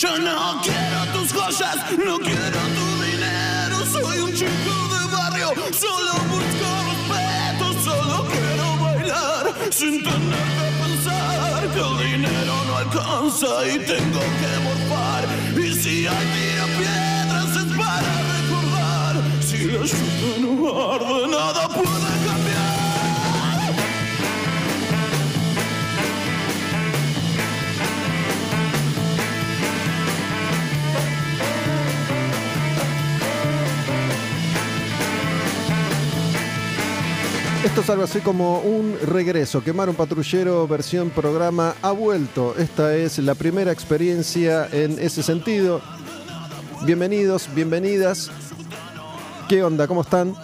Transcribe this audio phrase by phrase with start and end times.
[0.00, 3.84] Yo no quiero tus joyas, no quiero tu dinero.
[3.84, 11.68] Soy un chico de barrio, solo busco respeto, solo quiero bailar sin tener que pensar
[11.68, 15.24] que el dinero no alcanza y tengo que morfar.
[15.58, 19.16] Y si hay tira piedras es para recordar.
[19.42, 22.69] Si la lluvia no arde, nada puede cambiar.
[37.64, 39.62] Esto es así como un regreso.
[39.62, 42.54] Quemar un patrullero versión programa ha vuelto.
[42.56, 45.82] Esta es la primera experiencia en ese sentido.
[46.86, 48.30] Bienvenidos, bienvenidas.
[49.46, 49.86] ¿Qué onda?
[49.86, 50.34] ¿Cómo están?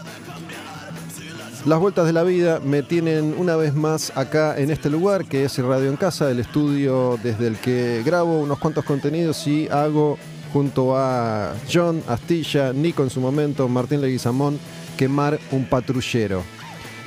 [1.64, 5.44] Las vueltas de la vida me tienen una vez más acá en este lugar que
[5.44, 10.18] es Radio en Casa, el estudio desde el que grabo unos cuantos contenidos y hago
[10.52, 14.58] junto a John, Astilla, Nico en su momento, Martín Leguizamón,
[14.98, 16.55] quemar un patrullero.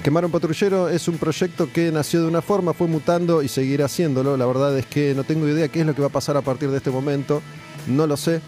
[0.03, 3.85] Quemar un patrullero es un proyecto que nació de una forma, fue mutando y seguirá
[3.85, 4.37] haciéndolo.
[4.37, 6.41] La verdad es que no tengo idea qué es lo que va a pasar a
[6.41, 7.41] partir de este momento.
[7.85, 8.41] No lo sé.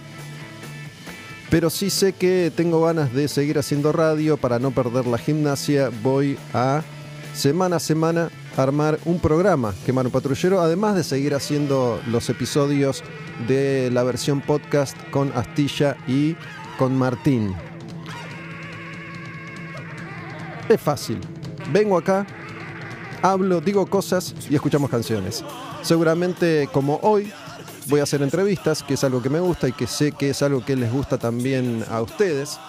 [1.49, 5.91] Pero sí sé que tengo ganas de seguir haciendo radio para no perder la gimnasia.
[6.01, 6.83] Voy a
[7.33, 13.03] semana a semana armar un programa, Quemar un patrullero, además de seguir haciendo los episodios
[13.47, 16.37] de la versión podcast con Astilla y
[16.77, 17.53] con Martín.
[20.69, 21.19] Es fácil.
[21.69, 22.25] Vengo acá,
[23.21, 25.43] hablo, digo cosas y escuchamos canciones.
[25.81, 27.31] Seguramente como hoy
[27.87, 30.41] voy a hacer entrevistas, que es algo que me gusta y que sé que es
[30.41, 32.59] algo que les gusta también a ustedes.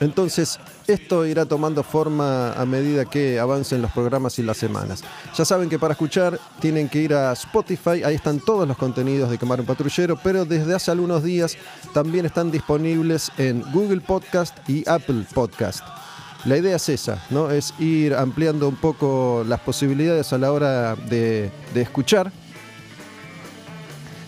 [0.00, 5.02] Entonces, esto irá tomando forma a medida que avancen los programas y las semanas.
[5.36, 9.28] Ya saben que para escuchar tienen que ir a Spotify, ahí están todos los contenidos
[9.28, 11.56] de Quemar un Patrullero, pero desde hace algunos días
[11.92, 15.97] también están disponibles en Google Podcast y Apple Podcast.
[16.44, 17.50] La idea es esa, ¿no?
[17.50, 22.30] Es ir ampliando un poco las posibilidades a la hora de, de escuchar,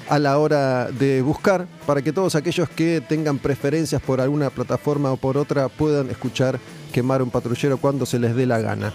[0.09, 5.13] a la hora de buscar, para que todos aquellos que tengan preferencias por alguna plataforma
[5.13, 6.59] o por otra puedan escuchar
[6.93, 8.93] quemar un patrullero cuando se les dé la gana.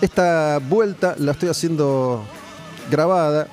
[0.00, 2.24] Esta vuelta la estoy haciendo
[2.90, 3.46] grabada.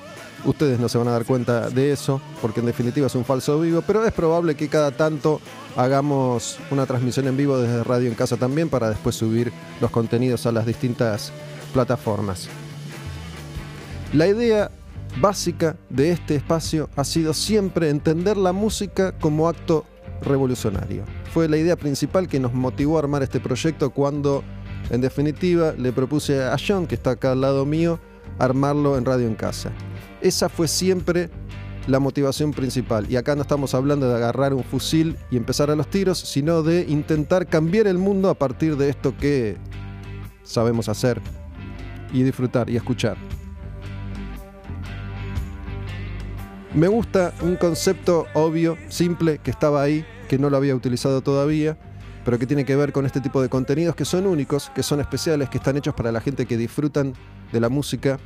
[0.44, 3.60] Ustedes no se van a dar cuenta de eso, porque en definitiva es un falso
[3.60, 5.40] vivo, pero es probable que cada tanto
[5.76, 10.46] hagamos una transmisión en vivo desde Radio en Casa también para después subir los contenidos
[10.46, 11.30] a las distintas
[11.74, 12.48] plataformas.
[14.12, 14.70] La idea
[15.20, 19.84] básica de este espacio ha sido siempre entender la música como acto
[20.22, 21.04] revolucionario.
[21.32, 24.42] Fue la idea principal que nos motivó a armar este proyecto cuando,
[24.90, 28.00] en definitiva, le propuse a John, que está acá al lado mío,
[28.38, 29.70] armarlo en Radio en Casa.
[30.20, 31.30] Esa fue siempre
[31.86, 33.06] la motivación principal.
[33.10, 36.62] Y acá no estamos hablando de agarrar un fusil y empezar a los tiros, sino
[36.62, 39.56] de intentar cambiar el mundo a partir de esto que
[40.42, 41.20] sabemos hacer
[42.12, 43.16] y disfrutar y escuchar.
[46.74, 51.76] Me gusta un concepto obvio, simple, que estaba ahí, que no lo había utilizado todavía,
[52.24, 55.00] pero que tiene que ver con este tipo de contenidos que son únicos, que son
[55.00, 57.14] especiales, que están hechos para la gente que disfrutan
[57.52, 58.20] de la música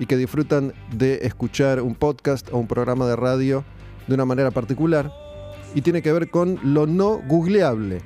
[0.00, 3.64] y que disfrutan de escuchar un podcast o un programa de radio
[4.08, 5.12] de una manera particular.
[5.74, 8.00] Y tiene que ver con lo no googleable.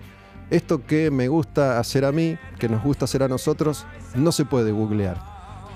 [0.50, 4.44] Esto que me gusta hacer a mí, que nos gusta hacer a nosotros, no se
[4.44, 5.18] puede googlear.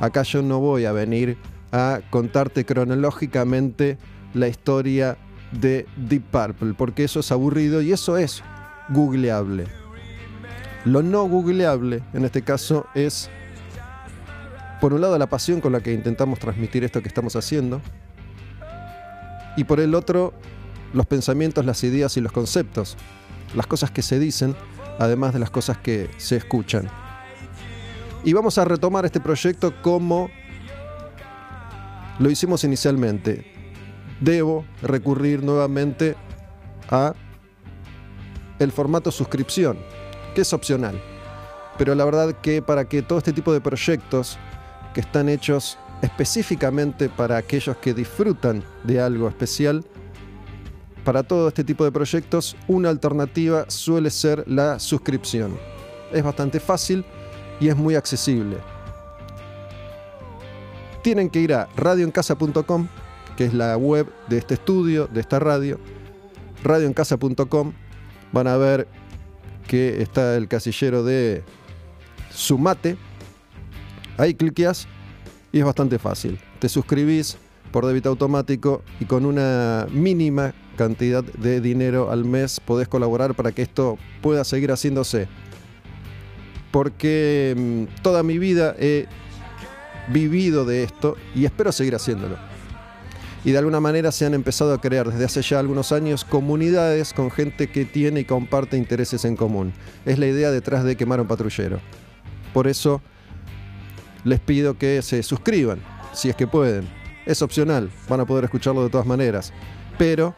[0.01, 1.39] Acá yo no voy a venir
[1.73, 3.97] a contarte cronológicamente
[4.35, 5.17] la historia
[5.53, 8.43] de Deep Purple, porque eso es aburrido y eso es
[8.91, 9.67] googleable.
[10.85, 13.31] Lo no googleable, en este caso, es,
[14.81, 17.81] por un lado, la pasión con la que intentamos transmitir esto que estamos haciendo,
[19.57, 20.33] y por el otro,
[20.93, 22.97] los pensamientos, las ideas y los conceptos,
[23.55, 24.55] las cosas que se dicen,
[24.99, 26.89] además de las cosas que se escuchan.
[28.25, 30.31] Y vamos a retomar este proyecto como
[32.19, 33.47] lo hicimos inicialmente.
[34.21, 36.17] Debo recurrir nuevamente
[36.91, 37.15] a
[38.59, 39.79] el formato suscripción,
[40.35, 41.01] que es opcional.
[41.79, 44.39] Pero la verdad que para que todo este tipo de proyectos
[44.99, 49.85] que están hechos específicamente para aquellos que disfrutan de algo especial,
[51.05, 55.57] para todo este tipo de proyectos una alternativa suele ser la suscripción.
[56.13, 57.05] Es bastante fácil
[57.61, 58.57] y es muy accesible
[61.09, 62.87] tienen que ir a radioencasa.com,
[63.35, 65.79] que es la web de este estudio, de esta radio.
[66.63, 67.73] Radioencasa.com.
[68.33, 68.87] Van a ver
[69.67, 71.45] que está el casillero de
[72.31, 72.99] Sumate.
[74.19, 74.87] Ahí cliqueas
[75.53, 76.39] y es bastante fácil.
[76.59, 77.39] Te suscribís
[77.71, 83.53] por débito automático y con una mínima cantidad de dinero al mes podés colaborar para
[83.53, 85.29] que esto pueda seguir haciéndose.
[86.73, 89.07] Porque mm, toda mi vida he
[90.09, 92.37] vivido de esto y espero seguir haciéndolo.
[93.45, 97.13] Y de alguna manera se han empezado a crear desde hace ya algunos años comunidades
[97.13, 99.73] con gente que tiene y comparte intereses en común.
[100.05, 101.79] Es la idea detrás de Quemar un Patrullero.
[102.53, 103.01] Por eso
[104.25, 105.81] les pido que se suscriban,
[106.13, 106.89] si es que pueden.
[107.27, 109.53] Es opcional, van a poder escucharlo de todas maneras.
[109.99, 110.35] Pero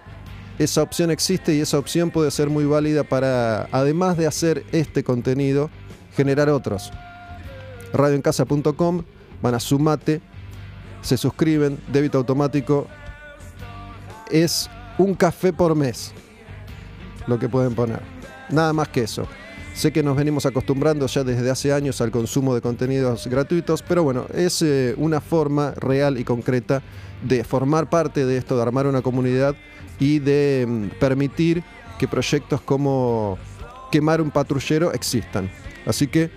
[0.58, 5.04] esa opción existe y esa opción puede ser muy válida para, además de hacer este
[5.04, 5.70] contenido,
[6.14, 6.90] generar otros.
[7.92, 9.02] Radioencasa.com,
[9.40, 10.20] van a Sumate,
[11.02, 12.86] se suscriben, débito automático.
[14.30, 14.68] Es
[14.98, 16.12] un café por mes
[17.26, 18.02] lo que pueden poner.
[18.50, 19.26] Nada más que eso.
[19.80, 24.02] Sé que nos venimos acostumbrando ya desde hace años al consumo de contenidos gratuitos, pero
[24.02, 26.82] bueno, es eh, una forma real y concreta
[27.26, 29.56] de formar parte de esto, de armar una comunidad
[29.98, 31.64] y de mm, permitir
[31.98, 33.38] que proyectos como
[33.90, 35.50] quemar un patrullero existan.
[35.86, 36.30] Así que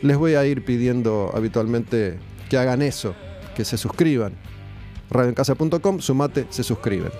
[0.00, 2.18] les voy a ir pidiendo habitualmente
[2.48, 3.14] que hagan eso,
[3.54, 4.32] que se suscriban.
[5.10, 7.12] radioencasa.com, sumate, se suscriben.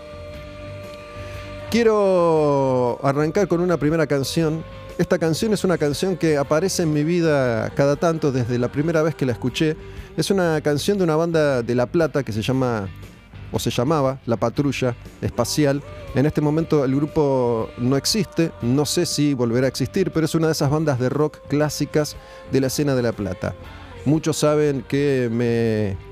[1.77, 4.65] Quiero arrancar con una primera canción.
[4.97, 9.03] Esta canción es una canción que aparece en mi vida cada tanto desde la primera
[9.03, 9.77] vez que la escuché.
[10.17, 12.89] Es una canción de una banda de La Plata que se llama,
[13.53, 15.83] o se llamaba, La Patrulla Espacial.
[16.15, 20.35] En este momento el grupo no existe, no sé si volverá a existir, pero es
[20.35, 22.17] una de esas bandas de rock clásicas
[22.53, 23.55] de la escena de La Plata.
[24.07, 26.06] Muchos saben que me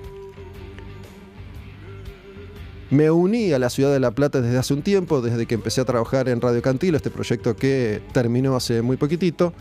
[2.90, 5.81] me uní a la ciudad de La Plata desde hace un tiempo, desde que empecé
[5.81, 9.52] a trabajar en Radio Cantilo, este proyecto que terminó hace muy poquitito.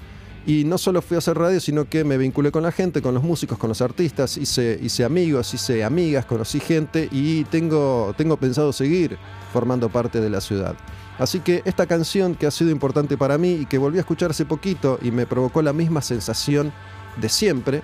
[0.46, 3.14] Y no solo fui a hacer radio, sino que me vinculé con la gente, con
[3.14, 8.36] los músicos, con los artistas, hice, hice amigos, hice amigas, conocí gente y tengo, tengo
[8.36, 9.18] pensado seguir
[9.54, 10.76] formando parte de la ciudad.
[11.18, 14.32] Así que esta canción que ha sido importante para mí y que volví a escuchar
[14.32, 16.74] hace poquito y me provocó la misma sensación
[17.22, 17.82] de siempre,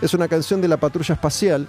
[0.00, 1.66] es una canción de la patrulla espacial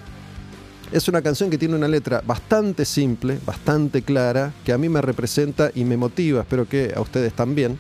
[0.92, 5.02] es una canción que tiene una letra bastante simple, bastante clara, que a mí me
[5.02, 7.78] representa y me motiva, espero que a ustedes también,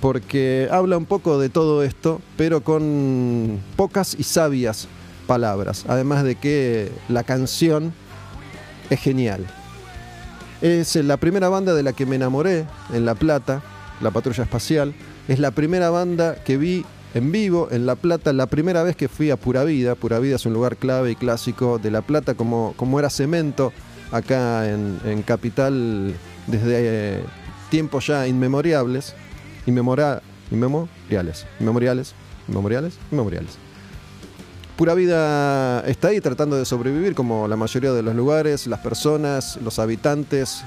[0.00, 4.88] porque habla un poco de todo esto, pero con pocas y sabias
[5.26, 7.92] palabras, además de que la canción
[8.90, 9.46] es genial.
[10.60, 13.62] Es la primera banda de la que me enamoré en La Plata,
[14.00, 14.92] La Patrulla Espacial.
[15.28, 16.84] Es la primera banda que vi
[17.14, 19.94] en vivo en La Plata la primera vez que fui a Pura Vida.
[19.94, 23.72] Pura Vida es un lugar clave y clásico de La Plata, como, como era cemento
[24.12, 26.14] acá en, Capital
[26.46, 27.22] desde eh,
[27.70, 29.14] tiempos ya inmemoriales.
[29.66, 31.46] Inmemora, inmemoriales.
[31.60, 32.14] Inmemoriales.
[32.48, 32.98] Inmemoriales.
[33.10, 33.58] Inmemoriales.
[34.76, 39.58] Pura Vida está ahí tratando de sobrevivir como la mayoría de los lugares, las personas,
[39.62, 40.62] los habitantes,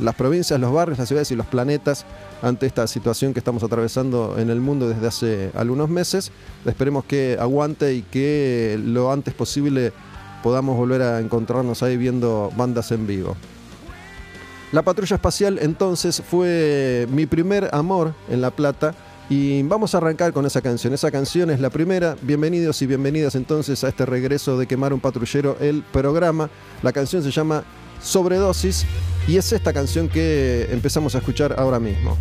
[0.00, 2.06] las provincias, los barrios, las ciudades y los planetas
[2.42, 6.32] ante esta situación que estamos atravesando en el mundo desde hace algunos meses.
[6.64, 9.92] Esperemos que aguante y que lo antes posible
[10.42, 13.36] podamos volver a encontrarnos ahí viendo bandas en vivo.
[14.72, 18.94] La patrulla espacial entonces fue mi primer amor en La Plata
[19.28, 20.92] y vamos a arrancar con esa canción.
[20.92, 22.16] Esa canción es la primera.
[22.22, 26.50] Bienvenidos y bienvenidas entonces a este regreso de Quemar un Patrullero, el programa.
[26.82, 27.64] La canción se llama
[28.02, 28.86] Sobredosis
[29.28, 32.16] y es esta canción que empezamos a escuchar ahora mismo.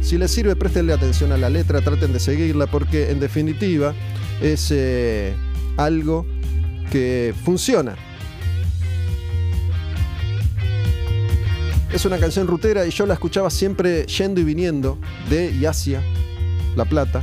[0.00, 3.94] Si les sirve, préstenle atención a la letra, traten de seguirla porque en definitiva
[4.40, 5.34] es eh,
[5.76, 6.26] algo
[6.90, 7.96] que funciona.
[11.92, 14.98] Es una canción rutera y yo la escuchaba siempre yendo y viniendo
[15.28, 16.02] de y hacia
[16.74, 17.22] La Plata.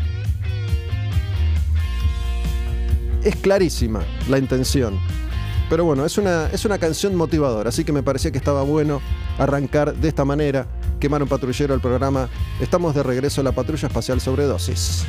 [3.23, 4.99] Es clarísima la intención.
[5.69, 9.01] Pero bueno, es una, es una canción motivadora, así que me parecía que estaba bueno
[9.37, 10.65] arrancar de esta manera,
[10.99, 12.27] quemar un patrullero al programa.
[12.59, 15.05] Estamos de regreso a la patrulla espacial sobredosis.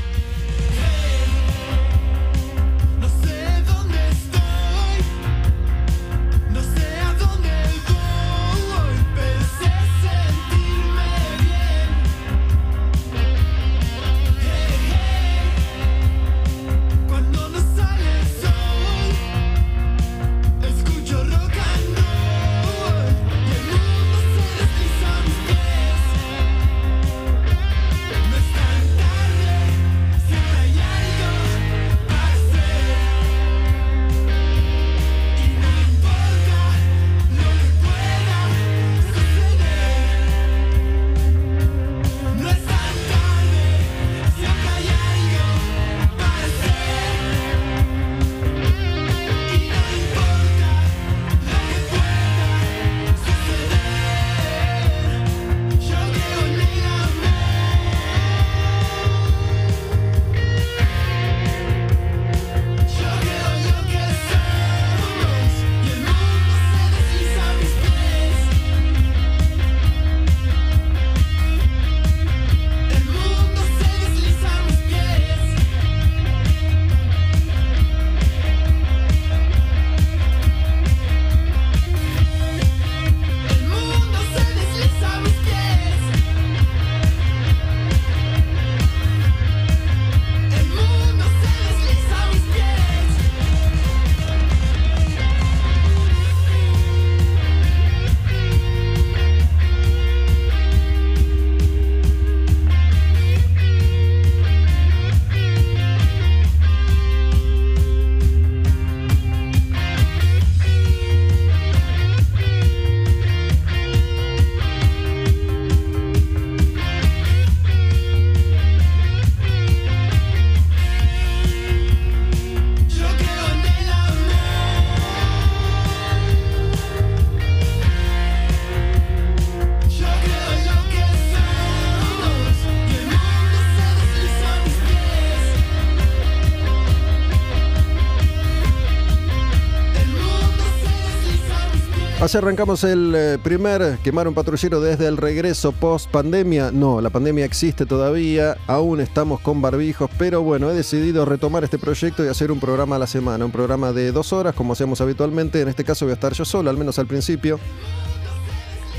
[142.35, 146.71] Arrancamos el eh, primer Quemar un patrullero desde el regreso post pandemia.
[146.71, 151.79] No, la pandemia existe todavía, aún estamos con barbijos, pero bueno, he decidido retomar este
[151.79, 155.01] proyecto y hacer un programa a la semana, un programa de dos horas como hacemos
[155.01, 155.61] habitualmente.
[155.61, 157.59] En este caso voy a estar yo solo, al menos al principio,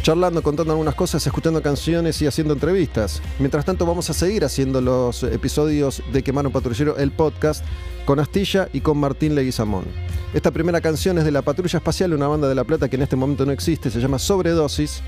[0.02, 3.22] charlando, contando algunas cosas, escuchando canciones y haciendo entrevistas.
[3.38, 7.64] Mientras tanto vamos a seguir haciendo los episodios de Quemar un patrullero, el podcast,
[8.06, 9.86] con Astilla y con Martín Leguizamón.
[10.34, 13.04] Esta primera canción es de La Patrulla Espacial, una banda de La Plata que en
[13.04, 15.04] este momento no existe, se llama Sobredosis.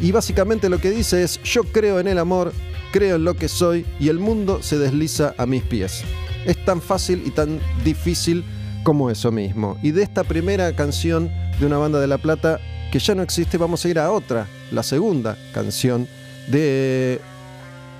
[0.00, 2.52] Y básicamente lo que dice es, yo creo en el amor,
[2.90, 6.04] creo en lo que soy y el mundo se desliza a mis pies.
[6.46, 8.44] Es tan fácil y tan difícil
[8.82, 9.78] como eso mismo.
[9.82, 11.30] Y de esta primera canción
[11.62, 12.58] de una banda de La Plata
[12.90, 16.08] que ya no existe, vamos a ir a otra, la segunda canción
[16.48, 17.20] de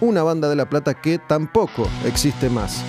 [0.00, 2.83] una banda de La Plata que tampoco existe más.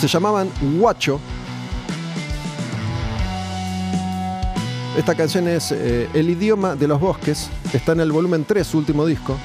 [0.00, 1.20] se llamaban Guacho.
[4.98, 8.78] Esta canción es eh, El idioma de los bosques, está en el volumen 3, su
[8.78, 9.38] último disco.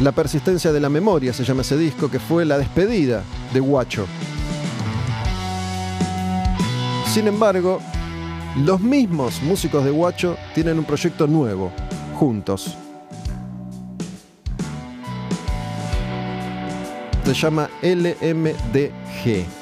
[0.00, 4.06] La persistencia de la memoria se llama ese disco, que fue la despedida de Guacho.
[7.12, 7.80] Sin embargo,
[8.56, 11.72] los mismos músicos de Guacho tienen un proyecto nuevo,
[12.14, 12.76] juntos.
[17.28, 19.57] se llama LMDG.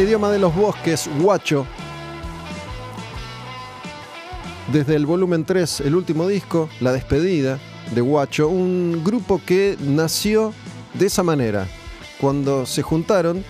[0.00, 1.66] El idioma de los bosques, huacho.
[4.72, 7.58] desde el volumen 3, el último disco, La despedida
[7.94, 10.54] de Guacho, un grupo que nació
[10.94, 11.68] de esa manera.
[12.18, 13.44] Cuando se juntaron,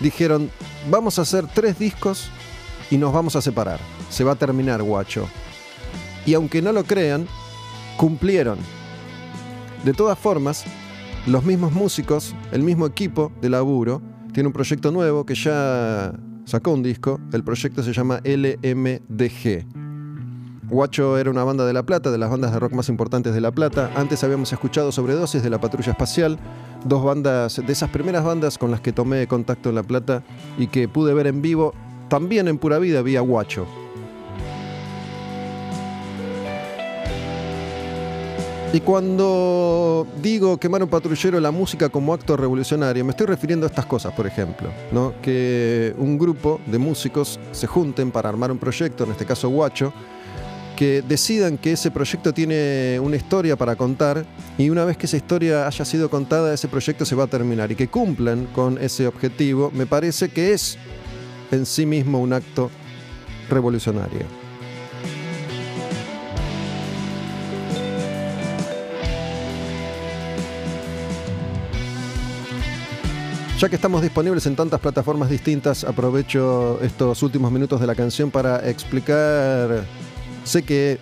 [0.00, 0.50] dijeron,
[0.90, 2.28] vamos a hacer tres discos
[2.90, 3.80] y nos vamos a separar.
[4.10, 5.26] Se va a terminar Guacho.
[6.26, 7.26] Y aunque no lo crean,
[7.96, 8.58] cumplieron.
[9.82, 10.64] De todas formas,
[11.26, 14.02] los mismos músicos, el mismo equipo de laburo,
[14.38, 16.12] tiene un proyecto nuevo que ya
[16.44, 17.18] sacó un disco.
[17.32, 19.66] El proyecto se llama LMDG.
[20.68, 23.40] Guacho era una banda de La Plata, de las bandas de rock más importantes de
[23.40, 23.90] La Plata.
[23.96, 26.38] Antes habíamos escuchado Sobredosis de la Patrulla Espacial,
[26.84, 30.22] dos bandas, de esas primeras bandas con las que tomé contacto en La Plata
[30.56, 31.74] y que pude ver en vivo,
[32.08, 33.66] también en pura vida vía Guacho.
[38.70, 43.70] Y cuando digo quemar un patrullero la música como acto revolucionario, me estoy refiriendo a
[43.70, 45.14] estas cosas, por ejemplo, ¿no?
[45.22, 49.94] que un grupo de músicos se junten para armar un proyecto, en este caso Guacho,
[50.76, 54.26] que decidan que ese proyecto tiene una historia para contar
[54.58, 57.72] y una vez que esa historia haya sido contada, ese proyecto se va a terminar
[57.72, 60.76] y que cumplan con ese objetivo, me parece que es
[61.50, 62.70] en sí mismo un acto
[63.48, 64.37] revolucionario.
[73.58, 78.30] Ya que estamos disponibles en tantas plataformas distintas, aprovecho estos últimos minutos de la canción
[78.30, 79.84] para explicar.
[80.44, 81.00] Sé que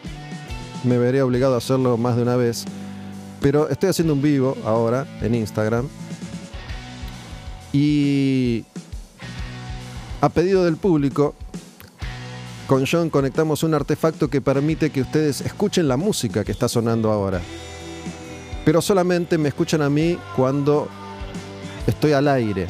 [0.82, 2.64] me veré obligado a hacerlo más de una vez,
[3.42, 5.86] pero estoy haciendo un vivo ahora en Instagram.
[7.74, 8.64] Y
[10.22, 11.34] a pedido del público,
[12.66, 17.12] con John conectamos un artefacto que permite que ustedes escuchen la música que está sonando
[17.12, 17.42] ahora.
[18.64, 20.88] Pero solamente me escuchan a mí cuando
[21.86, 22.66] estoy al aire.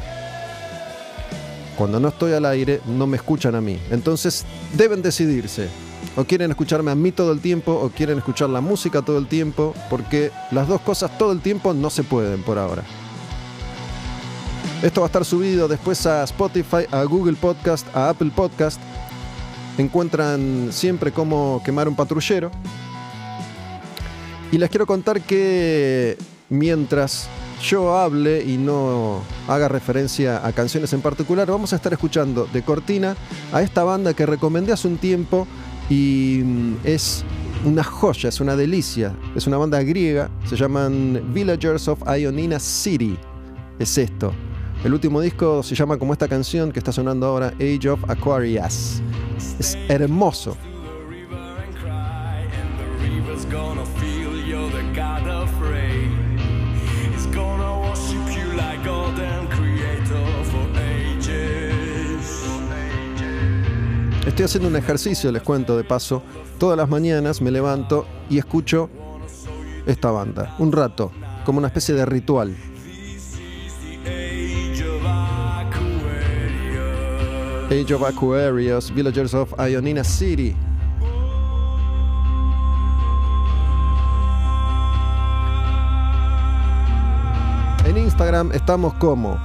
[1.77, 3.79] Cuando no estoy al aire, no me escuchan a mí.
[3.91, 5.69] Entonces, deben decidirse.
[6.17, 9.27] O quieren escucharme a mí todo el tiempo, o quieren escuchar la música todo el
[9.27, 12.83] tiempo, porque las dos cosas todo el tiempo no se pueden por ahora.
[14.83, 18.81] Esto va a estar subido después a Spotify, a Google Podcast, a Apple Podcast.
[19.79, 22.51] Encuentran siempre cómo quemar un patrullero.
[24.53, 26.17] Y les quiero contar que
[26.49, 27.29] mientras
[27.63, 32.63] yo hable y no haga referencia a canciones en particular, vamos a estar escuchando de
[32.63, 33.17] cortina
[33.53, 35.47] a esta banda que recomendé hace un tiempo
[35.89, 37.25] y mm, es
[37.65, 39.15] una joya, es una delicia.
[39.35, 43.17] Es una banda griega, se llaman Villagers of Ionina City.
[43.79, 44.33] Es esto.
[44.85, 49.03] El último disco se llama como esta canción que está sonando ahora, Age of Aquarius.
[49.59, 50.57] Es hermoso.
[64.27, 66.21] Estoy haciendo un ejercicio, les cuento de paso.
[66.59, 68.91] Todas las mañanas me levanto y escucho
[69.87, 71.13] esta banda, un rato,
[71.45, 72.55] como una especie de ritual.
[77.67, 80.57] Age of Aquarius, Villagers of Ionina City.
[87.85, 89.39] En Instagram estamos como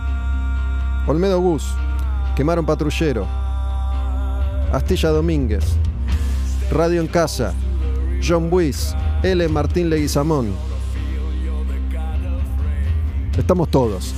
[1.05, 1.75] Olmedo Gus,
[2.35, 3.27] Quemaron Patrullero,
[4.71, 5.65] Astilla Domínguez,
[6.71, 7.53] Radio en Casa,
[8.25, 9.47] John Buis, L.
[9.49, 10.53] Martín Leguizamón.
[13.37, 14.13] Estamos todos.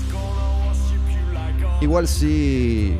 [1.81, 2.95] Igual si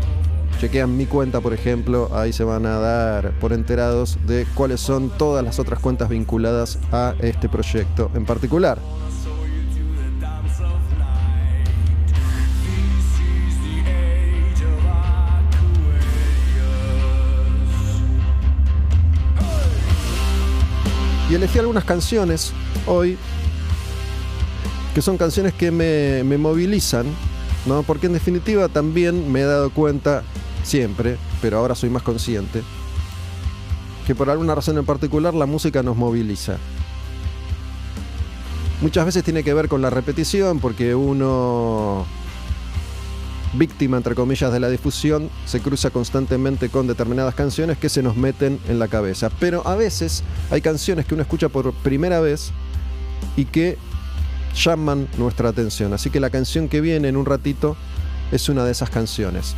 [0.60, 5.12] chequean mi cuenta, por ejemplo, ahí se van a dar por enterados de cuáles son
[5.18, 8.80] todas las otras cuentas vinculadas a este proyecto en particular.
[21.34, 22.54] Y elegí algunas canciones
[22.86, 23.18] hoy
[24.94, 27.08] que son canciones que me, me movilizan,
[27.66, 27.82] ¿no?
[27.82, 30.22] Porque en definitiva también me he dado cuenta
[30.62, 32.62] siempre, pero ahora soy más consciente,
[34.06, 36.58] que por alguna razón en particular la música nos moviliza.
[38.82, 42.06] Muchas veces tiene que ver con la repetición, porque uno,
[43.54, 48.16] víctima entre comillas de la difusión, se cruza constantemente con determinadas canciones que se nos
[48.16, 49.30] meten en la cabeza.
[49.40, 52.52] Pero a veces hay canciones que uno escucha por primera vez
[53.36, 53.78] y que
[54.56, 55.94] llaman nuestra atención.
[55.94, 57.76] Así que la canción que viene en un ratito
[58.32, 59.56] es una de esas canciones.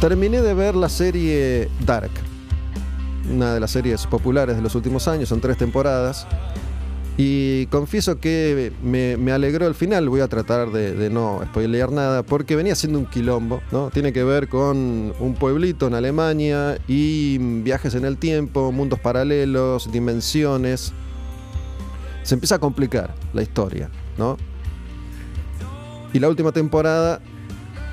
[0.00, 2.10] Terminé de ver la serie Dark,
[3.32, 6.26] una de las series populares de los últimos años, son tres temporadas.
[7.16, 12.24] Y confieso que me, alegró el final, voy a tratar de, de, no spoilear nada,
[12.24, 13.90] porque venía siendo un quilombo, ¿no?
[13.90, 19.92] Tiene que ver con un pueblito en Alemania y viajes en el tiempo, mundos paralelos,
[19.92, 20.92] dimensiones.
[22.24, 24.36] Se empieza a complicar la historia, ¿no?
[26.12, 27.20] Y la última temporada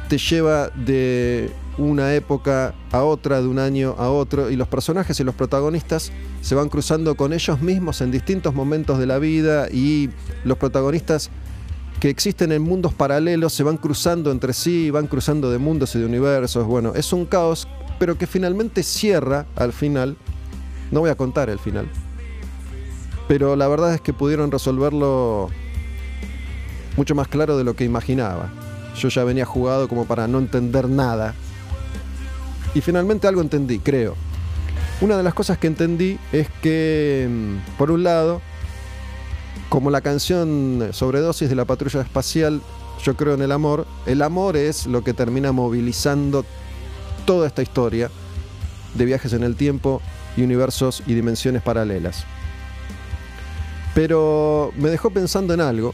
[0.10, 1.52] te lleva de
[1.90, 6.12] una época a otra, de un año a otro, y los personajes y los protagonistas
[6.42, 10.10] se van cruzando con ellos mismos en distintos momentos de la vida y
[10.44, 11.30] los protagonistas
[12.00, 16.00] que existen en mundos paralelos se van cruzando entre sí, van cruzando de mundos y
[16.00, 16.66] de universos.
[16.66, 17.68] Bueno, es un caos,
[18.00, 20.18] pero que finalmente cierra al final.
[20.90, 21.88] No voy a contar el final.
[23.28, 25.50] Pero la verdad es que pudieron resolverlo
[26.98, 28.50] mucho más claro de lo que imaginaba.
[28.98, 31.36] Yo ya venía jugado como para no entender nada.
[32.74, 34.16] Y finalmente algo entendí, creo.
[35.02, 38.42] Una de las cosas que entendí es que, mm, por un lado,
[39.70, 42.62] como la canción Sobredosis de la patrulla espacial,
[43.04, 46.46] yo creo en el amor, el amor es lo que termina movilizando
[47.26, 48.12] toda esta historia
[48.94, 50.02] de viajes en el tiempo
[50.38, 52.26] y universos y dimensiones paralelas.
[53.96, 55.94] Pero me dejó pensando en algo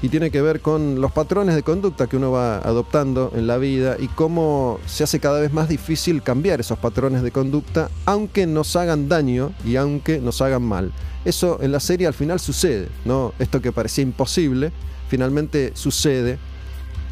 [0.00, 3.56] y tiene que ver con los patrones de conducta que uno va adoptando en la
[3.56, 8.46] vida y cómo se hace cada vez más difícil cambiar esos patrones de conducta aunque
[8.46, 10.92] nos hagan daño y aunque nos hagan mal.
[11.24, 13.34] Eso en la serie al final sucede, ¿no?
[13.38, 14.72] Esto que parecía imposible,
[15.08, 16.38] finalmente sucede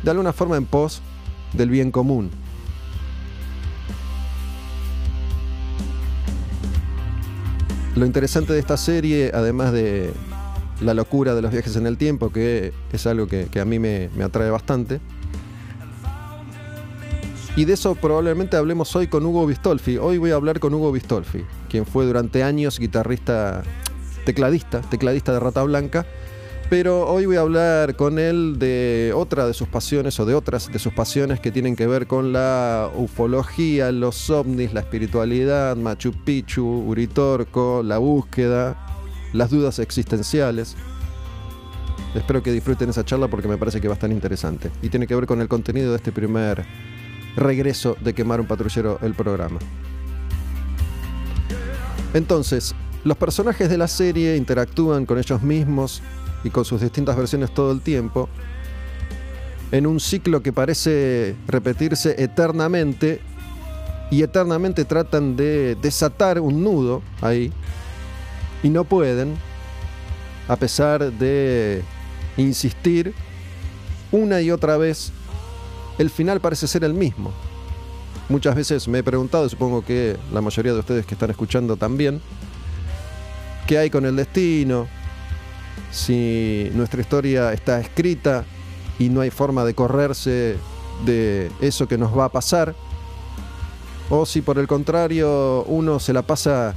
[0.02, 1.02] de alguna forma en pos
[1.52, 2.30] del bien común.
[7.96, 10.12] Lo interesante de esta serie, además de
[10.80, 14.10] la locura de los viajes en el tiempo, que es algo que, a mí me,
[14.16, 15.00] me, atrae bastante.
[17.56, 19.96] Y de eso probablemente hablemos hoy con Hugo Bistolfi.
[19.96, 23.62] Hoy voy a hablar con Hugo Bistolfi, quien fue durante años guitarrista,
[24.26, 26.06] tecladista, tecladista de Rata Blanca.
[26.68, 30.70] Pero hoy voy a hablar con él de otra de sus pasiones o de otras
[30.70, 36.12] de sus pasiones que tienen que ver con la ufología, los ovnis, la espiritualidad, Machu
[36.12, 38.76] Picchu, Uritorco, la búsqueda,
[39.36, 40.74] las dudas existenciales.
[42.14, 44.70] Espero que disfruten esa charla porque me parece que va a estar interesante.
[44.82, 46.64] Y tiene que ver con el contenido de este primer
[47.36, 49.58] regreso de Quemar un Patrullero el programa.
[52.14, 56.02] Entonces, los personajes de la serie interactúan con ellos mismos
[56.42, 58.28] y con sus distintas versiones todo el tiempo,
[59.70, 63.20] en un ciclo que parece repetirse eternamente
[64.10, 67.52] y eternamente tratan de desatar un nudo ahí
[68.62, 69.36] y no pueden,
[70.48, 71.82] a pesar de
[72.36, 73.14] insistir
[74.12, 75.12] una y otra vez,
[75.98, 77.32] el final parece ser el mismo.
[78.28, 82.20] Muchas veces me he preguntado, supongo que la mayoría de ustedes que están escuchando también,
[83.66, 84.88] ¿qué hay con el destino?
[85.92, 88.44] Si nuestra historia está escrita
[88.98, 90.56] y no hay forma de correrse
[91.04, 92.74] de eso que nos va a pasar,
[94.10, 96.74] o si por el contrario uno se la pasa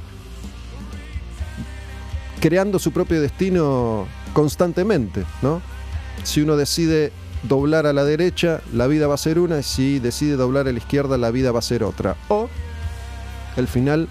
[2.40, 5.60] creando su propio destino constantemente, ¿no?
[6.24, 9.98] Si uno decide doblar a la derecha, la vida va a ser una, y si
[9.98, 12.16] decide doblar a la izquierda, la vida va a ser otra.
[12.28, 12.48] O
[13.56, 14.08] el final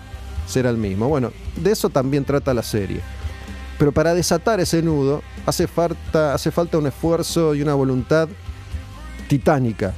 [0.47, 1.07] será el mismo.
[1.07, 3.01] Bueno, de eso también trata la serie.
[3.77, 8.27] Pero para desatar ese nudo hace falta, hace falta un esfuerzo y una voluntad
[9.27, 9.93] titánica.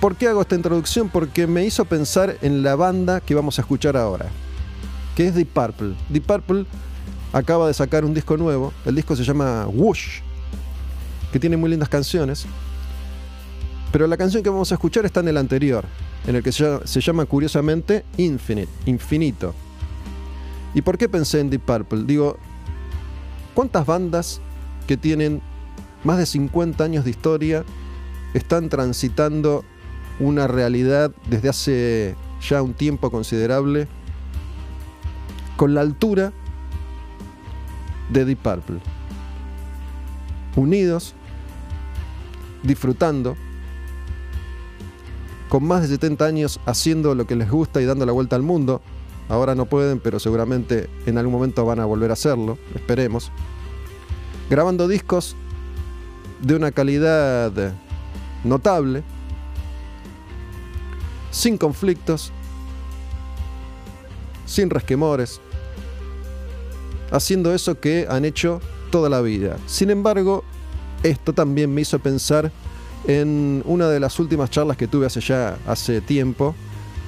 [0.00, 1.10] ¿Por qué hago esta introducción?
[1.10, 4.30] Porque me hizo pensar en la banda que vamos a escuchar ahora,
[5.14, 5.94] que es Deep Purple.
[6.08, 6.64] Deep Purple
[7.34, 10.20] acaba de sacar un disco nuevo, el disco se llama Whoosh,
[11.30, 12.46] que tiene muy lindas canciones,
[13.92, 15.84] pero la canción que vamos a escuchar está en el anterior,
[16.26, 19.54] en el que se llama curiosamente Infinite, Infinito.
[20.72, 22.04] ¿Y por qué pensé en Deep Purple?
[22.06, 22.38] Digo,
[23.52, 24.40] ¿cuántas bandas
[24.86, 25.42] que tienen
[26.04, 27.64] más de 50 años de historia
[28.32, 29.62] están transitando
[30.20, 33.88] una realidad desde hace ya un tiempo considerable
[35.56, 36.32] con la altura
[38.10, 38.80] de Deep Purple.
[40.56, 41.14] Unidos,
[42.62, 43.36] disfrutando,
[45.48, 48.42] con más de 70 años haciendo lo que les gusta y dando la vuelta al
[48.42, 48.80] mundo.
[49.28, 53.30] Ahora no pueden, pero seguramente en algún momento van a volver a hacerlo, esperemos.
[54.48, 55.36] Grabando discos
[56.42, 57.74] de una calidad
[58.44, 59.04] notable,
[61.30, 62.32] sin conflictos,
[64.46, 65.40] sin resquemores,
[67.10, 69.56] haciendo eso que han hecho toda la vida.
[69.66, 70.44] Sin embargo,
[71.02, 72.50] esto también me hizo pensar
[73.06, 76.54] en una de las últimas charlas que tuve hace ya hace tiempo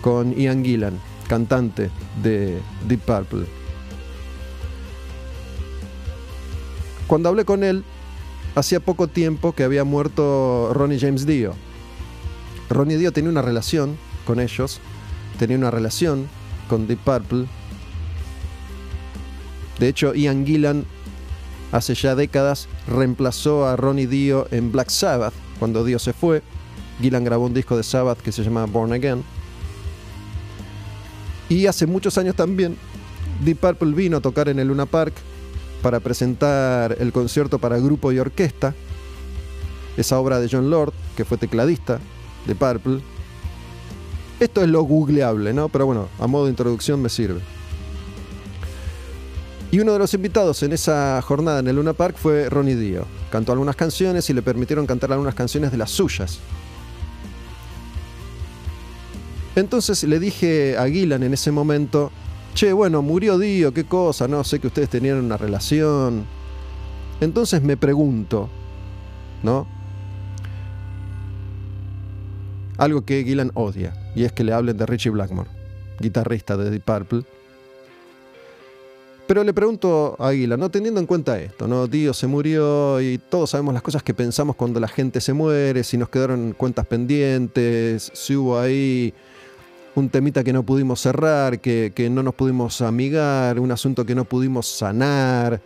[0.00, 1.90] con Ian Gillan, cantante
[2.22, 2.58] de
[2.88, 3.46] Deep Purple.
[7.06, 7.85] Cuando hablé con él,
[8.54, 11.54] hacía poco tiempo que había muerto Ronnie James Dio.
[12.70, 14.80] Ronnie Dio tenía una relación con ellos,
[15.38, 16.28] tenía una relación
[16.68, 17.46] con Deep Purple.
[19.78, 20.85] De hecho, Ian Gillan
[21.72, 26.42] hace ya décadas reemplazó a Ronnie Dio en Black Sabbath cuando Dio se fue.
[27.00, 29.24] Gillan grabó un disco de Sabbath que se llama Born Again.
[31.48, 32.76] Y hace muchos años también
[33.44, 35.14] Deep Purple vino a tocar en el Luna Park
[35.82, 38.74] para presentar el concierto para grupo y orquesta,
[39.96, 41.98] esa obra de John Lord, que fue tecladista
[42.46, 43.00] de Purple.
[44.42, 45.68] Esto es lo googleable, ¿no?
[45.68, 47.40] Pero bueno, a modo de introducción me sirve.
[49.70, 53.07] Y uno de los invitados en esa jornada en el Luna Park fue Ronnie Dio.
[53.31, 56.40] Cantó algunas canciones y le permitieron cantar algunas canciones de las suyas.
[59.55, 62.11] Entonces le dije a Gillan en ese momento,
[62.55, 66.26] che, bueno, murió Dio, qué cosa, no sé que ustedes tenían una relación.
[67.20, 68.48] Entonces me pregunto,
[69.44, 69.68] ¿no?
[72.76, 75.48] Algo que Gillan odia, y es que le hablen de Richie Blackmore,
[75.98, 77.25] guitarrista de Deep Purple.
[79.27, 81.87] Pero le pregunto a Gillan, no teniendo en cuenta esto, ¿no?
[81.87, 85.85] Dio se murió y todos sabemos las cosas que pensamos cuando la gente se muere,
[85.85, 89.14] si nos quedaron cuentas pendientes, si hubo ahí
[89.94, 94.25] un temita que no pudimos cerrar, que, no nos pudimos amigar, un asunto que no
[94.25, 95.61] pudimos sanar.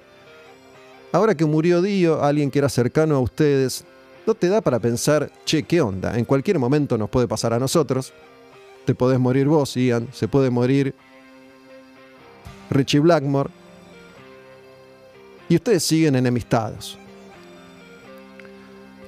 [1.13, 3.85] Ahora que murió Dio, alguien que era cercano a ustedes,
[4.27, 6.19] ¿no te da para pensar, che, qué onda?
[6.19, 8.13] En cualquier momento nos puede pasar a nosotros.
[8.87, 10.95] Te podés morir vos, Ian, se puede morir
[12.71, 13.51] Richie Blackmore.
[15.49, 16.97] Y ustedes siguen enemistados.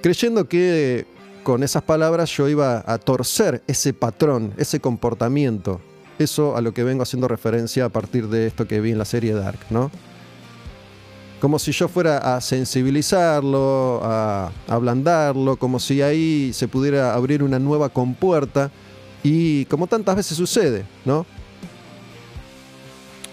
[0.03, 1.07] Creyendo que
[1.45, 5.81] con esas palabras yo iba a torcer ese patrón, ese comportamiento.
[6.19, 9.05] Eso a lo que vengo haciendo referencia a partir de esto que vi en la
[9.05, 9.93] serie Dark, ¿no?
[11.41, 17.61] Como si yo fuera a sensibilizarlo, a ablandarlo, como si ahí se pudiera abrir una
[17.61, 18.73] nueva compuerta
[19.23, 21.27] y como tantas veces sucede, ¿no?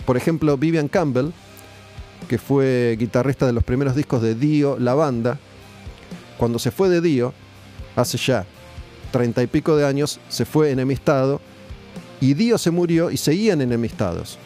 [0.05, 1.29] Por ejemplo, Vivian Campbell,
[2.27, 5.39] que fue guitarrista de los primeros discos de Dio, la banda,
[6.37, 7.33] cuando se fue de Dio,
[7.95, 8.45] hace ya
[9.11, 11.39] treinta y pico de años, se fue enemistado
[12.19, 14.37] y Dio se murió y seguían enemistados.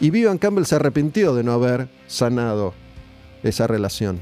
[0.00, 2.74] Y Vivian Campbell se arrepintió de no haber sanado
[3.42, 4.20] esa relación.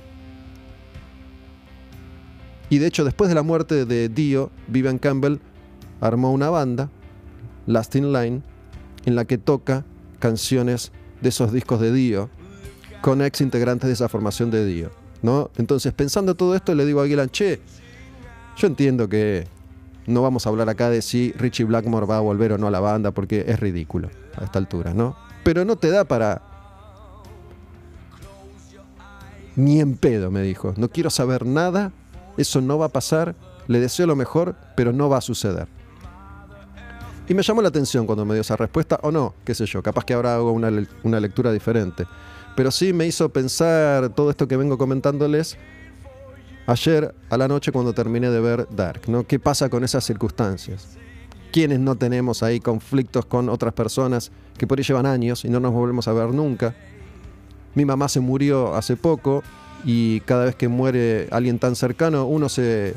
[2.68, 5.38] Y de hecho, después de la muerte de Dio, Vivian Campbell
[6.02, 6.90] armó una banda,
[7.66, 8.42] Last in Line,
[9.06, 9.84] en la que toca
[10.18, 12.28] canciones de esos discos de Dio
[13.00, 14.90] con ex integrantes de esa formación de Dio.
[15.22, 15.50] ¿no?
[15.56, 17.60] Entonces, pensando todo esto, le digo a Aguilan, che,
[18.56, 19.46] yo entiendo que
[20.06, 22.70] no vamos a hablar acá de si Richie Blackmore va a volver o no a
[22.70, 25.16] la banda, porque es ridículo a esta altura, ¿no?
[25.44, 26.42] Pero no te da para...
[29.54, 30.74] Ni en pedo, me dijo.
[30.76, 31.92] No quiero saber nada,
[32.36, 33.34] eso no va a pasar,
[33.68, 35.68] le deseo lo mejor, pero no va a suceder.
[37.32, 39.82] Y me llamó la atención cuando me dio esa respuesta, o no, qué sé yo,
[39.82, 40.68] capaz que ahora hago una,
[41.02, 42.04] una lectura diferente.
[42.54, 45.56] Pero sí me hizo pensar todo esto que vengo comentándoles
[46.66, 49.26] ayer a la noche cuando terminé de ver Dark, ¿no?
[49.26, 50.98] ¿Qué pasa con esas circunstancias?
[51.54, 55.58] ¿Quiénes no tenemos ahí conflictos con otras personas que por ahí llevan años y no
[55.58, 56.74] nos volvemos a ver nunca?
[57.74, 59.42] Mi mamá se murió hace poco
[59.86, 62.92] y cada vez que muere alguien tan cercano uno se,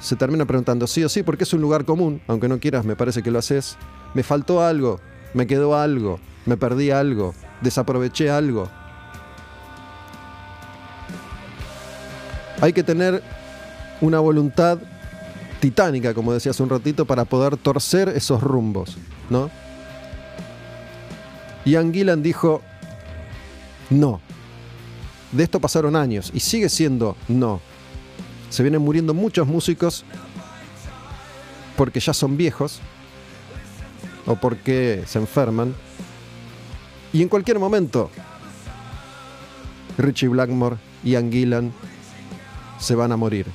[0.00, 2.96] se termina preguntando sí o sí porque es un lugar común, aunque no quieras me
[2.96, 3.76] parece que lo haces.
[4.14, 5.00] Me faltó algo,
[5.34, 8.68] me quedó algo, me perdí algo, desaproveché algo.
[12.60, 13.22] hay que tener
[14.00, 14.78] una voluntad
[15.60, 18.96] titánica, como decía hace un ratito, para poder torcer esos rumbos,
[19.30, 19.50] ¿no?
[21.64, 22.62] Ian Gillan dijo,
[23.90, 24.20] no.
[25.32, 27.60] De esto pasaron años y sigue siendo no.
[28.50, 30.04] Se vienen muriendo muchos músicos
[31.76, 32.80] porque ya son viejos
[34.26, 35.74] o porque se enferman.
[37.12, 38.10] Y en cualquier momento,
[39.96, 41.72] Richie Blackmore, Ian Gillan,
[42.78, 43.46] se van a morir.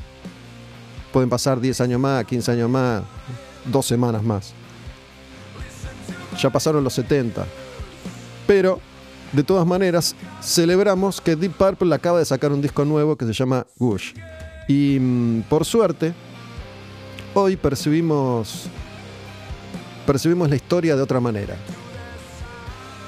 [1.11, 3.03] Pueden pasar 10 años más, 15 años más,
[3.65, 4.53] dos semanas más.
[6.39, 7.45] Ya pasaron los 70.
[8.47, 8.79] Pero,
[9.31, 13.33] de todas maneras, celebramos que Deep Purple acaba de sacar un disco nuevo que se
[13.33, 14.13] llama Gush.
[14.67, 16.13] Y mm, por suerte,
[17.33, 18.65] hoy percibimos,
[20.05, 21.55] percibimos la historia de otra manera.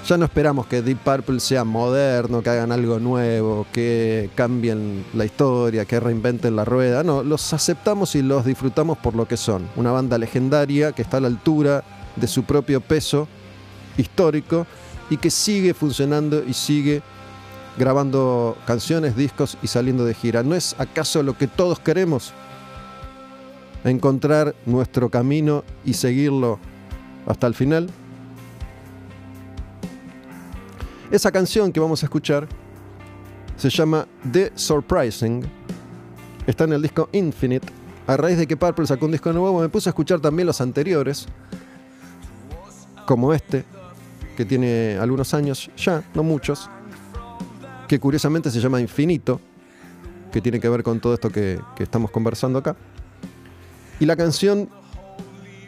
[0.08, 5.26] Ya no esperamos que Deep Purple sea moderno, que hagan algo nuevo, que cambien la
[5.26, 7.02] historia, que reinventen la rueda.
[7.02, 9.68] No, los aceptamos y los disfrutamos por lo que son.
[9.76, 11.84] Una banda legendaria que está a la altura
[12.15, 13.28] de su propio peso
[13.98, 14.68] histórico
[15.10, 17.02] y que sigue funcionando y sigue
[17.77, 20.43] grabando canciones, discos y saliendo de gira.
[20.43, 22.33] ¿No es acaso lo que todos queremos?
[23.83, 26.59] Encontrar nuestro camino y seguirlo
[27.27, 27.89] hasta el final.
[31.11, 32.47] Esa canción que vamos a escuchar
[33.57, 35.45] se llama The Surprising.
[36.47, 37.67] Está en el disco Infinite.
[38.07, 40.61] A raíz de que Purple sacó un disco nuevo, me puse a escuchar también los
[40.61, 41.25] anteriores,
[43.07, 43.65] como este,
[44.38, 46.69] que tiene algunos años ya, no muchos,
[47.88, 49.39] que curiosamente se llama Infinito,
[50.32, 52.76] que tiene que ver con todo esto que, que estamos conversando acá.
[54.00, 54.69] Y la canción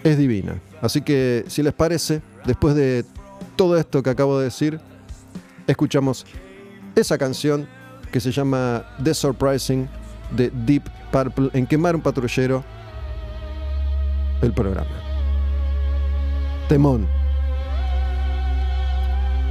[0.03, 0.59] es divina.
[0.81, 3.05] Así que, si les parece, después de
[3.55, 4.79] todo esto que acabo de decir,
[5.67, 6.25] escuchamos
[6.95, 7.67] esa canción
[8.11, 9.87] que se llama The Surprising
[10.35, 12.63] de Deep Purple en Quemar un Patrullero,
[14.41, 14.91] el programa.
[16.67, 17.16] Temón.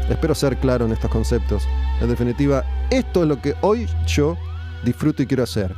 [0.09, 1.67] Espero ser claro en estos conceptos.
[2.01, 4.37] En definitiva, esto es lo que hoy yo
[4.85, 5.75] disfruto y quiero hacer.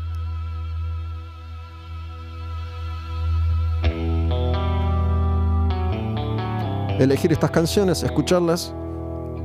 [6.99, 8.75] Elegir estas canciones, escucharlas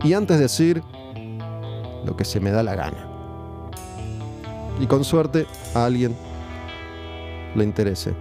[0.04, 0.84] y antes decir
[2.04, 3.08] lo que se me da la gana.
[4.80, 6.16] Y con suerte a alguien
[7.56, 8.14] le interese.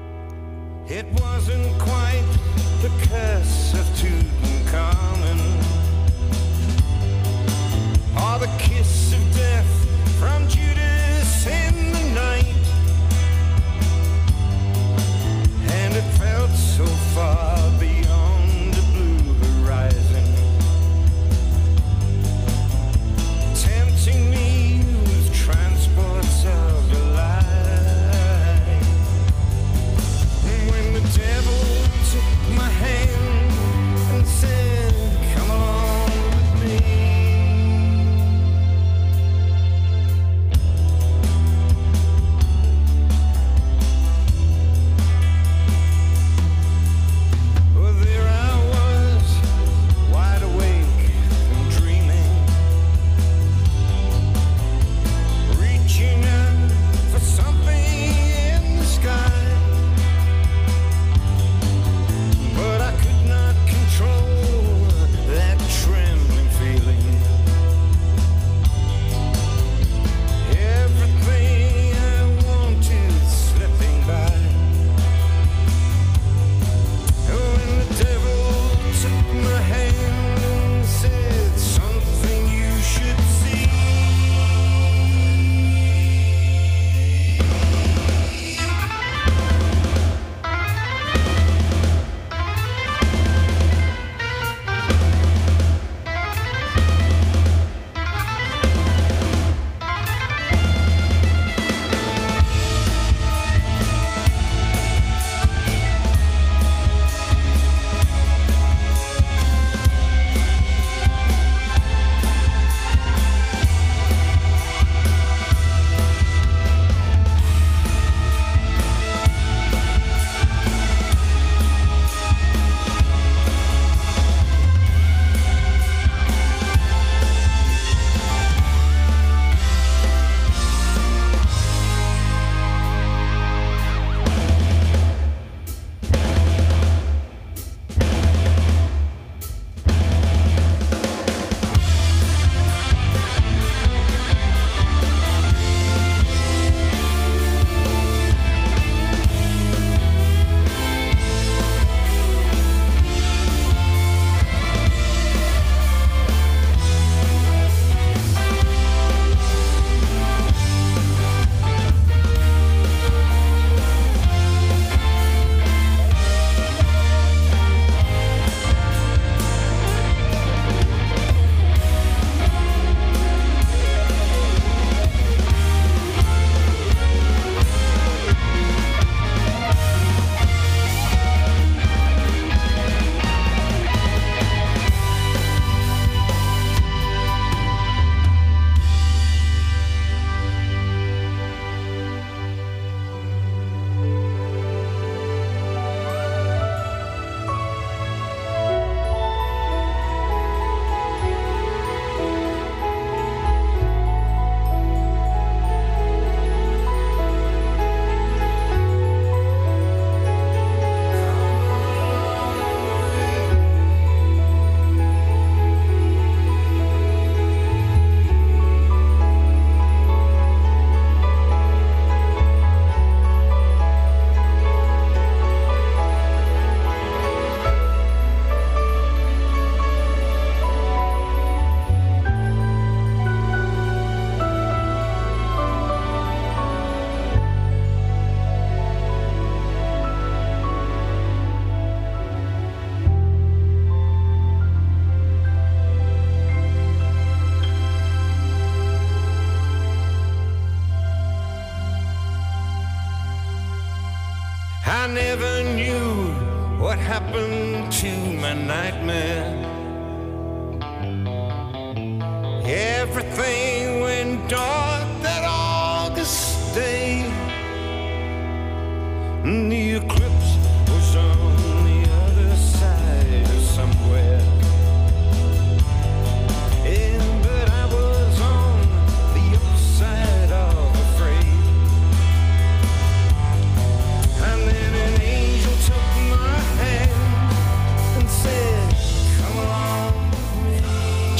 [263.03, 264.82] Everything went dark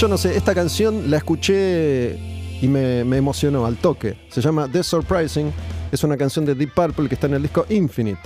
[0.03, 2.19] Yo no sé, esta canción la escuché
[2.61, 4.17] y me, emocionó al toque.
[4.31, 5.53] Se llama The Surprising.
[5.93, 8.19] Es una canción de Deep Purple que está en el disco Infinite.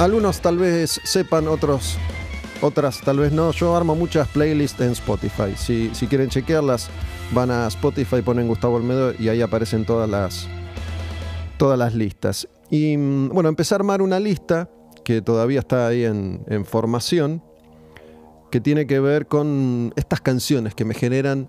[0.00, 1.96] Algunos tal vez sepan, otros
[2.60, 3.52] otras tal vez no.
[3.52, 5.54] Yo armo muchas playlists en Spotify.
[5.56, 6.88] Si, si quieren chequearlas,
[7.32, 10.48] van a Spotify, ponen Gustavo Olmedo y ahí aparecen todas las,
[11.56, 12.48] todas las listas.
[12.68, 14.68] Y mm, bueno, empecé a armar una lista
[15.04, 17.42] que todavía está ahí en, formación,
[18.50, 21.48] que tiene que ver con estas canciones que me generan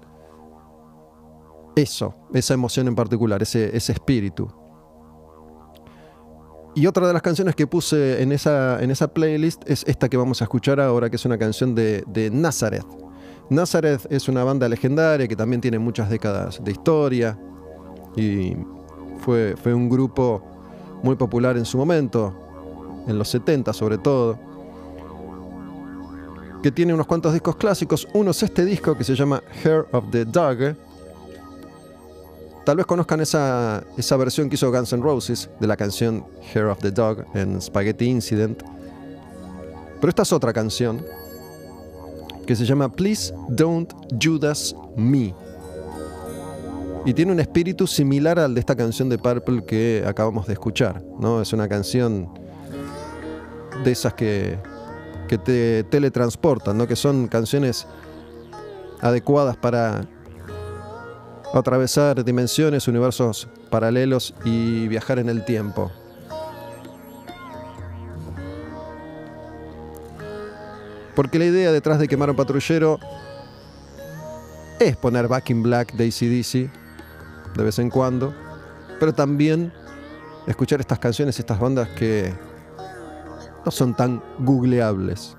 [1.75, 4.47] eso, esa emoción en particular, ese, ese espíritu.
[6.75, 10.17] Y otra de las canciones que puse en esa, en esa playlist es esta que
[10.17, 12.85] vamos a escuchar ahora, que es una canción de, de Nazareth.
[13.49, 17.39] Nazareth es una banda legendaria que también tiene muchas décadas de historia
[18.15, 18.55] y
[19.19, 20.43] fue, fue un grupo
[21.03, 22.44] muy popular en su momento,
[23.07, 24.37] en los 70 sobre todo,
[26.61, 28.07] que tiene unos cuantos discos clásicos.
[28.13, 30.75] Uno es este disco que se llama Hair of the Dog.
[32.65, 36.65] Tal vez conozcan esa, esa versión que hizo Guns N' Roses de la canción Hair
[36.65, 38.63] of the Dog en Spaghetti Incident.
[39.99, 41.05] Pero esta es otra canción
[42.45, 45.35] que se llama Please Don't Judas Me.
[47.05, 51.03] Y tiene un espíritu similar al de esta canción de Purple que acabamos de escuchar.
[51.19, 51.41] ¿no?
[51.41, 52.29] Es una canción
[53.83, 54.57] de esas que,
[55.27, 56.87] que te teletransportan, ¿no?
[56.87, 57.87] que son canciones
[59.01, 60.07] adecuadas para
[61.53, 65.91] atravesar dimensiones, universos paralelos y viajar en el tiempo.
[71.15, 72.99] Porque la idea detrás de quemar un patrullero
[74.79, 76.69] es poner Back in Black de ACDC
[77.55, 78.33] de vez en cuando,
[78.99, 79.71] pero también
[80.45, 82.33] escuchar estas canciones, estas bandas que
[83.65, 85.35] no son tan googleables.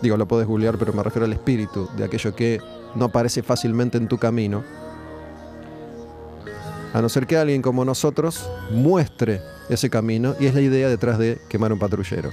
[0.00, 2.60] Digo, lo puedes googlear, pero me refiero al espíritu de aquello que
[2.94, 4.64] no aparece fácilmente en tu camino.
[6.92, 11.18] A no ser que alguien como nosotros muestre ese camino y es la idea detrás
[11.18, 12.30] de quemar un patrullero.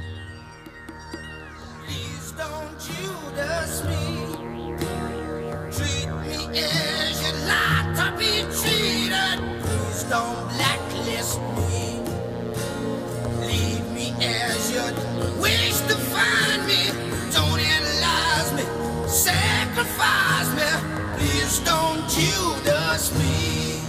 [23.00, 23.80] Me.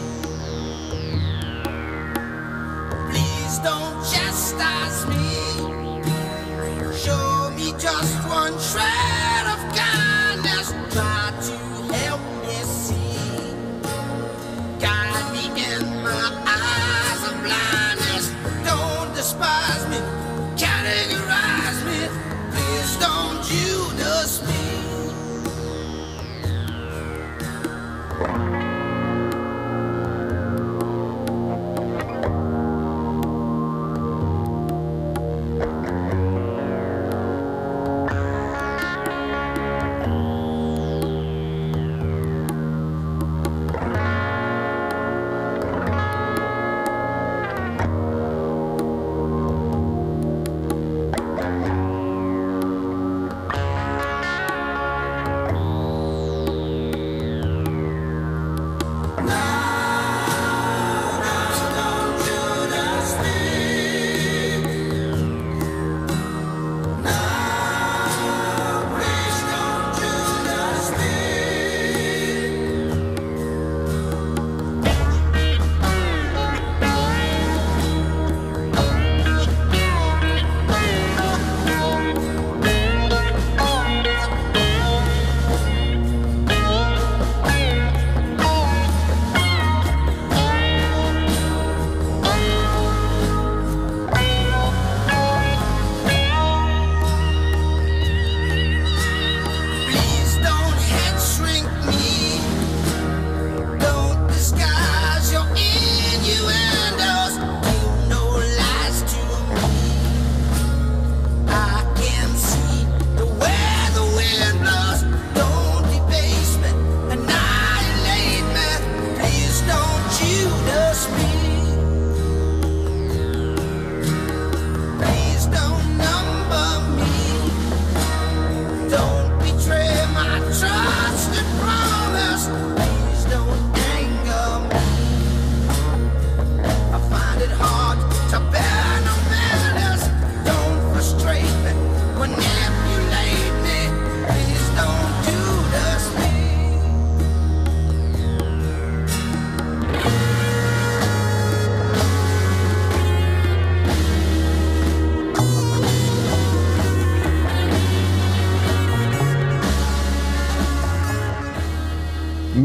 [3.10, 4.04] Please don't
[5.08, 6.94] me.
[6.96, 9.29] Show me just one shred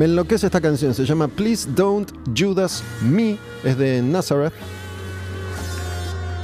[0.05, 4.53] Me enloquece esta canción, se llama Please Don't Judas Me, es de Nazareth.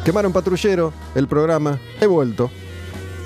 [0.03, 2.49] Quemaron patrullero, el programa, he vuelto.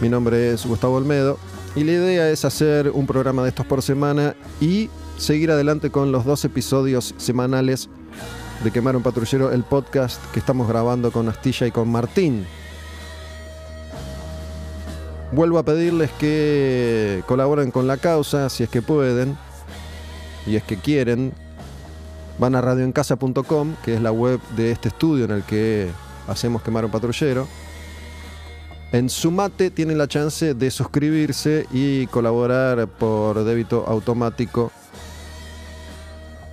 [0.01, 1.39] Mi nombre es Gustavo Olmedo
[1.73, 6.11] y la idea es hacer un programa de estos por semana y seguir adelante con
[6.11, 7.88] los dos episodios semanales
[8.61, 12.45] de Quemaron Patrullero, el podcast que estamos grabando con Astilla y con Martín.
[15.31, 19.38] Vuelvo a pedirles que colaboren con la causa si es que pueden
[20.45, 21.33] y es que quieren.
[22.37, 25.89] Van a radioencasa.com, que es la web de este estudio en el que
[26.27, 27.47] hacemos Quemaron Patrullero.
[28.91, 34.71] En Sumate tienen la chance de suscribirse y colaborar por débito automático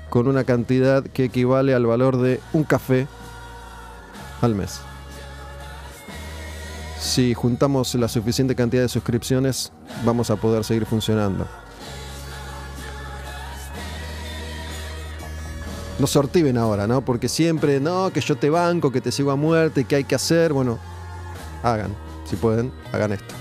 [0.09, 3.07] con una cantidad que equivale al valor de un café
[4.41, 4.81] al mes.
[7.01, 9.73] Si juntamos la suficiente cantidad de suscripciones,
[10.05, 11.47] vamos a poder seguir funcionando.
[16.03, 17.05] No sortiven ahora, ¿no?
[17.05, 20.17] Porque siempre, no, que yo te banco, que te sigo a muerte, que hay que
[20.17, 20.53] hacer.
[20.53, 20.81] Bueno,
[21.63, 21.95] hagan,
[22.25, 23.33] si pueden, hagan esto.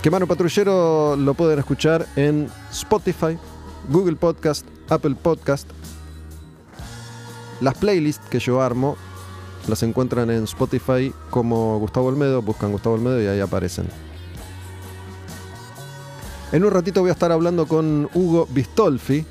[0.00, 3.36] Quemano Patrullero lo pueden escuchar en Spotify,
[3.88, 5.68] Google Podcast, Apple Podcast.
[7.60, 8.96] Las playlists que yo armo
[9.66, 13.88] las encuentran en Spotify como Gustavo Olmedo, buscan Gustavo Olmedo y ahí aparecen.
[16.52, 19.26] En un ratito voy a estar hablando con Hugo Bistolfi,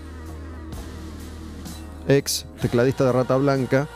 [2.08, 3.88] ex tecladista de Rata Blanca,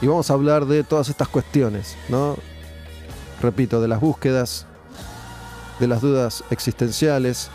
[0.00, 2.36] y vamos a hablar de todas estas cuestiones, ¿no?
[3.42, 4.66] Repito, de las búsquedas,
[5.80, 7.50] de las dudas existenciales.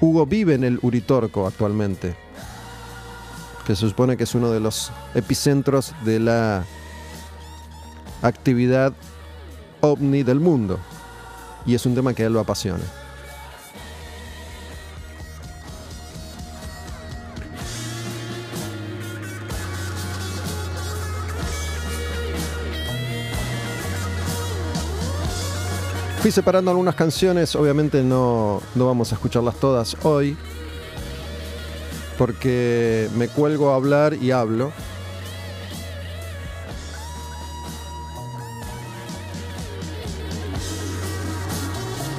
[0.00, 2.16] Hugo vive en el Uritorco actualmente,
[3.66, 6.64] que se supone que es uno de los epicentros de la
[8.22, 8.92] actividad
[9.80, 10.78] ovni del mundo.
[11.64, 12.84] Y es un tema que a él lo apasiona.
[26.26, 30.36] Fui separando algunas canciones, obviamente no, no vamos a escucharlas todas hoy,
[32.18, 34.72] porque me cuelgo a hablar y hablo.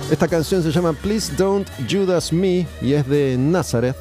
[0.09, 3.97] Esta canción se llama Please Don't Judas Me y es de Nazareth.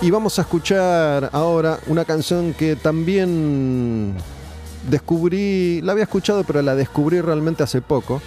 [0.00, 4.14] Y vamos a escuchar ahora una canción que también
[4.88, 8.20] descubrí, la había escuchado pero la descubrí realmente hace poco.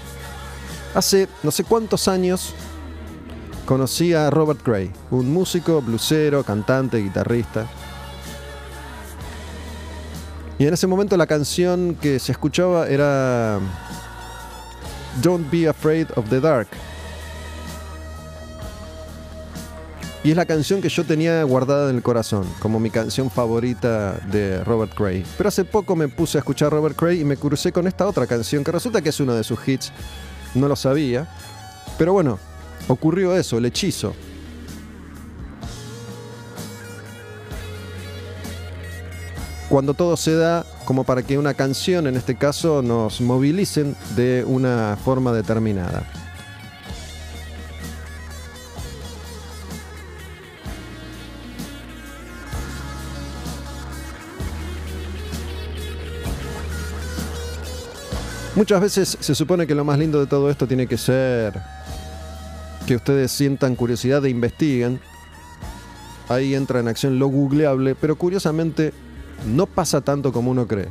[0.93, 2.53] Hace no sé cuántos años
[3.65, 7.65] conocí a Robert Gray, un músico, blusero, cantante, guitarrista.
[10.57, 13.59] Y en ese momento la canción que se escuchaba era
[15.21, 16.67] Don't Be Afraid of the Dark.
[20.25, 24.13] Y es la canción que yo tenía guardada en el corazón, como mi canción favorita
[24.31, 25.23] de Robert Cray.
[25.37, 28.25] Pero hace poco me puse a escuchar Robert Cray y me crucé con esta otra
[28.25, 29.91] canción, que resulta que es uno de sus hits.
[30.55, 31.27] No lo sabía.
[31.99, 32.39] Pero bueno,
[32.87, 34.15] ocurrió eso, el hechizo.
[39.69, 44.43] Cuando todo se da como para que una canción, en este caso, nos movilicen de
[44.47, 46.24] una forma determinada.
[58.55, 61.61] Muchas veces se supone que lo más lindo de todo esto tiene que ser
[62.87, 65.01] que ustedes sientan curiosidad e investiguen.
[66.29, 68.93] Ahí entra en acción lo googleable, pero curiosamente
[69.45, 70.87] no pasa tanto como uno cree.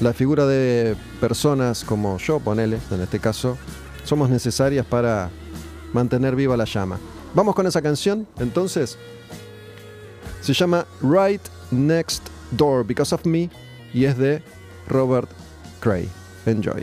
[0.00, 3.58] La figura de personas como yo, ponele, en este caso,
[4.04, 5.30] somos necesarias para
[5.92, 7.00] mantener viva la llama.
[7.34, 8.98] Vamos con esa canción, entonces.
[10.42, 12.22] Se llama Right Next
[12.52, 13.50] Door Because of Me
[13.92, 14.42] y es de
[14.88, 15.28] Robert
[15.80, 16.08] Cray.
[16.46, 16.82] Enjoy.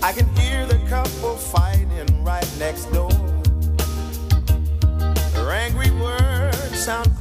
[0.00, 3.10] I can hear the couple fighting right next door.
[5.32, 7.17] Their angry words sound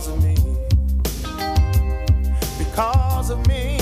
[0.00, 0.36] because of me.
[2.58, 3.79] Because of me.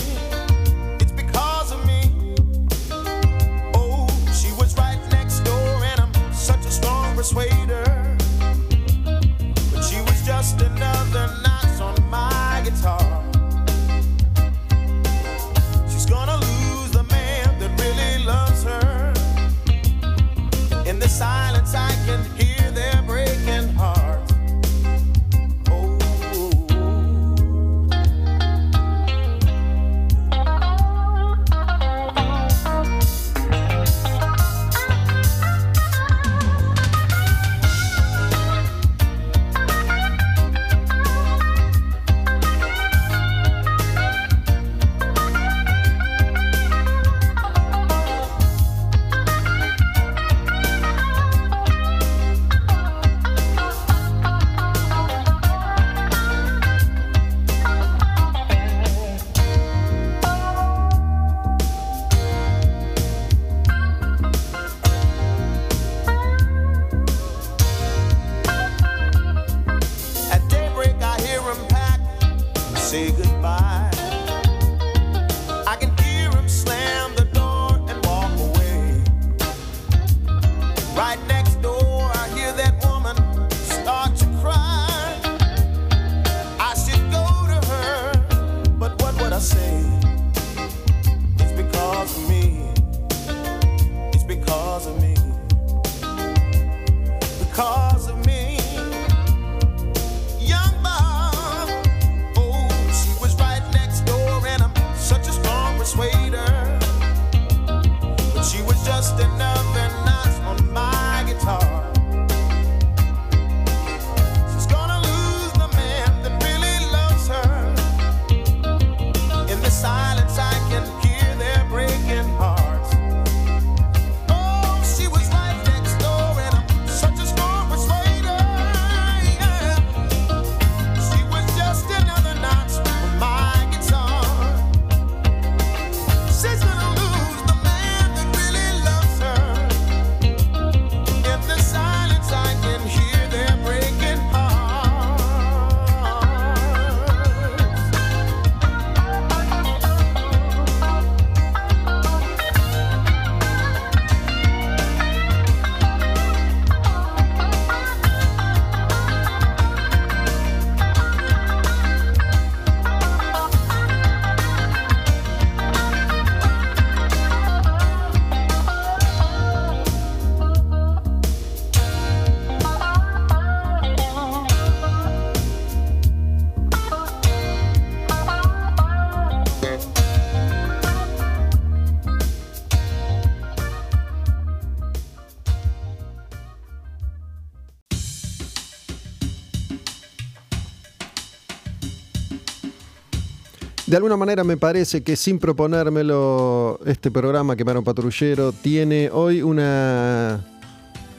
[193.99, 200.41] Alguna manera me parece que sin proponérmelo, este programa Quemaron Patrullero tiene hoy una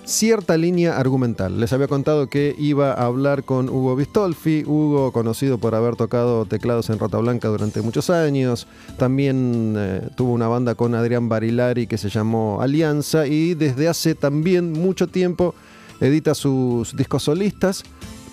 [0.05, 1.59] cierta línea argumental.
[1.59, 6.45] Les había contado que iba a hablar con Hugo Bistolfi, Hugo conocido por haber tocado
[6.45, 8.65] teclados en Rata Blanca durante muchos años,
[8.97, 14.15] también eh, tuvo una banda con Adrián Barilari que se llamó Alianza y desde hace
[14.15, 15.53] también mucho tiempo
[15.99, 17.83] edita sus discos solistas,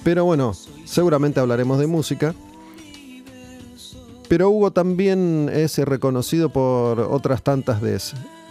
[0.05, 0.53] pero bueno,
[0.84, 2.32] seguramente hablaremos de música.
[4.28, 7.92] Pero Hugo también es reconocido por otras tantas de,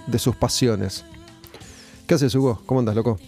[0.07, 1.05] de sus pasiones.
[2.07, 2.61] ¿Qué haces, Hugo?
[2.65, 3.19] ¿Cómo andas, loco?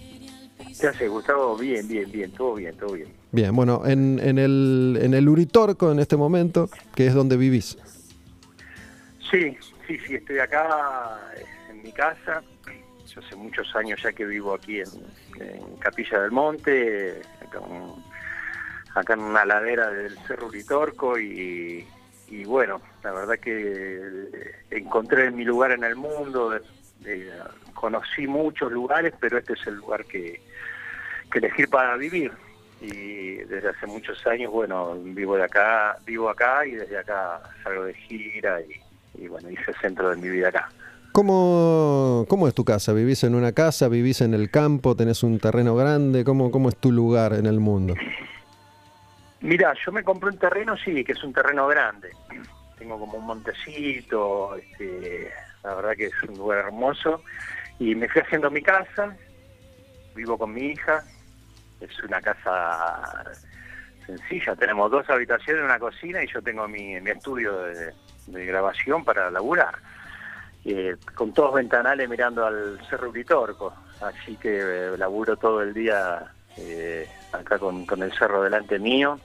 [0.80, 1.58] ¿Qué hace, Gustavo?
[1.58, 3.10] Bien, bien, bien, todo bien, todo bien.
[3.32, 7.78] Bien, bueno, en, en el, en el Uritorco en este momento, que es donde vivís.
[9.30, 12.44] Sí, sí, sí, estoy acá eh, en mi casa.
[13.14, 14.88] Yo hace muchos años ya que vivo aquí en,
[15.42, 18.02] en Capilla del Monte, acá, un-
[18.96, 21.86] acá en una ladera del Cerro Uritorco y,
[22.30, 26.62] y bueno, la verdad que eh, encontré mi lugar en el mundo, eh,
[27.06, 27.32] eh,
[27.74, 30.42] conocí muchos lugares, pero este es el lugar que,
[31.32, 32.32] que elegí para vivir.
[32.82, 37.86] Y desde hace muchos años, bueno, vivo de acá, vivo acá y desde acá salgo
[37.86, 38.60] de gira
[39.16, 40.70] y, bueno, hice centro de mi vida acá.
[41.14, 42.94] ¿Cómo, ¿Cómo es tu casa?
[42.94, 43.88] ¿Vivís en una casa?
[43.88, 44.96] ¿Vivís en el campo?
[44.96, 46.24] ¿Tenés un terreno grande?
[46.24, 47.96] ¿Cómo, cómo es tu lugar en el mundo?
[49.42, 52.10] Mira, yo me compré un terreno, sí, que es un terreno grande.
[52.78, 55.32] Tengo como un montecito, este,
[55.64, 57.24] la verdad que es un lugar hermoso.
[57.80, 59.16] Y me fui haciendo mi casa,
[60.16, 61.04] vivo con mi hija.
[61.80, 63.24] Es una casa
[64.06, 64.56] sencilla.
[64.56, 67.94] Tenemos dos habitaciones, una cocina y yo tengo mi, estudio de,
[68.28, 69.76] de grabación para laburar.
[70.70, 73.74] Eh, con todos ventanales mirando al Cerro Uritorco.
[74.02, 79.20] Así que eh, laburo todo el día eh, acá con, el cerro delante mío.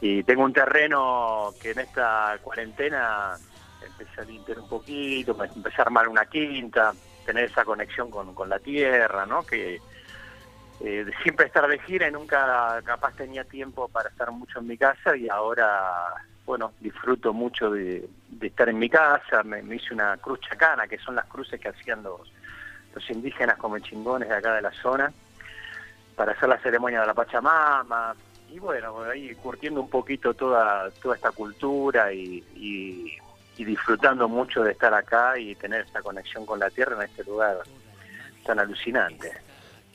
[0.00, 3.36] Y tengo un terreno que en esta cuarentena
[3.84, 6.92] empecé a limpiar un poquito, empecé a armar una quinta,
[7.26, 9.42] tener esa conexión con, la tierra, ¿no?
[9.42, 9.80] Que
[10.80, 14.78] eh, siempre estar de gira y nunca capaz tenía tiempo para estar mucho en mi
[14.78, 16.14] casa y ahora,
[16.46, 19.42] bueno, disfruto mucho de, de estar en mi casa.
[19.42, 22.32] Me, me hice una cruz chacana, que son las cruces que hacían los,
[22.94, 25.12] los indígenas como chingones de acá de la zona,
[26.20, 28.14] para hacer la ceremonia de la Pachamama.
[28.50, 34.72] Y bueno, ahí curtiendo un poquito toda, toda esta cultura y, y, disfrutando mucho de
[34.72, 37.56] estar acá y tener esta conexión con la tierra en este lugar
[38.44, 39.32] tan alucinante.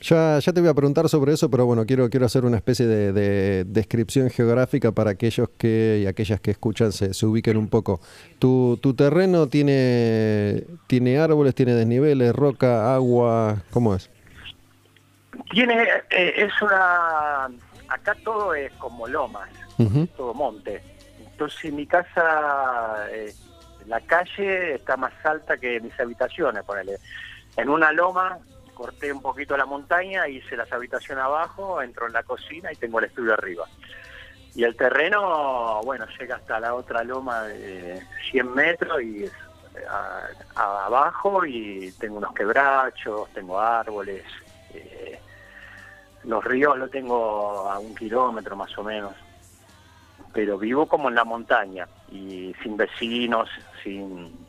[0.00, 2.88] Ya, ya te voy a preguntar sobre eso, pero bueno, quiero, quiero hacer una especie
[2.88, 7.68] de, de descripción geográfica para aquellos que y aquellas que escuchan se, se ubiquen un
[7.68, 8.00] poco.
[8.40, 14.10] Tu, tu terreno tiene, tiene árboles, tiene desniveles, roca, agua, ¿cómo es?
[15.50, 17.46] Tiene, eh, es una,
[17.88, 19.48] acá todo es como lomas,
[20.16, 20.82] todo monte.
[21.18, 23.34] Entonces mi casa, eh,
[23.86, 26.98] la calle está más alta que mis habitaciones, ponele.
[27.56, 28.38] En una loma
[28.74, 32.98] corté un poquito la montaña, hice las habitaciones abajo, entro en la cocina y tengo
[32.98, 33.66] el estudio arriba.
[34.54, 39.32] Y el terreno, bueno, llega hasta la otra loma de 100 metros y es
[39.90, 44.22] a- a- abajo y tengo unos quebrachos, tengo árboles.
[44.74, 45.18] eh,
[46.26, 49.12] los ríos lo tengo a un kilómetro más o menos.
[50.32, 53.48] Pero vivo como en la montaña y sin vecinos,
[53.82, 54.46] sin...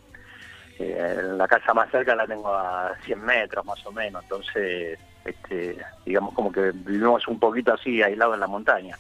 [0.80, 5.78] eh, la casa más cerca la tengo a 100 metros más o menos, entonces, este,
[6.06, 8.98] digamos como que vivimos un poquito así, aislados en la montaña.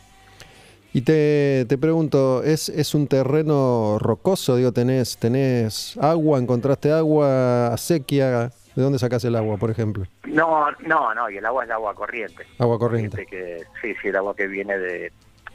[0.93, 4.55] Y te, te pregunto, ¿es, ¿es un terreno rocoso?
[4.55, 6.39] Digo, ¿tenés, ¿tenés agua?
[6.39, 7.75] ¿Encontraste agua?
[7.77, 8.51] ¿Sequía?
[8.77, 10.05] ¿De dónde sacás el agua, por ejemplo?
[10.25, 12.45] No, no, no, y el agua es el agua corriente.
[12.59, 13.25] Agua corriente.
[13.25, 15.11] que sí, sí, el agua que viene de,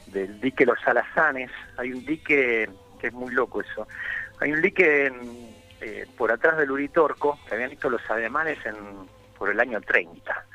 [0.07, 1.49] del dique Los Alazanes.
[1.77, 2.69] Hay un dique
[2.99, 3.87] que es muy loco eso.
[4.41, 5.15] Hay un dique en,
[5.79, 8.75] eh, por atrás del Uritorco que habían visto los alemanes en,
[9.37, 10.45] por el año 30.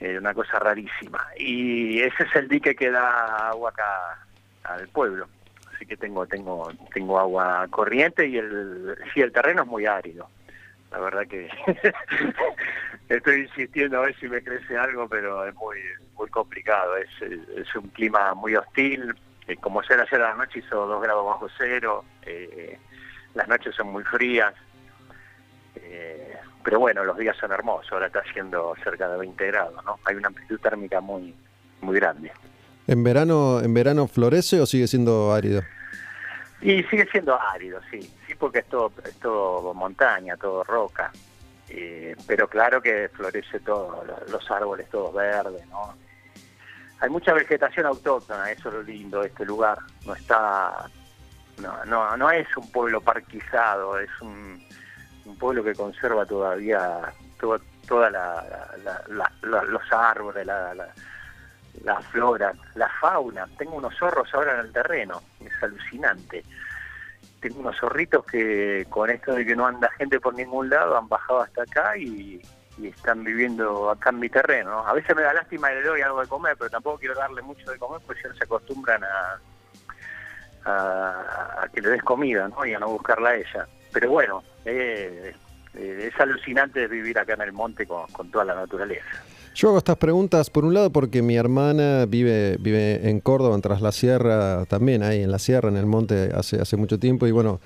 [0.00, 1.22] Eh, una cosa rarísima.
[1.36, 4.26] Y ese es el dique que da agua acá
[4.64, 5.28] al pueblo.
[5.74, 10.30] Así que tengo tengo tengo agua corriente y el sí el terreno es muy árido.
[10.90, 11.48] La verdad que
[13.08, 15.78] estoy insistiendo a ver si me crece algo, pero es muy
[16.16, 16.96] muy complicado.
[16.96, 19.14] Es, es un clima muy hostil.
[19.46, 22.04] Eh, como ser ayer a la noche hizo dos grados bajo cero.
[22.26, 22.78] eh,
[23.34, 24.54] las noches son muy frías.
[25.76, 27.92] Eh, pero bueno, los días son hermosos.
[27.92, 29.98] Ahora está haciendo cerca de 20 grados, ¿no?
[30.04, 31.34] Hay una amplitud térmica muy
[31.80, 32.32] muy grande.
[32.86, 35.62] ¿En verano, ¿En verano florece o sigue siendo árido?
[36.60, 41.10] Y sigue siendo árido, sí, sí, porque es todo, es todo montaña, todo roca.
[41.68, 45.94] Eh, pero claro que florece todo, lo- los árboles todos verdes, ¿no?
[47.00, 49.78] Hay mucha vegetación autóctona, eso es lo lindo de este lugar.
[50.04, 50.88] No está,
[51.58, 54.60] no, no, no es un pueblo parquizado, es un,
[55.38, 58.44] pueblo que conserva todavía toda, toda la-
[59.08, 60.74] la- la- los árboles, la,
[61.84, 63.46] la, flora, la fauna.
[63.58, 66.44] Tengo unos zorros ahora en el terreno, es alucinante.
[67.40, 71.08] Tengo unos zorritos que con esto de que no anda gente por ningún lado han
[71.08, 72.40] bajado hasta acá y,
[72.82, 74.70] están viviendo acá en mi terreno.
[74.70, 74.86] ¿no?
[74.86, 77.42] A veces me da lástima y le doy algo de comer, pero tampoco quiero darle
[77.42, 79.40] mucho de comer porque ya se acostumbran a,
[81.74, 82.64] que le des comida ¿no?
[82.64, 83.66] y a no buscarla a ella.
[83.92, 85.34] Pero bueno, eh,
[85.74, 89.24] eh, es alucinante vivir acá en el monte con toda la naturaleza.
[89.58, 93.60] Yo hago estas preguntas, por un lado, porque mi hermana vive, vive en Córdoba, en
[93.60, 97.26] Tras la Sierra, también ahí en la sierra, en el monte, hace, hace mucho tiempo,
[97.26, 97.58] y bueno,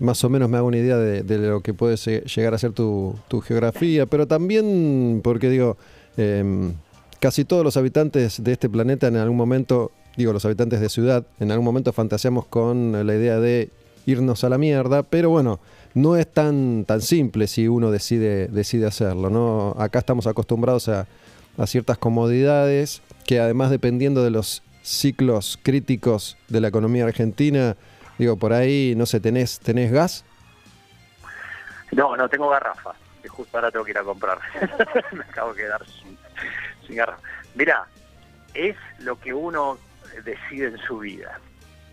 [0.00, 3.14] más o menos me hago una idea de, lo que puede llegar a ser tu,
[3.28, 5.76] tu geografía, pero también porque digo,
[6.16, 6.72] em,
[7.20, 11.24] casi todos los habitantes de este planeta en algún momento, digo, los habitantes de ciudad,
[11.38, 13.70] en algún momento fantaseamos con la idea de
[14.04, 15.60] irnos a la mierda, pero bueno,
[15.94, 19.76] no es tan, tan simple si uno decide, decide hacerlo, ¿no?
[19.78, 21.06] Acá estamos acostumbrados a,
[21.58, 27.76] a ciertas comodidades que además dependiendo de los ciclos críticos de la economía argentina,
[28.18, 30.24] digo, por ahí, no sé, ¿tenés, tenés gas?
[31.92, 32.92] No, no tengo garrafa,
[33.22, 34.38] que justo ahora tengo que ir a comprar.
[35.12, 35.82] Me acabo de quedar
[36.86, 37.20] sin, garrafa.
[37.54, 37.86] Mirá,
[38.54, 39.78] es lo que uno
[40.24, 41.40] decide en su vida.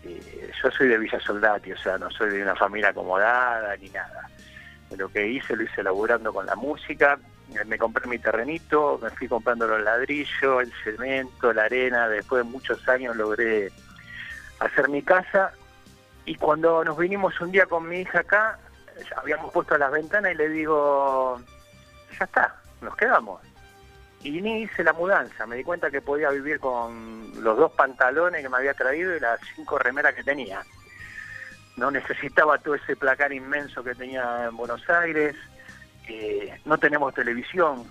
[0.04, 3.88] Eh, yo soy de Villa Soldati, o sea, no soy de una familia acomodada ni
[3.90, 4.28] nada.
[4.96, 7.18] Lo que hice lo hice laburando con la música
[7.66, 12.50] me compré mi terrenito, me fui comprando los ladrillos, el cemento, la arena, después de
[12.50, 13.70] muchos años logré
[14.60, 15.52] hacer mi casa
[16.24, 18.58] y cuando nos vinimos un día con mi hija acá,
[19.16, 21.40] habíamos puesto las ventanas y le digo,
[22.18, 23.42] ya está, nos quedamos.
[24.22, 28.42] Y ni hice la mudanza, me di cuenta que podía vivir con los dos pantalones
[28.42, 30.62] que me había traído y las cinco remeras que tenía.
[31.76, 35.36] No necesitaba todo ese placar inmenso que tenía en Buenos Aires,
[36.08, 37.84] eh, no tenemos televisión,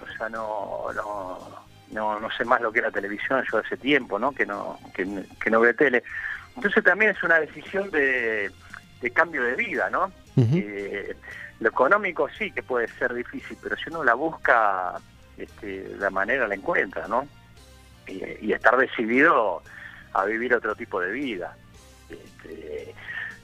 [0.00, 1.38] o sea, no, no,
[1.90, 4.32] no, no sé más lo que era televisión yo hace tiempo, ¿no?
[4.32, 6.02] Que no, que, que no veo tele.
[6.56, 8.50] Entonces también es una decisión de,
[9.00, 10.10] de cambio de vida, ¿no?
[10.36, 11.16] Eh,
[11.58, 14.94] lo económico sí que puede ser difícil, pero si uno la busca,
[15.36, 17.26] este, la manera la encuentra, ¿no?
[18.06, 19.62] Y, y estar decidido
[20.12, 21.56] a vivir otro tipo de vida.
[22.08, 22.94] Este,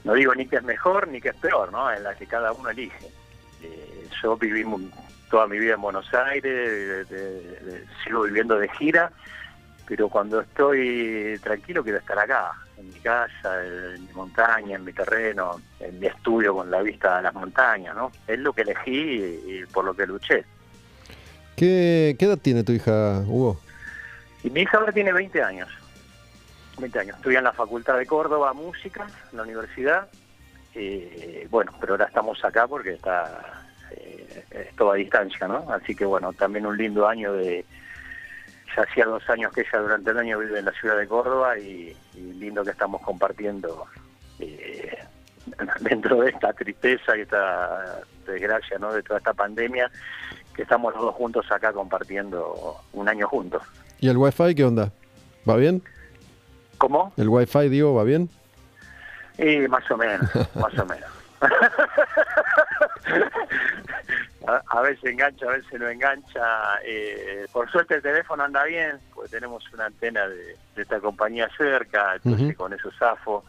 [0.03, 1.91] no digo ni que es mejor ni que es peor, ¿no?
[1.91, 3.11] En la que cada uno elige.
[3.65, 4.65] Eh, yo viví
[5.29, 9.11] toda mi vida en Buenos Aires, de- de- de- sigo viviendo de gira,
[9.87, 14.93] pero cuando estoy tranquilo quiero estar acá, en mi casa, en mi montaña, en mi
[14.93, 18.11] terreno, en mi estudio con la vista a las montañas, ¿no?
[18.27, 20.43] Es lo que elegí y, y por lo que luché.
[21.55, 23.59] ¿Qué, qué edad tiene tu hija, Hugo?
[24.43, 25.69] Y mi hija ahora tiene 20 años.
[26.77, 27.15] 20 años.
[27.17, 30.09] Estudia en la Facultad de Córdoba Música, en la universidad.
[30.73, 33.54] Eh, bueno, pero ahora estamos acá porque está
[33.95, 35.65] eh, es todo a distancia, ¿no?
[35.71, 37.65] Así que bueno, también un lindo año de...
[38.75, 41.57] Ya hacía dos años que ella durante el año vive en la ciudad de Córdoba
[41.57, 43.85] y, y lindo que estamos compartiendo
[44.39, 44.97] eh,
[45.81, 48.93] dentro de esta tristeza y esta desgracia, ¿no?
[48.93, 49.89] De toda esta pandemia,
[50.55, 53.63] que estamos los dos juntos acá compartiendo un año juntos.
[53.99, 54.91] ¿Y el wifi qué onda?
[55.47, 55.81] ¿Va bien?
[56.77, 57.13] ¿Cómo?
[57.17, 58.29] ¿El wifi, digo, va bien?
[59.37, 61.09] Y más o menos, más o menos.
[64.47, 66.41] a, a veces engancha, a veces no engancha.
[66.85, 71.49] Eh, por suerte el teléfono anda bien, porque tenemos una antena de, de esta compañía
[71.57, 73.43] cerca, entonces con eso zafo.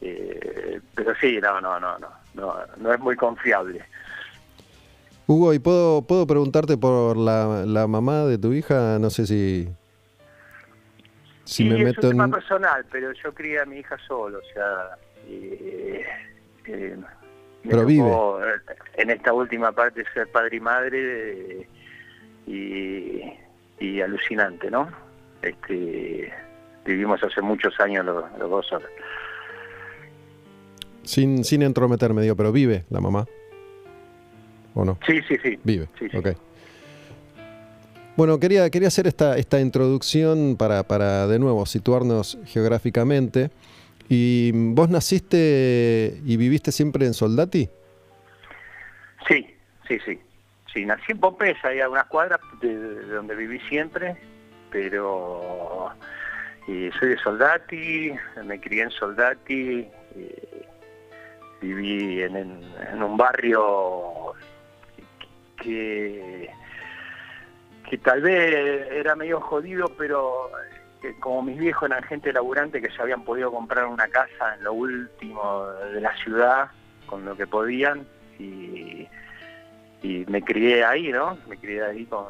[0.00, 3.84] Eh, pero sí, no, no, no, no, no, no es muy confiable.
[5.26, 8.98] Hugo, ¿y puedo, puedo preguntarte por la, la mamá de tu hija?
[8.98, 9.68] No sé si,
[11.44, 12.30] si Sí, me es meto un tema en...
[12.32, 14.96] personal, pero yo crié a mi hija solo, o sea,
[15.28, 16.04] eh,
[16.66, 16.96] eh,
[17.64, 18.08] me Pero vive.
[18.08, 18.40] tocó,
[18.96, 21.68] en esta última parte ser padre y madre eh,
[22.46, 24.90] y, y alucinante, ¿no?
[25.42, 26.32] Este,
[26.84, 28.88] vivimos hace muchos años los, los dos solos.
[31.02, 33.26] Sin, sin entrometerme, digo, pero vive la mamá.
[34.74, 34.98] ¿O no?
[35.06, 35.58] Sí, sí, sí.
[35.64, 35.88] Vive.
[35.98, 36.16] Sí, sí.
[36.16, 36.28] Ok.
[38.16, 43.50] Bueno, quería, quería hacer esta, esta introducción para, para, de nuevo, situarnos geográficamente.
[44.12, 47.70] ¿Y vos naciste y viviste siempre en Soldati?
[49.28, 49.46] Sí,
[49.86, 50.18] sí, sí.
[50.74, 54.16] Sí, nací en Pompeya, hay algunas cuadras de, de donde viví siempre,
[54.72, 55.90] pero
[56.68, 58.12] eh, soy de Soldati,
[58.44, 59.86] me crié en Soldati,
[61.60, 64.32] viví en, en- en un barrio
[65.62, 66.50] que,
[67.88, 70.50] que tal vez era medio jodido, pero
[71.02, 74.64] eh, como mis viejos eran gente laburante que se habían podido comprar una casa en
[74.64, 76.70] lo último de la ciudad
[77.06, 78.06] con lo que podían
[78.38, 79.08] y,
[80.02, 81.36] me crié ahí, ¿no?
[81.46, 82.26] Me crié ahí con,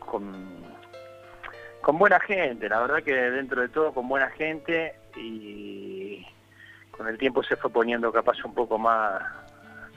[0.00, 6.24] con, buena gente, la verdad que dentro de todo con buena gente y
[6.90, 9.22] con el tiempo se fue poniendo capaz un poco más,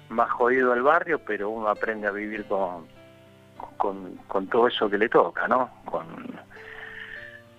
[0.10, 2.88] más jodido el barrio, pero uno aprende a vivir con,
[3.78, 5.70] con, con todo eso que le toca, ¿no?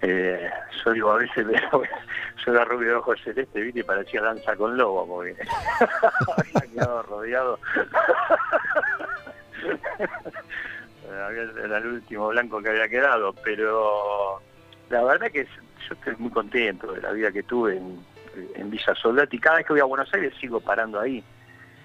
[0.09, 0.51] Eh,
[0.85, 1.83] yo digo a veces, pero
[2.47, 3.73] yo era rubio de ojos celeste.
[3.75, 5.37] Y parecía danza con lobo, porque
[6.37, 7.59] había quedado rodeado.
[11.65, 14.41] Era el último blanco que había quedado, pero
[14.91, 19.39] la verdad que yo estoy muy contento de la vida que tuve en, Villa Soldati.
[19.39, 21.23] Cada vez que voy a Buenos Aires sigo parando ahí,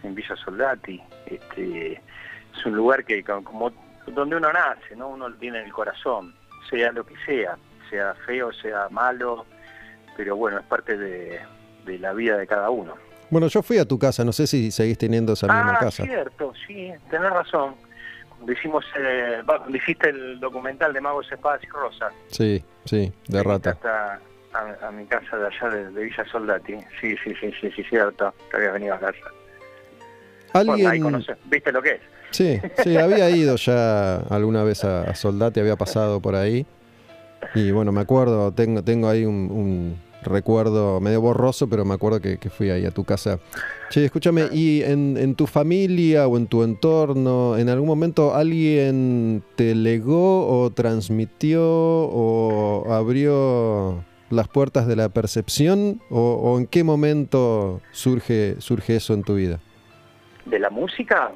[0.04, 1.02] en Villa Soldati.
[1.28, 3.72] Este, es un lugar que co- como
[4.08, 5.10] donde uno nace, ¿no?
[5.10, 6.34] Uno tiene en el corazón,
[6.70, 7.56] sea lo que sea,
[7.92, 9.46] sea feo, sea malo,
[10.18, 11.40] pero bueno, es parte de,
[11.86, 12.96] de la vida de cada uno.
[13.30, 16.04] Bueno, yo fui a tu casa, no sé si seguís teniendo esa misma ah, casa.
[16.04, 17.76] cierto, sí, tenés razón.
[18.30, 23.44] Cuando hicimos, eh, cuando hiciste el documental de Magos, Espadas y Rosas, Sí, sí, de
[23.44, 23.70] rata.
[23.72, 24.20] hasta
[24.54, 26.74] a, a mi casa de allá de, de Villa Soldati.
[27.00, 29.18] Sí, sí, sí, sí, sí, cierto, que habías venido a casa.
[30.54, 32.02] Bueno, ahí ¿Alguien, conoces, ¿viste lo que es?
[32.32, 36.66] Sí, sí, había ido ya alguna vez a, a Soldati, había pasado por ahí.
[37.56, 42.38] Y bueno, me acuerdo, tengo, tengo ahí un, recuerdo medio borroso, pero me acuerdo que,
[42.50, 43.40] fui ahí a tu casa.
[43.90, 49.44] Che, escúchame, ¿y en, en tu familia o en tu entorno, en algún momento alguien
[49.56, 56.02] te legó o transmitió o abrió las puertas de la percepción?
[56.10, 59.60] ¿O, o en qué momento surge, surge eso en tu vida?
[60.46, 61.32] ¿De la música?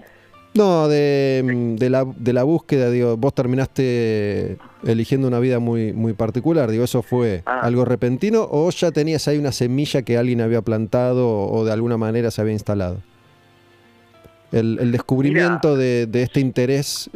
[0.56, 5.91] No, de, mm, de la, de la búsqueda, digo, vos terminaste eligiendo una vida muy,
[5.91, 7.60] muy particular, digo, ¿eso fue Ah.
[7.62, 11.97] algo repentino o ya tenías ahí una semilla que alguien había plantado o, de alguna
[11.97, 13.01] manera se había instalado?
[14.53, 17.10] El, el descubrimiento de, de este interés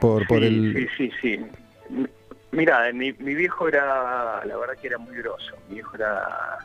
[0.00, 0.88] por, por el...
[0.98, 2.06] sí, sí, sí.
[2.50, 5.54] Mira, mi, mi viejo era, la verdad que era muy grosso.
[5.68, 6.58] Mi viejo era,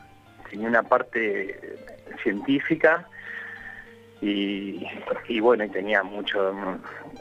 [0.50, 1.78] tenía una parte
[2.22, 3.06] científica
[4.20, 4.86] y,
[5.28, 6.54] y bueno, y tenía mucho,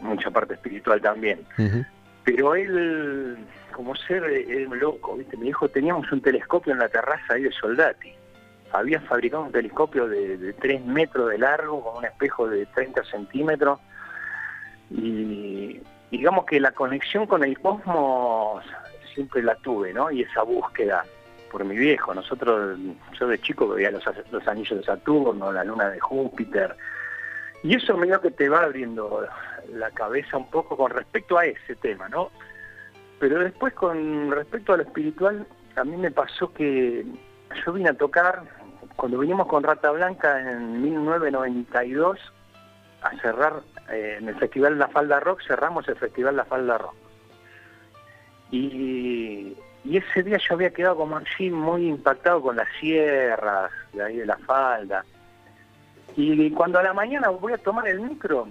[0.01, 1.45] mucha parte espiritual también.
[2.23, 3.37] Pero él,
[3.71, 4.23] como ser,
[4.71, 5.37] loco, ¿viste?
[5.37, 8.11] Mi viejo teníamos un telescopio en la terraza ahí de Soldati.
[8.73, 13.03] Había fabricado un telescopio de, de 3 metros de largo con un espejo de 30
[13.05, 13.79] centímetros
[14.89, 15.79] y
[16.11, 18.63] digamos que la conexión con el cosmos
[19.13, 20.11] siempre la tuve, ¿no?
[20.11, 21.05] Y esa búsqueda
[21.51, 22.13] por mi viejo.
[22.13, 22.77] Nosotros,
[23.19, 26.75] yo de chico veía los, los anillos de Saturno, la luna de Júpiter,
[27.63, 29.27] y eso medio que te va abriendo
[29.73, 32.29] la cabeza un poco con respecto a ese tema, ¿no?
[33.19, 37.05] Pero después con respecto a lo espiritual, a mí me pasó que
[37.65, 38.43] yo vine a tocar,
[38.95, 42.19] cuando vinimos con Rata Blanca en 1992,
[43.01, 46.95] a cerrar eh, en el Festival La Falda Rock, cerramos el Festival La Falda Rock.
[48.51, 49.55] Y,
[49.87, 54.17] y ese día yo había quedado como así muy impactado con las sierras de ahí
[54.17, 55.05] de la falda.
[56.17, 58.49] Y cuando a la mañana voy a tomar el micro,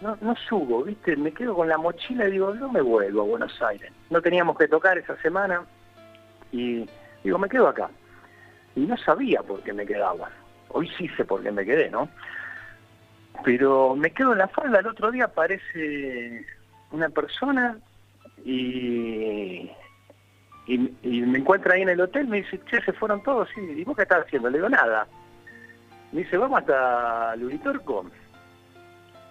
[0.00, 1.16] no, no subo, ¿viste?
[1.16, 3.92] Me quedo con la mochila y digo, no me vuelvo a Buenos Aires.
[4.08, 5.62] No teníamos que tocar esa semana
[6.50, 6.88] y
[7.22, 7.88] digo, me quedo acá.
[8.74, 10.30] Y no sabía por qué me quedaba.
[10.70, 12.08] Hoy sí sé por qué me quedé, ¿no?
[13.44, 16.44] Pero me quedo en la falda, el otro día aparece
[16.90, 17.78] una persona
[18.44, 19.70] y,
[20.74, 23.84] y, me encuentra ahí en el hotel, me dice, che, se fueron todos, sí, ¿y
[23.84, 24.48] vos qué estás haciendo?
[24.48, 25.06] Le digo, nada.
[26.12, 28.06] Me dice, vamos hasta Luritorco.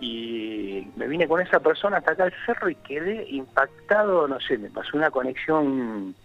[0.01, 4.57] Y me vine con esa persona hasta acá al cerro y quedé impactado, no sé,
[4.57, 6.15] me pasó una conexión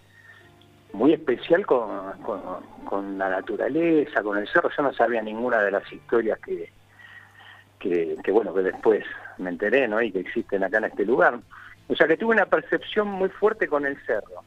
[0.93, 2.41] muy especial con, con,
[2.85, 4.69] con la naturaleza, con el cerro.
[4.75, 6.71] Yo no sabía ninguna de las historias que,
[7.79, 9.03] que, que, bueno, que después
[9.37, 10.01] me enteré, ¿no?
[10.01, 11.37] Y que existen acá en este lugar.
[11.89, 14.44] O sea que tuve una percepción muy fuerte con el cerro.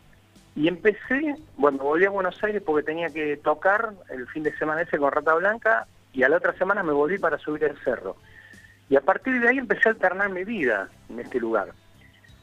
[0.59, 4.83] Y empecé, bueno, volví a Buenos Aires porque tenía que tocar el fin de semana
[4.83, 8.17] ese con Rata Blanca y a la otra semana me volví para subir el cerro.
[8.91, 11.69] Y a partir de ahí empecé a alternar mi vida en este lugar.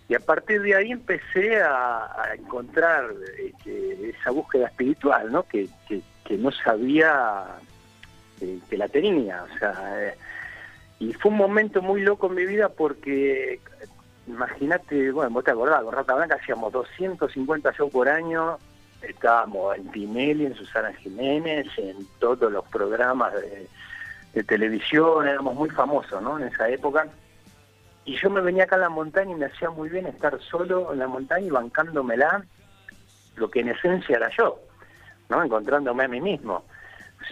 [0.07, 5.43] Y a partir de ahí empecé a, encontrar este, esa búsqueda espiritual, ¿no?
[5.43, 7.43] Que, que, que no sabía
[8.39, 9.43] eh, que la tenía.
[9.43, 10.15] O sea, eh,
[10.99, 13.59] y fue un momento muy loco en mi vida porque,
[14.27, 18.57] imagínate, bueno, vos te acordás, con Rata Blanca hacíamos 250 shows por año,
[19.01, 23.67] estábamos en Tinelli, en Susana Jiménez, en todos los programas de,
[24.43, 26.37] televisión, éramos muy famosos, ¿no?
[26.37, 27.07] En esa época.
[28.03, 30.91] Y yo me venía acá a la montaña y me hacía muy bien estar solo
[30.91, 32.43] en la montaña y bancándomela,
[33.37, 34.59] lo que en esencia era yo,
[35.29, 35.41] ¿no?
[35.41, 36.65] Encontrándome a mí mismo,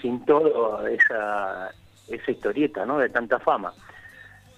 [0.02, 1.72] sin toda esa,
[2.08, 3.00] esa historieta, ¿no?
[3.00, 3.74] De tanta fama.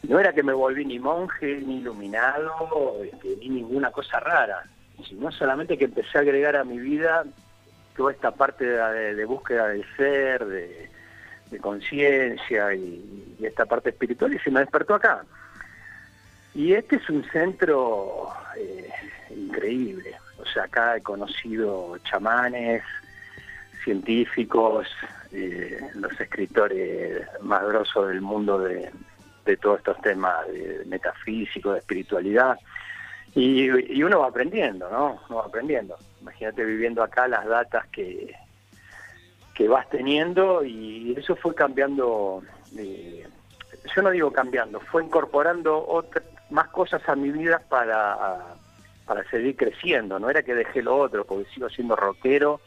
[0.04, 4.64] No era que me volví ni monje, ni iluminado, este, ni ninguna cosa rara,
[5.08, 7.26] sino solamente que empecé a agregar a mi vida
[7.96, 10.90] toda esta parte de, búsqueda del ser, de,
[11.62, 15.24] conciencia y, y esta parte espiritual y se me despertó acá.
[16.56, 18.90] Y este es un centro eh,
[19.30, 20.16] increíble.
[20.38, 22.82] O sea, acá he conocido chamanes,
[23.84, 24.88] científicos,
[25.34, 28.90] eh, los escritores más grosos del mundo de,
[29.46, 32.60] de todos estos temas de metafísico, de espiritualidad.
[33.36, 33.70] Y,
[34.02, 35.20] uno va aprendiendo, ¿no?
[35.30, 35.98] Uno va aprendiendo.
[36.22, 38.34] Imagínate viviendo acá las datas que,
[39.54, 42.44] que vas teniendo y eso fue cambiando,
[42.78, 43.28] eh,
[43.96, 48.56] yo no digo cambiando, fue incorporando otra, más cosas a mi vida para,
[49.06, 50.20] para seguir creciendo.
[50.20, 52.62] No era que dejé lo otro, porque sigo siendo rockero,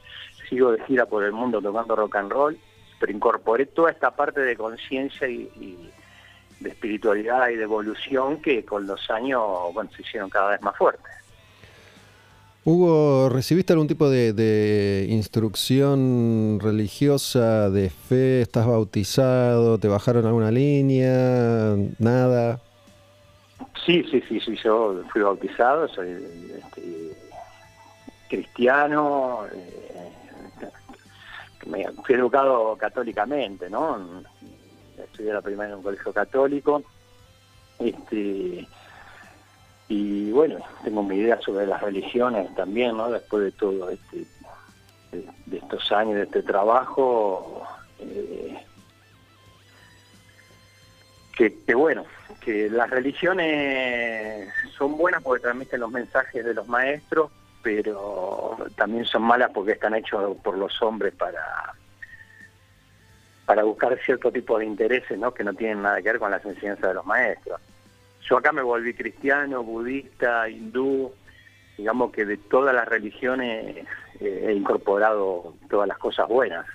[0.48, 2.58] sigo de gira por el mundo tocando rock and roll,
[2.98, 5.90] pero incorporé toda esta parte de conciencia y,
[6.60, 9.42] de espiritualidad y de evolución que con los años
[9.72, 11.12] bueno, se hicieron cada vez más fuertes.
[12.64, 18.42] Hugo, ¿recibiste algún tipo de, de, instrucción religiosa, de fe?
[18.42, 19.78] ¿Estás bautizado?
[19.78, 21.76] ¿Te bajaron alguna línea?
[21.98, 22.60] ¿Nada?
[23.86, 27.16] Sí, sí, sí, sí, yo fui bautizado, soy este,
[28.28, 29.78] cristiano, eh,
[32.04, 34.22] fui educado católicamente, ¿no?
[35.04, 36.82] Estudié la primaria en un colegio católico.
[37.78, 38.66] Este,
[39.88, 43.10] y bueno, tengo mi idea sobre las religiones también, ¿no?
[43.10, 44.24] Después de todo este,
[45.12, 47.62] de, estos años, de este trabajo,
[48.00, 48.58] eh,
[51.36, 52.04] que, que bueno,
[52.40, 57.30] que las religiones son buenas porque transmiten los mensajes de los maestros,
[57.62, 61.74] pero también son malas porque están hechos por los hombres para
[63.48, 65.32] para buscar cierto tipo de intereses ¿no?
[65.32, 67.58] que no tienen nada que ver con las enseñanzas de los maestros.
[68.20, 71.10] Yo acá me volví cristiano, budista, hindú,
[71.78, 73.86] digamos que de todas las religiones
[74.20, 76.66] eh, he incorporado todas las cosas buenas,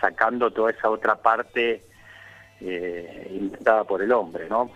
[0.00, 1.82] sacando toda esa otra parte
[2.60, 4.70] eh, inventada por el hombre, ¿no?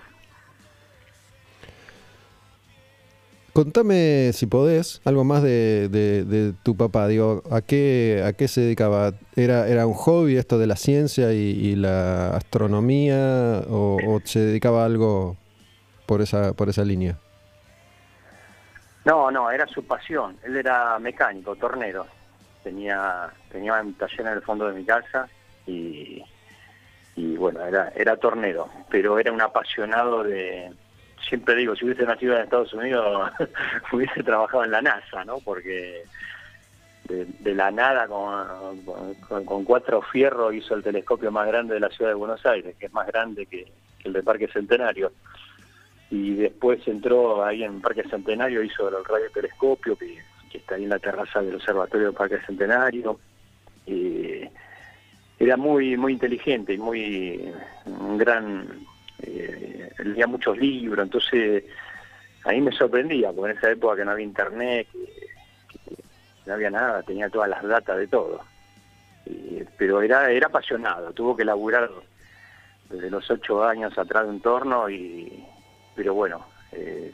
[3.53, 7.07] Contame, si podés, algo más de, de- tu papá.
[7.07, 9.13] Digo, ¿a qué, ¿a qué se dedicaba?
[9.37, 13.63] ¿Era, ¿Era un hobby esto de la ciencia y, la astronomía?
[13.69, 15.37] O, o se dedicaba a algo
[16.07, 17.19] por esa, por esa línea?
[19.05, 20.39] No, no, era su pasión.
[20.45, 22.07] Él era mecánico, tornero.
[22.63, 25.29] Tenía, tenía un taller en el fondo de mi casa
[25.67, 26.23] y,
[27.17, 30.73] y bueno, era, era tornero, pero era un apasionado de...
[31.29, 33.31] Siempre digo, si hubiese nacido en Estados Unidos,
[33.93, 35.39] hubiese trabajado en la NASA, ¿no?
[35.39, 36.03] Porque
[37.05, 42.11] de, de la nada, con, cuatro fierros, hizo el telescopio más grande de la ciudad
[42.11, 43.67] de Buenos Aires, que es más grande que,
[44.05, 45.13] el de Parque Centenario
[46.11, 50.19] y después entró ahí en Parque Centenario, hizo el radiotelescopio que,
[50.51, 53.19] que está ahí en la terraza del Observatorio del Parque Centenario.
[55.39, 57.51] Era muy muy inteligente y muy
[58.19, 58.69] gran
[59.23, 61.65] eh, leía muchos libros, entonces
[62.45, 64.89] ahí me sorprendía, porque en esa época que no había internet,
[65.69, 65.97] que,
[66.47, 68.41] no había nada, tenía todas las datas de todo.
[69.79, 71.89] Pero era era apasionado, tuvo que laburar
[72.93, 75.45] desde los ocho años atrás de un torno y
[75.95, 77.13] pero bueno eh,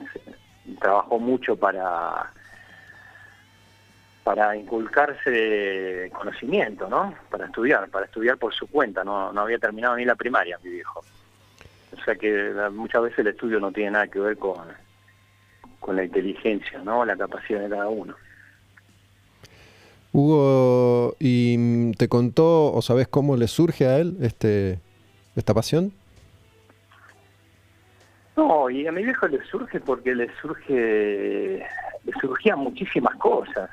[0.80, 2.32] trabajó mucho para
[4.24, 9.96] para inculcarse conocimiento no para estudiar para estudiar por su cuenta no no había terminado
[9.96, 11.04] ni la primaria mi viejo
[12.00, 14.56] o sea que muchas veces el estudio no tiene nada que ver con
[15.80, 18.14] con la inteligencia no la capacidad de cada uno
[20.12, 24.78] Hugo, ¿y te contó o sabes cómo le surge a él este,
[25.36, 25.92] esta pasión?
[28.36, 31.58] No, y a mi viejo le surge porque le surge,
[32.04, 33.68] le surgían muchísimas cosas,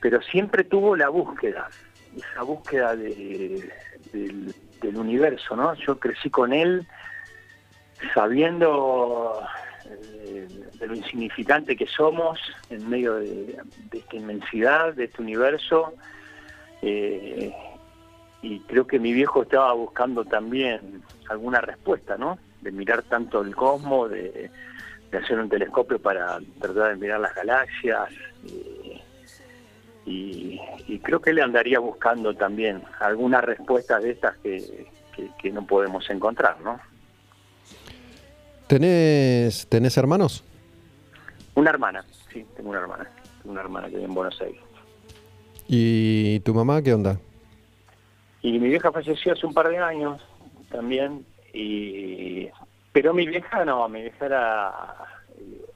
[0.00, 1.70] pero siempre tuvo la búsqueda,
[2.16, 3.70] esa búsqueda de-
[4.12, 5.74] del, del universo, ¿no?
[5.74, 6.86] Yo crecí con él
[8.14, 9.42] sabiendo
[9.86, 10.46] eh,
[10.78, 12.38] de lo insignificante que somos
[12.70, 13.56] en medio de,
[13.92, 15.94] esta inmensidad, de este universo,
[16.82, 17.52] eh,
[18.42, 22.38] y creo que mi viejo estaba buscando también alguna respuesta, ¿no?
[22.60, 24.50] De mirar tanto el cosmos, de,
[25.12, 28.08] hacer un telescopio para tratar de mirar las galaxias.
[28.46, 29.02] eh,
[30.10, 30.58] y,
[31.02, 34.86] creo que él andaría buscando también algunas respuestas de estas que-
[35.38, 36.80] que no podemos encontrar, ¿no?
[38.68, 40.44] ¿Tenés, ¿Tenés hermanos?
[41.54, 43.08] Una hermana, sí, tengo una hermana,
[43.42, 44.60] tengo una hermana que vive en Buenos Aires.
[45.66, 47.18] ¿Y tu mamá qué onda?
[48.42, 50.22] Y mi vieja falleció hace un par de años
[50.70, 52.48] también, y
[52.92, 54.72] pero mi vieja no, mi vieja era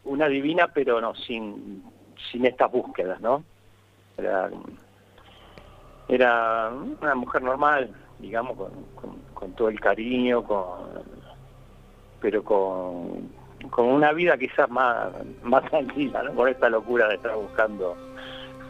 [0.05, 1.83] una divina, pero no, sin,
[2.31, 3.43] sin estas búsquedas, ¿no?
[4.19, 4.51] Era,
[6.09, 6.71] era
[7.01, 11.03] una mujer normal, digamos, con, con- con todo el cariño, con
[12.23, 13.29] pero con,
[13.71, 15.09] con una vida quizás más,
[15.43, 16.35] más tranquila, ¿no?
[16.35, 17.97] Con esta locura de estar buscando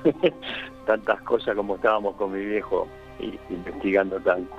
[0.86, 2.88] tantas cosas como estábamos con mi viejo
[3.20, 4.52] y investigando tanto.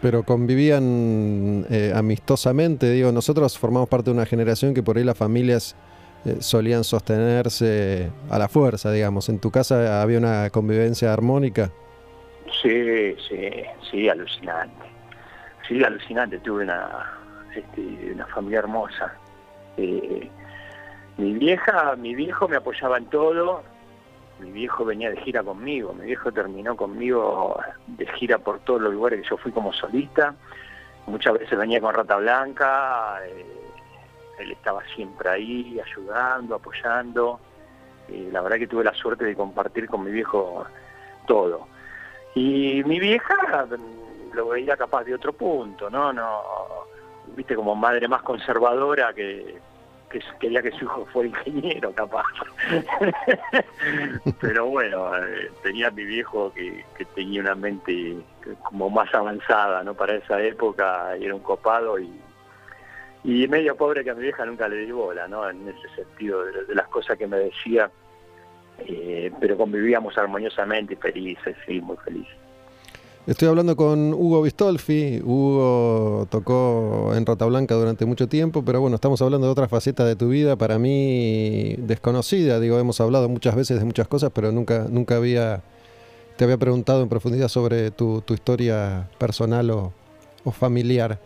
[0.00, 5.18] Pero convivían eh, amistosamente, digo, nosotros formamos parte de una generación que por ahí las
[5.18, 5.76] familias
[6.24, 9.28] eh, solían sostenerse a la fuerza, digamos.
[9.28, 11.70] ¿En tu casa había una convivencia armónica?
[12.62, 13.50] Sí, sí,
[13.90, 14.86] sí, alucinante.
[15.68, 16.38] Sí, alucinante.
[16.38, 17.19] Tuve una,
[17.54, 19.14] este, una familia hermosa.
[19.76, 20.30] Eh,
[21.16, 23.62] mi vieja, mi viejo me apoyaba en todo.
[24.38, 25.92] Mi viejo venía de gira conmigo.
[25.92, 30.34] Mi viejo terminó conmigo de gira por todos los lugares que yo fui como solista.
[31.06, 33.20] Muchas veces venía con Rata Blanca.
[33.26, 33.60] eh,
[34.38, 37.38] él estaba siempre ahí, ayudando, apoyando.
[38.08, 40.64] Eh, la verdad que tuve la suerte de compartir con mi viejo
[41.26, 41.66] todo.
[42.34, 46.12] Y mi vieja mm, lo veía capaz de otro punto, ¿no?
[46.12, 46.40] no
[47.40, 49.56] Viste, como madre más conservadora que,
[50.10, 52.26] que quería que su hijo fuera ingeniero, capaz.
[54.42, 58.18] Pero bueno, eh, tenía mi viejo que, que tenía una mente
[58.62, 59.94] como más avanzada, ¿no?
[59.94, 62.12] Para esa época y era un copado y,
[63.24, 65.48] y medio pobre que a mi vieja nunca le di bola, ¿no?
[65.48, 67.90] En ese sentido, de, de las cosas que me decía,
[68.80, 72.36] eh, pero convivíamos armoniosamente felices, sí, muy felices.
[73.26, 75.20] Estoy hablando con Hugo Bistolfi.
[75.22, 80.04] Hugo tocó en Rata Blanca durante mucho tiempo, pero bueno, estamos hablando de otra faceta
[80.06, 82.58] de tu vida, para mí desconocida.
[82.60, 85.62] Digo, hemos hablado muchas veces de muchas cosas, pero nunca, nunca había,
[86.36, 89.92] te había preguntado en profundidad sobre tu, historia personal o,
[90.44, 91.20] o familiar.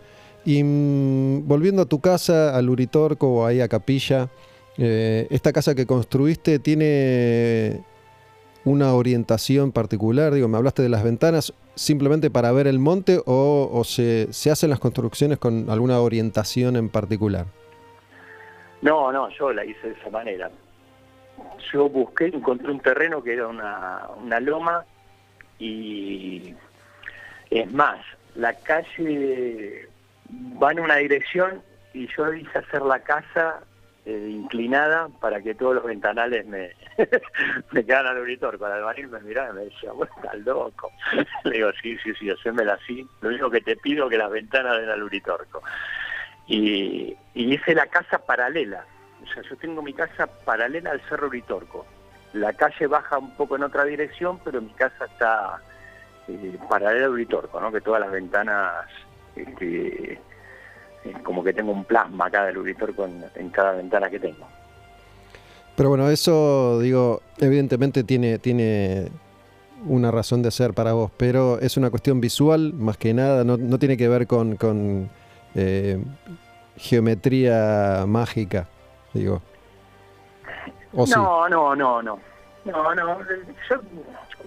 [0.45, 4.31] Y mm, volviendo a tu casa, al Uritorco o ahí a Capilla,
[4.77, 7.85] eh, esta casa que construiste tiene
[8.65, 10.33] una orientación particular?
[10.33, 14.51] Digo, me hablaste de las ventanas simplemente para ver el monte o, o se, se
[14.51, 17.47] hacen las construcciones con alguna orientación en particular?
[18.83, 20.51] No, no, yo la hice de esa manera.
[21.73, 24.85] Yo busqué, encontré un terreno que era una, una loma
[25.59, 26.55] y
[27.51, 27.99] es más,
[28.35, 29.89] la calle
[30.63, 31.63] va en una dirección
[31.93, 33.61] y yo hice hacer la casa
[34.05, 36.73] eh, inclinada para que todos los ventanales me,
[37.73, 38.59] me quedaran al auditor.
[38.59, 40.91] Cuando el baril me miraba y me decía, vos estás loco.
[41.45, 43.07] Le digo, sí, sí, sí, hacémela así.
[43.21, 45.63] Lo único que te pido es que las ventanas den al uritorco.
[46.47, 48.85] Y, y hice la casa paralela.
[49.23, 51.87] O sea, yo tengo mi casa paralela al Cerro Uritorco.
[52.35, 55.63] La calle baja un poco en otra dirección, pero mi casa está
[56.29, 57.73] eh, paralela al Uritorco, ¿no?
[57.73, 58.87] Que todas las ventanas,
[59.35, 64.47] este, eh, como que tengo un plasma acá del Uritorco en cada ventana que tengo.
[65.77, 69.09] Pero bueno, eso, digo, evidentemente tiene, tiene
[69.87, 73.57] una razón de ser para vos, pero es una cuestión visual más que nada, no,
[73.57, 75.11] no tiene que ver con, con
[75.55, 76.03] eh,
[76.77, 78.69] geometría mágica,
[79.13, 79.43] digo.
[80.93, 82.21] No, no, no, no.
[82.65, 83.19] No, no.
[83.69, 83.81] Yo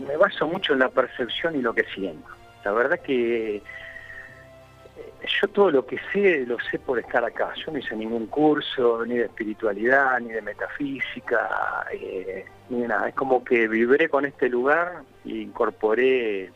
[0.08, 2.28] me baso mucho en la percepción y lo que siento.
[2.64, 3.62] La verdad que
[5.26, 7.54] yo todo lo que sé lo sé por estar acá.
[7.56, 13.10] Yo no hice ningún curso ni de espiritualidad, ni de metafísica, eh, ni nada.
[13.10, 16.52] Es como que vibré con este lugar e incorporé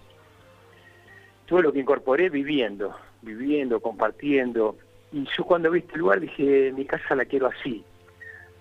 [1.45, 4.77] todo lo que incorporé viviendo, viviendo, compartiendo.
[5.11, 7.83] Y yo cuando vi este lugar dije, mi casa la quiero así.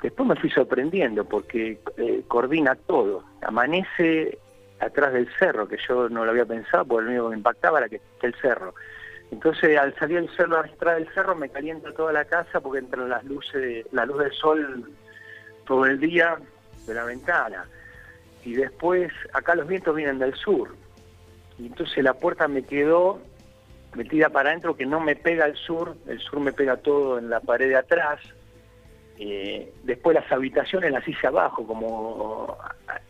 [0.02, 3.22] Después me fui sorprendiendo porque eh, coordina todo.
[3.42, 4.38] Amanece
[4.80, 7.78] atrás del cerro, que yo no lo había pensado, porque lo único que me impactaba
[7.78, 8.74] era que el cerro.
[9.30, 13.08] Entonces, al salir el cerro atrás del cerro, me calienta toda la casa porque entran
[13.08, 14.92] las luces, la luz del sol
[15.66, 16.36] todo el día
[16.86, 17.64] de la ventana.
[18.44, 20.74] Y después, acá los vientos vienen del sur.
[21.58, 23.20] Y entonces la puerta me quedó
[23.94, 27.30] metida para adentro, que no me pega al sur, el sur me pega todo en
[27.30, 28.20] la pared de atrás.
[29.18, 32.56] Eh, después las habitaciones las hice abajo, como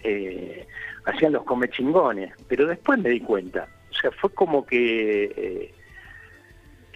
[0.03, 0.67] eh,
[1.05, 3.69] hacían los comechingones, pero después me di cuenta.
[3.91, 5.75] O sea, fue como que, eh,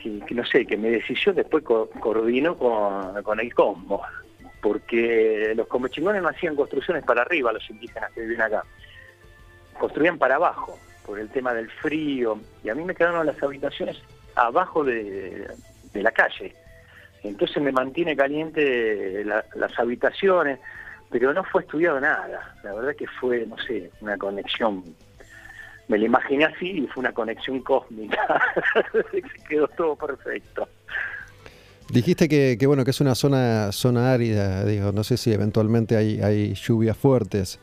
[0.04, 4.02] que, que no sé, que mi decisión después co coordinó con, el cosmos,
[4.60, 8.64] porque los comechingones no hacían construcciones para arriba, los indígenas que viven acá,
[9.78, 13.96] construían para abajo, por el tema del frío, y a mí me quedaron las habitaciones
[14.34, 15.46] abajo de,
[15.94, 16.54] la calle.
[17.22, 20.58] Entonces me mantiene caliente la, las habitaciones,
[21.10, 22.54] pero no fue estudiado nada.
[22.62, 24.84] La verdad que fue, no sé, una conexión.
[25.88, 28.40] Me lo imaginé así y fue una conexión cósmica.
[29.48, 30.66] Quedó todo perfecto.
[31.90, 35.96] Dijiste que, que, bueno que es una zona zona árida, digo, no sé si eventualmente
[35.96, 37.60] hay, hay lluvias fuertes.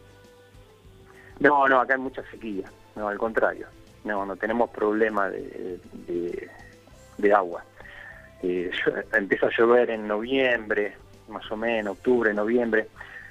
[1.39, 2.71] No, no, acá hay mucha sequía.
[2.95, 3.67] No, al contrario.
[4.03, 6.49] No, no tenemos problema de, de,
[7.17, 7.63] de agua.
[8.43, 8.71] Eh,
[9.13, 10.95] empieza a llover en noviembre,
[11.27, 12.87] más o menos, octubre, noviembre.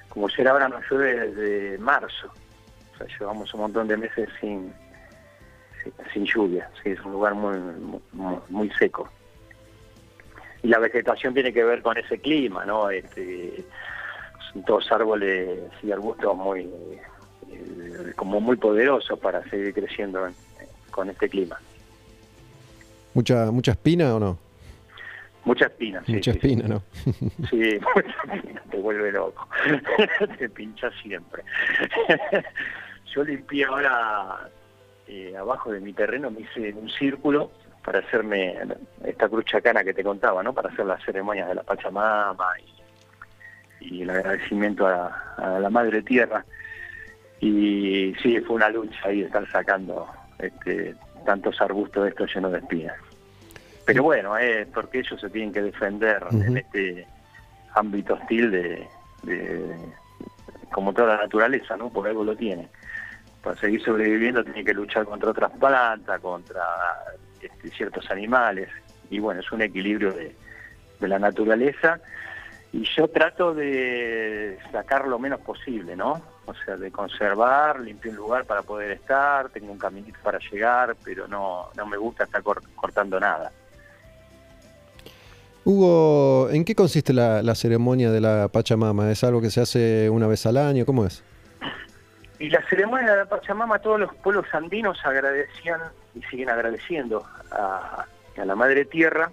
[0.08, 2.32] Como si ahora no llueve desde marzo.
[3.06, 4.72] Sea, llevamos un montón de meses sin,
[5.82, 6.70] sin, sin lluvia.
[6.82, 7.58] Sí, es un lugar muy,
[8.12, 9.08] muy, muy, seco.
[10.62, 12.90] Y la vegetación tiene que ver con ese clima, ¿no?
[12.90, 13.64] Este,
[14.52, 16.68] son todos árboles y arbustos muy,
[17.50, 20.34] eh, como muy poderosos para seguir creciendo en,
[20.90, 21.58] con este clima.
[23.14, 24.38] ¿Mucha, mucha espina o no?
[25.44, 26.12] Mucha espina, sí.
[26.12, 26.68] Mucha espina, sí.
[26.68, 26.82] ¿no?
[27.50, 29.48] Sí, mucha espina, te vuelve loco.
[30.38, 31.42] te pincha siempre.
[33.14, 34.48] Yo limpié ahora
[35.06, 37.50] eh, abajo de mi terreno, me hice un círculo
[37.84, 38.56] para hacerme
[39.04, 40.52] esta cruz chacana que te contaba, ¿no?
[40.52, 42.46] Para hacer las ceremonias de la Pachamama
[43.80, 46.44] y, y el agradecimiento a, a, la Madre Tierra.
[47.40, 50.06] Y sí, fue una lucha ahí estar sacando
[50.38, 52.96] este, tantos arbustos de estos llenos de espinas.
[53.86, 56.46] Pero bueno, es porque ellos se tienen que defender uh -huh.
[56.46, 57.06] en este
[57.74, 58.86] ámbito hostil de,
[59.22, 59.76] de-
[60.72, 61.90] como toda la naturaleza, ¿no?
[61.90, 62.68] Por algo lo tiene.
[63.42, 66.64] Para seguir sobreviviendo tiene que luchar contra otras plantas, contra
[67.40, 68.68] este, ciertos animales.
[69.10, 70.36] Y bueno, es un equilibrio de,
[71.00, 71.98] la naturaleza.
[72.72, 76.22] Y yo trato de sacar lo menos posible, ¿no?
[76.46, 80.94] O sea, de conservar, limpiar un lugar para poder estar, tengo un caminito para llegar,
[81.02, 83.50] pero no, no me gusta estar cor- cortando nada.
[85.64, 89.10] Hugo, ¿en qué consiste la, ceremonia de la Pachamama?
[89.10, 90.86] ¿Es algo que se hace una vez al año?
[90.86, 91.22] ¿Cómo es?
[92.38, 95.80] Y la ceremonia de la Pachamama, todos los pueblos andinos agradecían
[96.14, 98.06] y siguen agradeciendo a,
[98.36, 99.30] a la Madre Tierra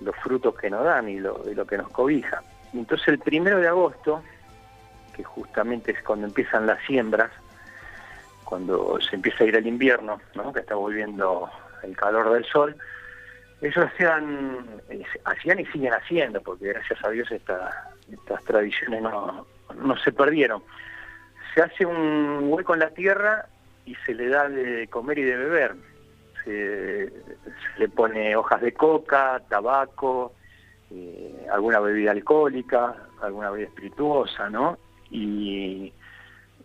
[0.00, 2.42] los frutos que nos dan y lo, y lo que nos cobija.
[2.72, 4.22] Entonces el primero de agosto,
[5.14, 7.30] que justamente es cuando empiezan las siembras,
[8.44, 10.52] cuando se empieza a ir el invierno, ¿no?
[10.52, 11.50] que está volviendo
[11.82, 12.76] el calor del sol,
[13.64, 14.66] ellos hacían,
[15.24, 19.46] hacían y siguen haciendo, porque gracias a Dios esta- estas tradiciones no,
[19.76, 20.62] no se perdieron
[21.54, 23.46] se hace un hueco en la tierra
[23.86, 25.74] y se le da de comer y de beber.
[26.44, 27.12] Se,
[27.78, 30.34] le pone hojas de coca, tabaco,
[30.90, 34.78] eh, alguna bebida alcohólica, alguna bebida espirituosa, ¿no?
[35.10, 35.92] Y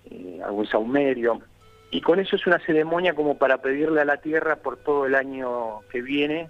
[0.09, 1.41] eh, algún saumerio.
[1.91, 5.15] Y con eso es una ceremonia como para pedirle a la tierra por todo el
[5.15, 6.49] año que viene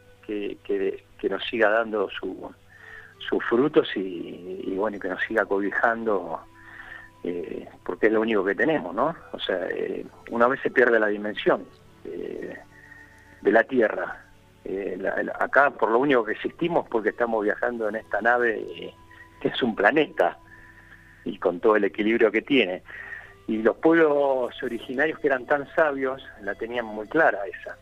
[0.63, 2.53] que, nos siga dando su-
[3.27, 6.39] sus frutos y, y bueno, que nos siga cobijando
[7.23, 9.13] eh, porque es lo único que tenemos, ¿no?
[9.33, 11.65] O sea, eh, una vez se pierde la dimensión
[12.05, 12.57] eh,
[13.41, 14.25] de la Tierra.
[15.39, 18.93] Acá por lo único que existimos porque estamos viajando en esta nave
[19.41, 20.37] que es un planeta
[21.25, 22.83] y con todo el equilibrio que tiene.
[23.47, 27.77] Y los pueblos originarios que eran tan sabios la tenían muy clara esa.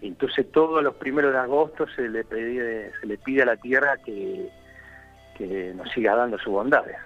[0.00, 3.96] Entonces todos los primeros de agosto se le pide, se le pide a la Tierra
[4.04, 4.48] que,
[5.36, 6.96] que nos siga dando sus bondades.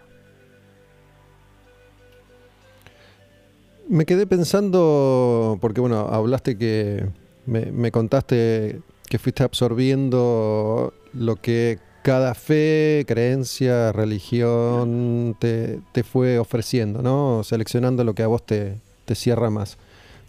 [3.89, 7.07] Me quedé pensando, porque bueno, hablaste que
[7.47, 16.39] me, me contaste que fuiste absorbiendo lo que cada fe, creencia, religión te, te fue
[16.39, 17.43] ofreciendo, ¿no?
[17.45, 19.79] Seleccionando lo que a vos te, te cierra más.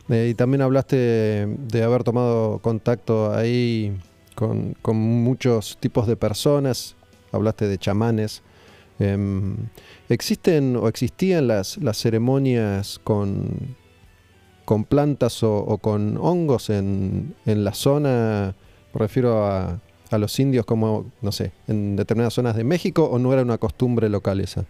[0.09, 3.97] Eh, y también hablaste de haber tomado contacto ahí
[4.35, 6.95] con, con muchos tipos de personas,
[7.31, 8.43] hablaste de chamanes.
[8.99, 9.55] Em,
[10.09, 13.75] ¿Existen o existían las, las ceremonias con,
[14.65, 18.55] con plantas o, o con hongos en, en la zona?
[18.93, 19.79] Me refiero a,
[20.13, 23.57] a los indios como, no sé, en determinadas zonas de México o no era una
[23.57, 24.65] costumbre local esa?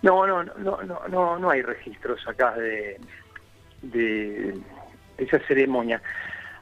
[0.00, 2.98] No, no, no, no, no, no, no hay registros acá de,
[3.82, 4.54] de
[5.16, 6.00] esa ceremonia.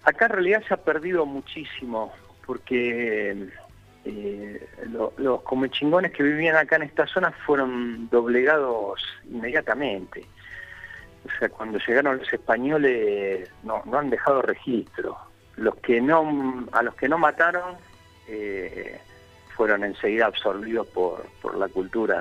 [0.04, 2.12] Acá en realidad se ha perdido muchísimo
[2.46, 3.48] porque
[4.04, 10.24] eh, lo- los comechingones que vivían acá en esta zona fueron doblegados inmediatamente.
[11.24, 15.16] O sea, cuando llegaron los españoles no, no han dejado registro.
[15.56, 17.74] Los que no, a los que no mataron
[18.28, 19.00] eh,
[19.56, 22.20] fueron enseguida absorbidos por, por la cultura,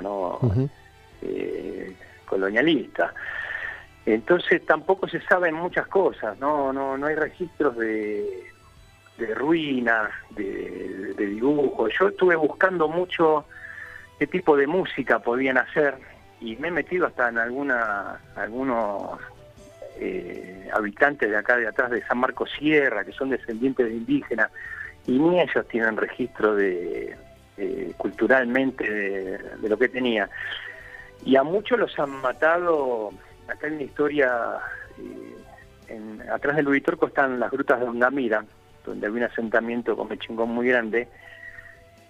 [1.22, 1.94] eh,
[2.24, 3.14] colonialista.
[4.06, 8.44] Entonces tampoco se saben muchas cosas, no, no, no hay registros de,
[9.34, 11.92] ruinas, de, dibujos.
[11.98, 13.44] Yo estuve buscando mucho
[14.18, 15.96] qué tipo de música podían hacer
[16.40, 19.18] y me he metido hasta en algunos
[19.98, 24.50] eh, habitantes de acá de atrás de San Marcos Sierra, que son descendientes de indígenas,
[25.06, 27.16] y ni ellos tienen registro de,
[27.56, 30.28] de- culturalmente de, de lo que tenía.
[31.24, 33.10] Y a muchos los han matado,
[33.48, 34.58] acá hay una historia,
[35.88, 38.44] eh, atrás del Uritorco están las grutas de Ondamira,
[38.84, 41.08] donde había un asentamiento con chingón muy grande,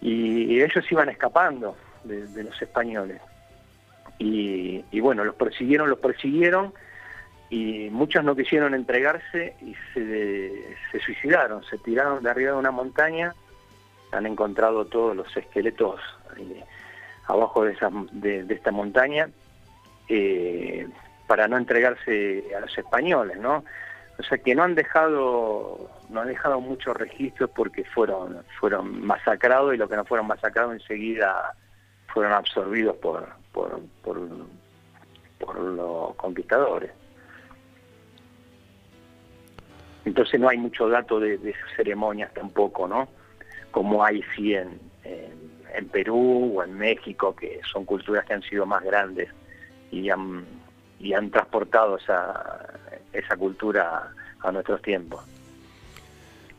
[0.00, 3.20] y ellos iban escapando de, los españoles.
[4.18, 6.72] Y, bueno, los persiguieron, los persiguieron,
[7.50, 13.34] y muchos no quisieron entregarse y se, suicidaron, se tiraron de arriba de una montaña,
[14.12, 16.00] han encontrado todos los esqueletos
[16.38, 16.64] eh,
[17.26, 19.28] abajo de esta montaña
[20.08, 20.86] eh,
[21.26, 23.64] para no entregarse a los españoles, ¿no?
[24.18, 29.74] O sea que no han dejado no han dejado muchos registros porque fueron fueron masacrados
[29.74, 31.54] y los que no fueron masacrados enseguida
[32.06, 34.16] fueron absorbidos por por, por,
[35.58, 36.90] los conquistadores.
[40.04, 43.08] Entonces no hay mucho dato de, de esas ceremonias tampoco, ¿no?
[43.70, 48.42] Como hay sí en, en, en Perú o en México, que son culturas que han
[48.42, 49.28] sido más grandes
[49.90, 50.44] y han,
[50.98, 52.78] y han transportado esa,
[53.12, 54.10] esa cultura
[54.40, 55.22] a nuestros tiempos.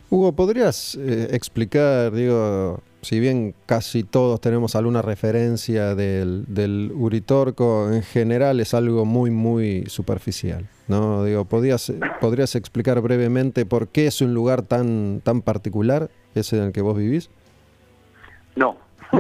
[0.10, 7.92] Hugo, ¿podrías eh, explicar, digo, si bien casi todos tenemos alguna referencia del, del Uritorco,
[7.92, 10.68] en general es algo muy, muy superficial.
[10.88, 11.26] ¿no?
[11.26, 11.92] Digo, ¿podrías,
[12.22, 16.82] ¿podrías explicar brevemente por qué es un lugar tan, tan particular, ese en el que
[16.82, 17.30] vos vivís?
[18.56, 18.78] No.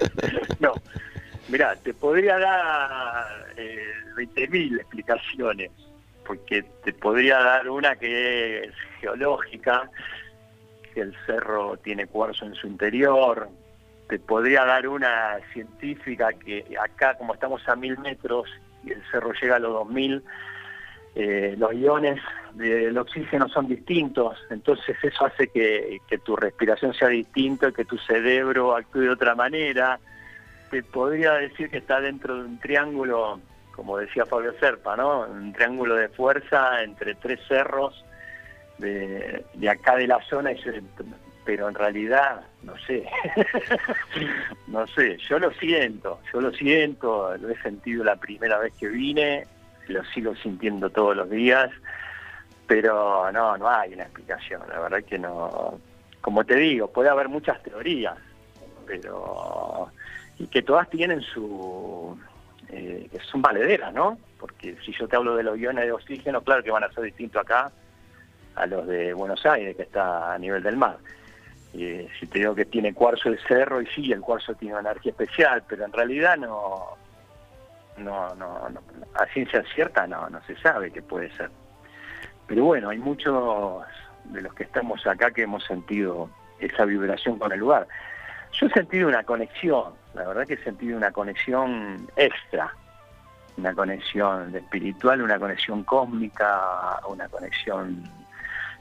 [0.60, 0.72] no.
[1.50, 5.72] Mirá, te podría dar eh, 20.000 explicaciones,
[6.24, 9.90] porque te podría dar una que es geológica,
[10.94, 13.48] que el cerro tiene cuarzo en su interior,
[14.08, 18.48] te podría dar una científica que acá, como estamos a mil metros
[18.84, 20.22] y el cerro llega a los 2000,
[21.16, 22.20] eh, los iones
[22.54, 27.98] del oxígeno son distintos, entonces eso hace que, que tu respiración sea distinta, que tu
[27.98, 29.98] cerebro actúe de otra manera.
[30.70, 33.40] Te podría decir que está dentro de un triángulo,
[33.72, 35.22] como decía Fabio Serpa, ¿no?
[35.22, 38.04] Un triángulo de fuerza entre tres cerros
[38.78, 40.50] de, acá de la zona,
[41.44, 43.04] pero en realidad, no sé,
[44.68, 48.88] no sé, yo lo siento, yo lo siento, lo he sentido la primera vez que
[48.88, 49.46] vine,
[49.88, 51.70] lo sigo sintiendo todos los días,
[52.66, 55.80] pero no, no hay una explicación, la verdad que no,
[56.20, 58.16] como te digo, puede haber muchas teorías,
[58.86, 59.90] pero,
[60.40, 62.18] y que todas tienen su,
[62.70, 64.18] eh, que son valederas, ¿no?
[64.38, 67.04] Porque si yo te hablo de los iones de oxígeno, claro que van a ser
[67.04, 67.70] distintos acá
[68.54, 70.96] a los de Buenos Aires, que está a nivel del mar.
[71.74, 74.90] Eh, si te digo que tiene cuarzo el cerro, y sí, el cuarzo tiene una
[74.90, 76.96] energía especial, pero en realidad no,
[77.98, 78.80] no, no, no,
[79.14, 81.50] a ciencia cierta no, no se sabe qué puede ser.
[82.46, 83.84] Pero bueno, hay muchos
[84.24, 87.86] de los que estamos acá que hemos sentido esa vibración con el lugar.
[88.52, 92.74] Yo he sentido una conexión, la verdad que he sentido una conexión extra,
[93.56, 98.02] una conexión espiritual, una conexión cósmica, una conexión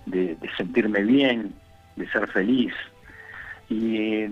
[0.05, 1.53] de, sentirme bien,
[1.95, 2.73] de ser feliz.
[3.69, 4.27] Y,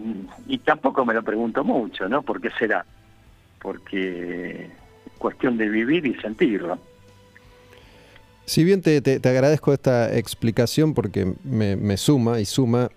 [0.65, 2.23] tampoco me lo pregunto mucho, ¿no?
[2.23, 2.85] ¿Por qué será?
[3.61, 4.71] Porque es
[5.19, 6.79] cuestión de vivir y sentirlo.
[8.45, 12.89] Si bien te, te- te agradezco esta explicación porque me, me suma y suma,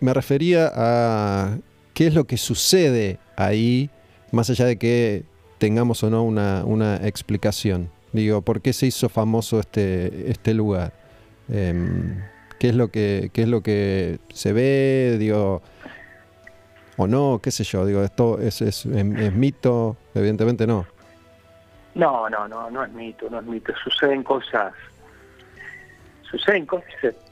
[0.00, 1.56] me refería a
[1.96, 3.88] qué es lo que sucede ahí,
[4.30, 5.24] más allá de que
[5.56, 7.90] tengamos o no una, una explicación.
[8.12, 10.92] Digo, ¿por qué se hizo famoso este, este lugar?
[11.48, 12.22] Em,
[12.58, 15.16] ¿qué, es lo que, ¿Qué es lo que se ve?
[15.18, 15.62] Digo,
[16.98, 20.86] o no, qué sé yo, digo, esto es, es, es- es mito, evidentemente no.
[21.94, 23.72] No, no, no, no es mito, no es mito.
[23.82, 24.74] Suceden cosas,
[26.30, 26.90] suceden cosas,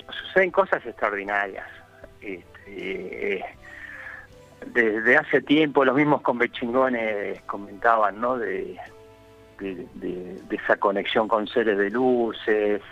[0.08, 1.66] suceden cosas extraordinarias.
[2.22, 3.44] Este,
[4.72, 8.38] desde hace tiempo los mismos convechingones comentaban, ¿no?
[8.38, 8.78] De,
[10.50, 12.82] esa conexión con seres de luces.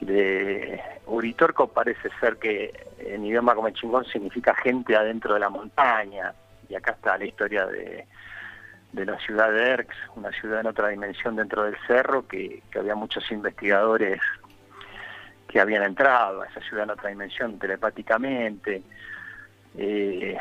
[0.00, 6.34] De Uritorco parece ser que en idioma comechingón significa gente adentro de la montaña.
[6.68, 8.06] Y acá está la historia de,
[8.92, 13.30] la ciudad de Erx, una ciudad en otra dimensión dentro del cerro, que había muchos
[13.30, 14.20] investigadores
[15.52, 18.82] que habían entrado a esa ciudad en otra dimensión telepáticamente.
[19.78, 20.36] Eh,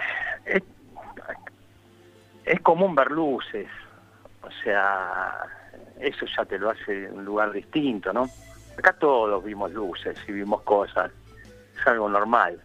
[0.45, 0.63] es,
[2.45, 3.67] es común ver luces,
[4.41, 5.45] o sea,
[5.99, 8.27] eso ya te lo hace un lugar distinto, ¿no?
[8.77, 11.11] Acá todos vimos luces y vimos cosas,
[11.79, 12.59] es algo normal.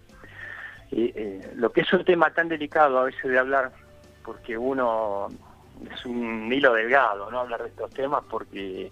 [0.90, 3.72] Y, eh, lo que es un tema tan delicado a veces de hablar,
[4.24, 5.28] porque uno
[5.90, 7.40] es un hilo delgado, ¿no?
[7.40, 8.90] Hablar de estos temas porque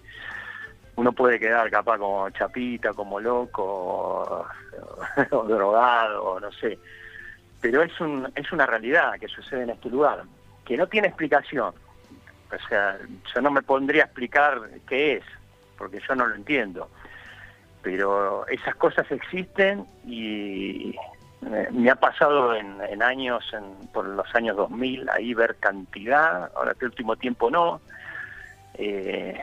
[0.95, 4.45] uno puede quedar capaz como chapita, como loco,
[5.31, 6.77] o, drogado, no sé.
[7.65, 10.21] Pero es, un, es una realidad que sucede en este lugar,
[10.63, 11.73] que no tiene explicación.
[11.73, 12.99] O sea,
[13.33, 15.23] yo no me pondría a explicar qué es,
[15.75, 16.91] porque yo no lo entiendo.
[17.81, 20.95] Pero esas cosas existen y
[21.51, 23.43] eh, me ha pasado en, años,
[23.91, 27.81] por los años 2000, ahí ver cantidad, ahora este último tiempo no.
[28.75, 29.35] Eh,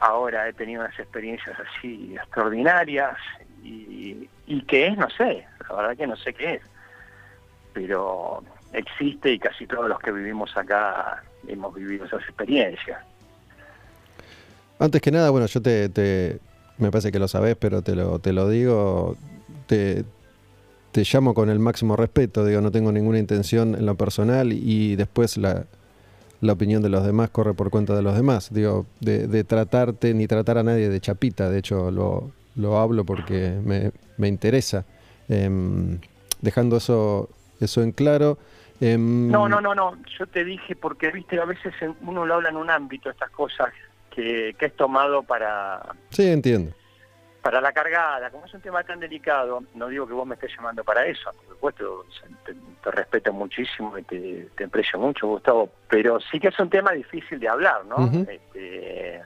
[0.00, 3.16] ahora he tenido unas experiencias así extraordinarias
[3.62, 6.62] y, y que es, no sé, la verdad que no sé qué es,
[7.76, 8.42] pero
[8.72, 13.04] existe y casi todos los que vivimos acá hemos vivido esas experiencias.
[14.78, 16.40] Antes que nada, bueno, yo te,
[16.78, 19.18] me parece que lo sabés, pero te lo, te lo digo,
[19.66, 20.04] te,
[20.92, 24.96] te llamo con el máximo respeto, digo, no tengo ninguna intención en lo personal y
[24.96, 25.66] después la,
[26.40, 30.14] la opinión de los demás corre por cuenta de los demás, digo, de, de tratarte
[30.14, 34.86] ni tratar a nadie de chapita, de hecho lo, lo hablo porque me, me interesa.
[35.28, 35.98] Em,
[36.40, 37.28] dejando eso,
[37.60, 38.38] eso en claro.
[38.80, 42.50] em, No, no, no, no, yo te dije porque, viste, a veces uno lo habla
[42.50, 43.72] en un ámbito, estas cosas,
[44.10, 46.72] que, que es tomado para, Sí, entiendo.
[47.42, 50.52] para la cargada, como es un tema tan delicado, no digo que vos me estés
[50.56, 52.04] llamando para eso, por supuesto,
[52.44, 56.70] te, te respeto muchísimo y te, te aprecio mucho, Gustavo, pero sí que es un
[56.70, 58.10] tema difícil de hablar, ¿no?
[58.28, 59.20] Este,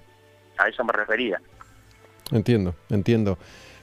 [0.58, 1.40] a eso me refería.
[2.32, 3.38] Entiendo, entiendo.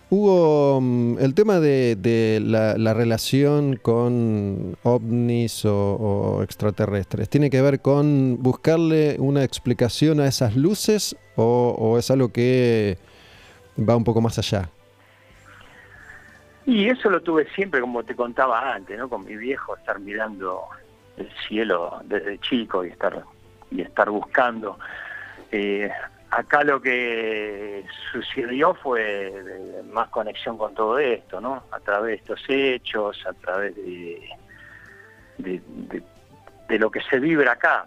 [0.10, 7.50] Hugo, mm, el tema de, de la, la relación con ovnis o, o extraterrestres, ¿tiene
[7.50, 12.98] que ver con buscarle una explicación a esas luces o, o es algo que
[13.78, 14.70] va un poco más allá?
[16.66, 19.10] Y eso lo tuve siempre, como te contaba antes, ¿no?
[19.10, 20.64] Con mi viejo, estar mirando
[21.18, 23.24] el cielo desde chico y estar
[23.72, 24.78] y estar buscando.
[25.52, 25.90] Eh,
[26.32, 29.02] acá lo que sucedió fue
[29.32, 31.64] de- más conexión con todo esto, ¿no?
[31.72, 34.30] A través de estos hechos, a través de,
[35.38, 36.04] de, de-
[36.68, 37.86] de lo que se vibra acá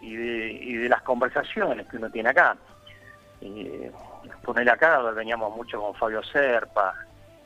[0.00, 2.56] y de, y de las conversaciones que uno tiene acá.
[3.40, 3.90] Eh,
[4.42, 6.94] poner acá veníamos mucho con Fabio Serpa,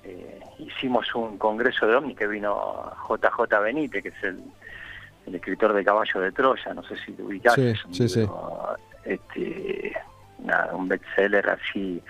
[0.05, 4.43] eh, hicimos un congreso de OVNI que vino JJ Benítez, que es el,
[5.27, 8.29] el escritor de Caballo de Troya, no sé si te ubicás, Sí, sí, sí.
[9.05, 9.93] Este,
[10.39, 12.03] nada, un bestseller así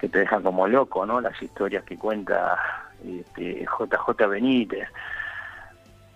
[0.00, 1.20] que te deja como loco, ¿no?
[1.20, 2.58] Las historias que cuenta
[3.04, 4.88] este, JJ Benítez.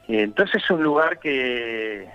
[0.09, 2.09] Entonces es un lugar que,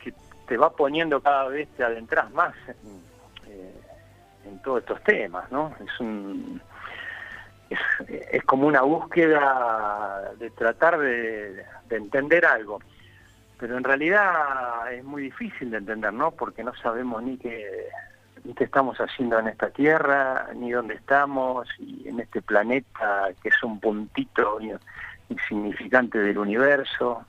[0.00, 0.12] que
[0.46, 3.02] te va poniendo cada vez, te adentras más en,
[3.48, 3.80] eh,
[4.46, 5.74] en todos estos temas, ¿no?
[5.84, 6.60] Es un
[7.70, 12.80] es, como una búsqueda de tratar de entender algo.
[13.62, 16.32] Pero en realidad es muy difícil de entender, ¿no?
[16.32, 17.64] Porque no sabemos ni qué,
[18.42, 23.50] ni qué estamos haciendo en esta tierra, ni dónde estamos, y en este planeta que
[23.50, 24.58] es un puntito
[25.28, 27.24] insignificante del universo.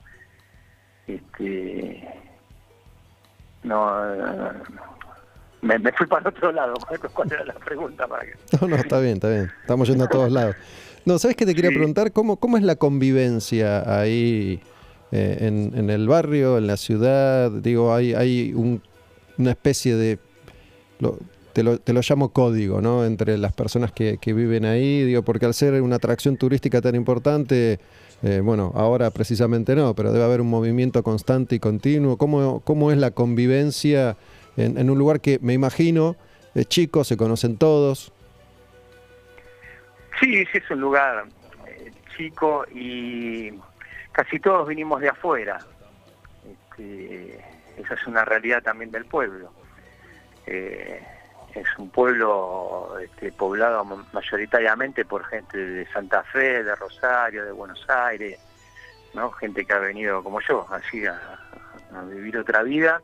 [1.06, 2.02] Este,
[3.62, 3.94] no,
[5.62, 6.74] me, me fui para otro lado.
[6.88, 8.08] ¿Cuál, cuál era la pregunta?
[8.08, 8.34] Para que...
[8.60, 9.52] No, no, está bien, está bien.
[9.60, 10.56] Estamos yendo a todos lados.
[11.04, 11.76] No, ¿sabes qué te quería Sí.
[11.76, 12.10] preguntar?
[12.10, 14.60] ¿Cómo, ¿Cómo es la convivencia ahí
[15.14, 17.50] eh, en, en el barrio, en la ciudad?
[17.50, 18.82] Digo, hay, hay un-
[19.38, 20.18] una especie de...
[20.98, 21.18] lo-
[21.52, 23.04] te, lo, te lo llamo código, ¿no?
[23.04, 26.96] Entre las personas que, que viven ahí, digo, porque al ser una atracción turística tan
[26.96, 27.78] importante,
[28.24, 32.16] eh, bueno, ahora precisamente no, pero debe haber un movimiento constante y continuo.
[32.16, 34.16] ¿Cómo, cómo es la convivencia
[34.56, 36.16] en, en un lugar que me imagino
[36.56, 38.12] es chico, se conocen todos?
[40.20, 41.24] Sí, sí es un lugar
[41.68, 43.50] eh, chico y
[44.14, 45.58] casi todos vinimos de afuera.
[46.48, 47.44] Este,
[47.76, 49.52] esa es una realidad también del pueblo.
[50.46, 51.02] Eh,
[51.54, 57.52] es un pueblo este, poblado ma- mayoritariamente por gente de Santa Fe, de Rosario, de
[57.52, 58.38] Buenos Aires,
[59.14, 59.30] ¿no?
[59.32, 61.18] Gente que ha venido como yo, así a,
[62.08, 63.00] vivir otra vida.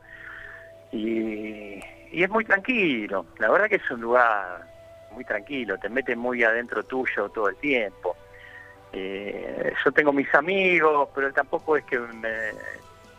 [0.91, 1.79] Y,
[2.11, 3.25] y es muy tranquilo.
[3.39, 4.65] La verdad que es un lugar
[5.11, 8.15] muy tranquilo, te mete muy adentro tuyo todo el tiempo.
[8.93, 11.99] Eh, yo tengo mis amigos, pero tampoco es que.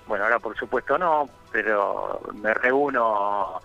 [0.07, 3.61] Bueno, ahora por supuesto no, pero me reúno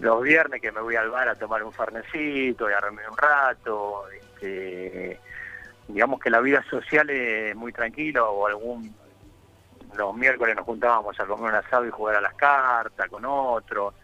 [0.00, 3.16] los viernes que me voy al bar a tomar un farnecito y a reunir un
[3.16, 4.04] rato.
[4.10, 5.20] Este,
[5.86, 8.94] digamos que la vida social es muy tranquila o algún...
[9.96, 13.94] Los miércoles nos juntábamos a comer un asado y jugar a las cartas con otros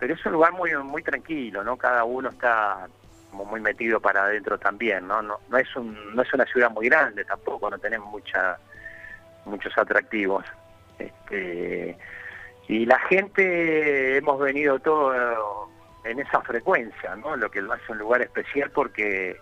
[0.00, 1.76] pero es un lugar muy muy tranquilo, ¿no?
[1.76, 2.88] Cada uno está
[3.30, 5.22] como muy metido para adentro también, ¿no?
[5.22, 8.58] No, no es un, no es una ciudad muy grande tampoco, no tenemos mucha
[9.44, 10.44] muchos atractivos.
[10.98, 11.96] Este,
[12.68, 15.68] y la gente hemos venido todo
[16.04, 17.36] en esa frecuencia, ¿no?
[17.36, 19.36] Lo que lo hace un lugar especial porque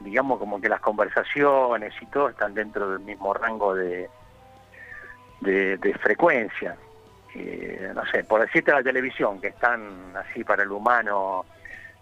[0.00, 4.08] digamos como que las conversaciones y todo están dentro del mismo rango de
[5.40, 6.76] de, frecuencia
[7.34, 11.44] eh, no sé, por decirte la televisión, que están así para el humano.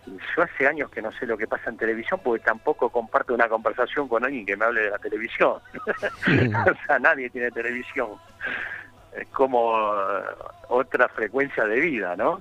[0.07, 3.49] Yo hace años que no sé lo que pasa en televisión porque tampoco comparto una
[3.49, 5.55] conversación con alguien que me hable de la televisión.
[6.27, 8.11] o sea, nadie tiene televisión.
[9.17, 10.23] Es como eh,
[10.69, 12.41] otra frecuencia de vida, ¿no?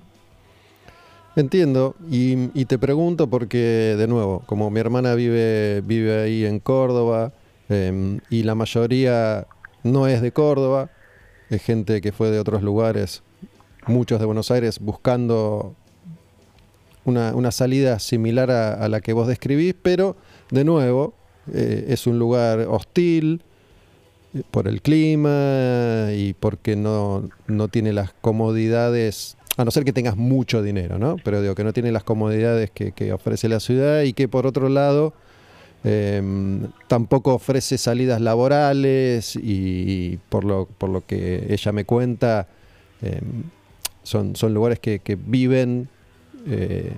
[1.36, 6.60] Entiendo, y, y te pregunto porque, de nuevo, como mi hermana vive, vive ahí en
[6.60, 7.34] Córdoba,
[7.68, 9.46] em, y la mayoría
[9.84, 10.90] no es de Córdoba,
[11.50, 13.22] es gente que fue de otros lugares,
[13.86, 15.76] muchos de Buenos Aires, buscando
[17.06, 20.18] una, una salida similar a, a la que vos describís, pero,
[20.52, 21.14] de nuevo,
[21.54, 23.42] eh, es un lugar hostil
[24.34, 29.94] eh, por el clima y porque no, no tiene las comodidades, a no ser que
[29.94, 31.18] tengas mucho dinero, ¿no?
[31.24, 34.70] Pero digo que no tiene las comodidades que, ofrece la ciudad y que por otro
[34.70, 35.14] lado
[35.84, 42.48] em, tampoco ofrece salidas laborales y por lo, por lo que ella me cuenta,
[43.04, 43.44] em,
[44.02, 45.90] son, son lugares que viven
[46.46, 46.94] eh,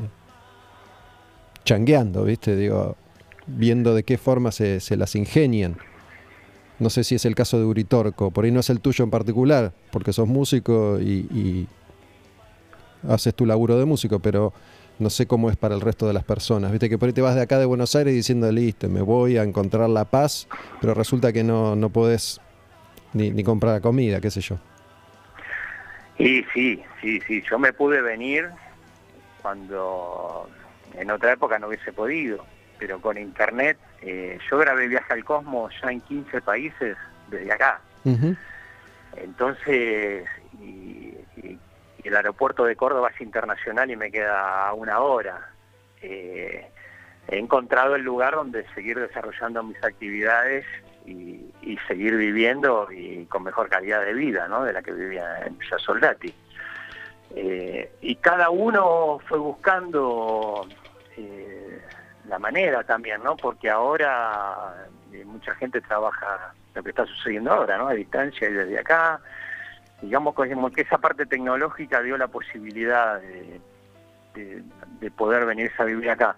[1.63, 2.55] changueando, ¿viste?
[2.55, 2.95] Digo,
[3.45, 5.77] viendo de qué forma se, se las ingenian.
[6.79, 9.09] No sé si es el caso de Uritorco, por ahí no es el tuyo en
[9.09, 11.67] particular, porque sos músico y,
[13.07, 14.53] haces tu laburo de músico, pero
[14.99, 16.71] no sé cómo es para el resto de las personas.
[16.71, 19.37] Viste que por ahí te vas de acá de Buenos Aires diciendo, listo, me voy
[19.37, 20.47] a encontrar la paz,
[20.81, 22.41] pero resulta que no, no podés
[23.13, 24.57] ni, ni comprar comida, qué sé yo.
[26.19, 28.49] Y sí, sí, sí, yo me pude venir
[29.41, 30.49] cuando
[30.93, 32.45] en otra época no hubiese podido,
[32.79, 36.97] pero con internet, eh, yo grabé Viaje al Cosmos ya en 15 países
[37.29, 37.81] desde acá.
[39.15, 40.25] Entonces,
[40.61, 41.59] y, y-
[42.03, 45.49] y el aeropuerto de Córdoba es internacional y me queda una hora.
[46.01, 46.67] Eh,
[47.27, 50.65] he encontrado el lugar donde seguir desarrollando mis actividades
[51.05, 54.63] y, y seguir viviendo y con mejor calidad de vida, ¿no?
[54.63, 56.33] De la que vivía en Villa Soldati.
[57.35, 60.67] Eh, y cada uno fue buscando
[61.17, 61.81] eh,
[62.27, 63.35] la manera también, ¿no?
[63.37, 67.87] Porque ahora eh, mucha gente trabaja lo que está sucediendo ahora, ¿no?
[67.89, 69.19] A distancia y desde acá.
[70.01, 73.59] Digamos que como que esa parte tecnológica dio la posibilidad de,
[74.35, 74.63] de-
[74.99, 76.35] de poder venirse a vivir acá.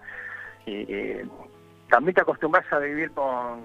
[1.90, 3.62] También te acostumbras a vivir con,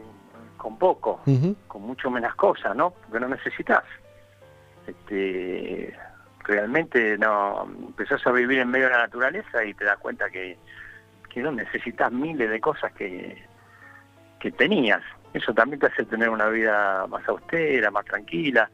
[0.57, 1.21] con poco,
[1.67, 2.91] con mucho menos cosas, ¿no?
[2.91, 3.83] Porque no necesitas.
[4.87, 5.95] Este,
[6.45, 10.57] realmente no empezás a vivir en medio de la naturaleza y te das cuenta que,
[11.29, 13.43] que no necesitas miles de cosas que,
[14.39, 15.01] que tenías.
[15.33, 18.69] Eso también te hace tener una vida más austera, más tranquila.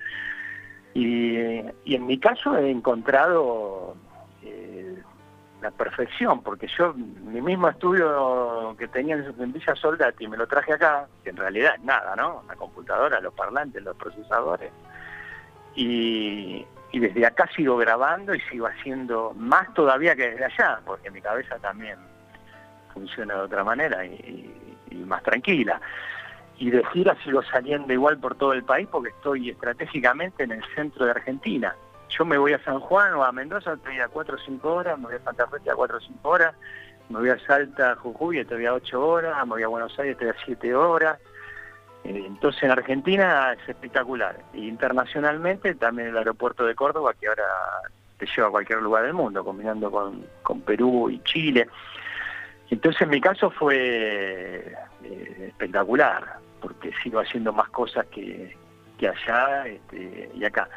[0.93, 3.95] Y, en mi caso he encontrado
[4.43, 5.01] eh,
[5.61, 10.47] la perfección, porque yo mi mismo estudio que tenía en en Villa Soldati me lo
[10.47, 12.43] traje acá, que en realidad es nada, ¿no?
[12.47, 14.71] La computadora, los parlantes, los procesadores.
[15.75, 21.09] Y, y desde acá sigo grabando y sigo haciendo más todavía que desde allá, porque
[21.09, 21.97] mi cabeza también
[22.93, 24.57] funciona de otra manera y,
[25.05, 25.79] más tranquila.
[26.57, 30.63] Y de gira sigo saliendo igual por todo el país porque estoy estratégicamente en el
[30.75, 31.75] centro de Argentina.
[32.09, 34.99] Yo me voy a San Juan o a Mendoza, estoy a 4 o 5 horas,
[34.99, 36.55] me voy a Santa Fe, a 4 o 5 horas,
[37.09, 40.27] me voy a Salta, Jujuy, estoy a 8 horas, me voy a Buenos Aires, estoy
[40.27, 41.19] a 7 horas.
[42.03, 44.37] Eh, Entonces en Argentina es espectacular.
[44.53, 47.43] Internacionalmente también el aeropuerto de Córdoba, que ahora
[48.17, 51.67] te lleva a cualquier lugar del mundo, combinando con, con Perú y Chile.
[52.69, 54.73] Entonces en mi caso fue
[55.03, 58.55] eh, espectacular, porque sigo haciendo más cosas que,
[58.97, 60.69] que allá este, y acá.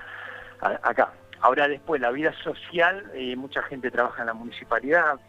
[0.60, 1.12] Acá.
[1.40, 5.20] Ahora después, la vida social, eh, mucha gente trabaja en la municipalidad,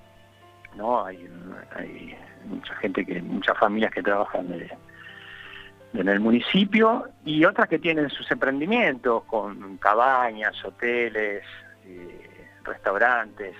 [0.75, 1.03] ¿no?
[1.05, 1.29] Hay,
[1.75, 4.71] hay mucha gente, que muchas familias que trabajan de-
[5.97, 11.43] en el municipio y otras que tienen sus emprendimientos con cabañas, hoteles,
[11.85, 12.29] eh,
[12.63, 13.55] restaurantes.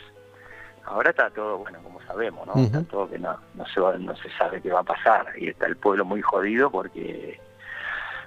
[0.86, 2.54] Ahora está todo, bueno, como sabemos, ¿no?
[2.62, 5.48] Está todo que no, no, se va- no se sabe qué va a pasar y
[5.50, 7.40] está el pueblo muy jodido porque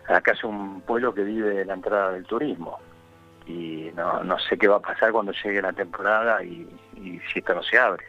[0.09, 2.79] acá es un pueblo que vive de la entrada del turismo
[3.47, 7.39] y no, no sé qué va a pasar cuando llegue la temporada y, y si
[7.39, 8.05] esto no se abre.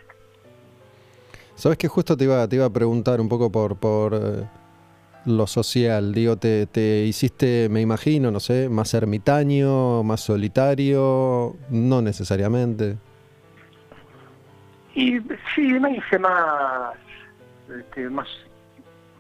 [1.56, 4.46] Sabes que justo te iba, te iba a preguntar un poco por, por eh,
[5.26, 6.14] lo social.
[6.14, 12.98] Digo, te, te hiciste, me imagino, no sé, más ermitaño, más solitario, no necesariamente.
[14.96, 15.20] Y
[15.56, 16.96] sí, me hice más,
[17.78, 18.28] este, más,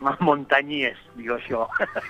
[0.01, 1.69] más montañés, digo yo.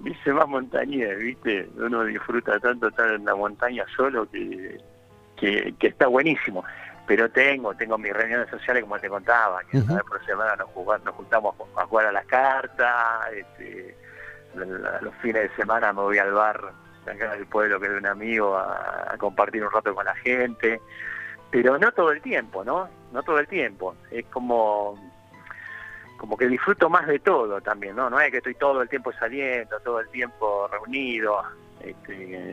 [0.00, 1.68] me hice más montañés, ¿viste?
[1.76, 4.78] Uno disfruta tanto estar en la montaña solo que,
[5.36, 6.64] que, que está buenísimo.
[7.06, 10.68] Pero tengo, tengo mis reuniones sociales como te contaba, que una vez por semana nos,
[10.70, 13.96] jugar- nos juntamos a jugar a las cartas, este,
[14.54, 16.72] los fines de semana me voy al bar
[17.06, 20.14] acá del pueblo que es de un amigo a, a compartir un rato con la
[20.16, 20.80] gente
[21.50, 22.88] pero no todo el tiempo, ¿no?
[23.12, 23.96] No todo el tiempo.
[24.12, 24.94] Es como
[26.16, 28.08] como que disfruto más de todo también, ¿no?
[28.08, 31.42] No es que estoy todo el tiempo saliendo, todo el tiempo reunido.
[31.80, 32.52] Este,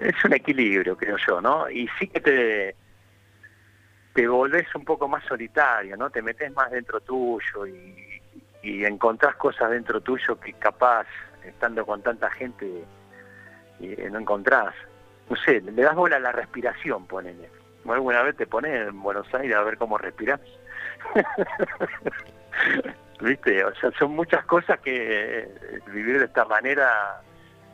[0.00, 1.68] es un equilibrio, creo yo, ¿no?
[1.68, 2.76] Y sí que te
[4.14, 6.08] te volvés un poco más solitario, ¿no?
[6.08, 8.22] Te metes más dentro tuyo y,
[8.62, 11.06] y encontrás cosas dentro tuyo que capaz,
[11.44, 12.84] estando con tanta gente,
[13.80, 14.74] eh, no encontrás.
[15.28, 17.50] No sé, le das bola a la respiración, ponele.
[17.88, 20.40] ¿Alguna vez te pones en Buenos Aires a ver cómo respirás?
[23.20, 23.64] ¿Viste?
[23.64, 27.20] O sea, son muchas cosas que eh, vivir de esta manera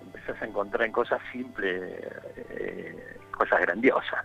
[0.03, 2.03] empezás a encontrar en cosas simples,
[2.37, 4.25] eh, cosas grandiosas.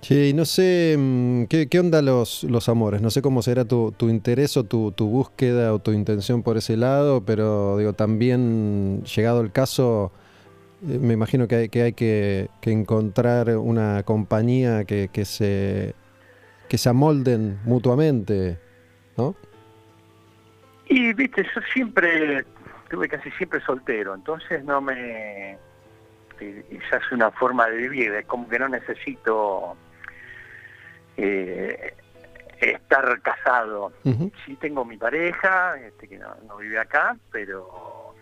[0.00, 3.02] Che, y no sé, mm, ¿qué, onda los, los amores?
[3.02, 6.56] No sé cómo será tu, tu interés o tu, tu búsqueda o tu intención por
[6.56, 10.10] ese lado, pero digo, también llegado el caso,
[10.88, 15.94] eh, me imagino que hay que, hay que, que encontrar una compañía que, que se
[16.70, 18.56] que se amolden mutuamente,
[19.16, 19.34] ¿no?
[20.86, 22.44] Y viste, yo siempre,
[22.84, 25.58] estuve casi siempre soltero, entonces no me...
[26.40, 29.76] y ya es una forma de vivir, es como que no necesito
[31.22, 31.94] eh,
[32.60, 33.92] estar casado.
[34.04, 34.30] Ujú.
[34.44, 38.14] Sí tengo mi pareja, este, que no, no vive acá, pero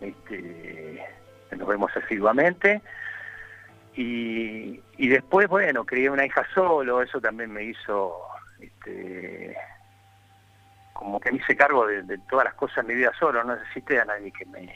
[0.00, 1.04] este,
[1.56, 2.80] nos vemos asiduamente.
[3.94, 8.16] Y, y después, bueno, crié una hija solo, eso también me hizo,
[8.58, 9.54] este,
[10.94, 13.54] como que me hice cargo de, de todas las cosas en mi vida solo, no
[13.54, 14.72] necesité a nadie que me,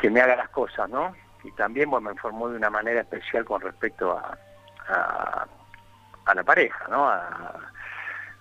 [0.00, 1.14] que me haga las cosas, ¿no?
[1.44, 4.36] Y también, bueno, me informó de una manera especial con respecto a,
[4.88, 5.46] a,
[6.24, 7.08] a la pareja, ¿no?
[7.08, 7.56] A,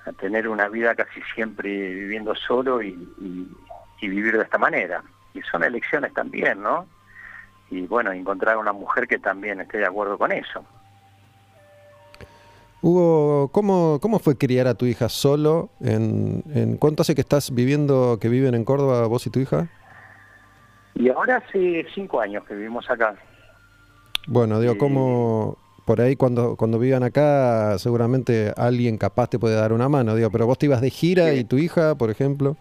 [0.05, 2.89] a tener una vida casi siempre viviendo solo y,
[3.19, 3.47] y-
[4.01, 5.03] y vivir de esta manera.
[5.34, 6.88] Y son elecciones también, ¿no?
[7.69, 10.65] Y bueno, encontrar una mujer que también esté de acuerdo con eso.
[12.81, 15.69] Hugo, ¿cómo, ¿cómo fue criar a tu hija solo?
[15.81, 19.68] En, en ¿Cuánto hace que estás viviendo, que viven en Córdoba vos y tu hija?
[20.95, 23.15] Y ahora hace cinco años que vivimos acá.
[24.27, 24.77] Bueno, digo.
[24.80, 30.15] ¿cómo por ahí cuando, cuando vivan acá seguramente alguien capaz te puede dar una mano?
[30.15, 31.39] Digo, pero vos te ibas de gira Sí.
[31.39, 32.55] y tu hija, por ejemplo,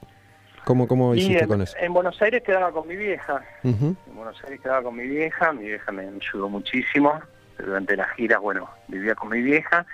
[0.65, 1.77] ¿cómo, cómo y hiciste en, con eso?
[1.79, 3.43] en Buenos Aires quedaba con mi vieja.
[3.63, 7.21] En Buenos Aires quedaba con mi vieja, mi vieja me ayudó muchísimo.
[7.59, 9.85] Durante las giras, bueno, vivía con mi vieja.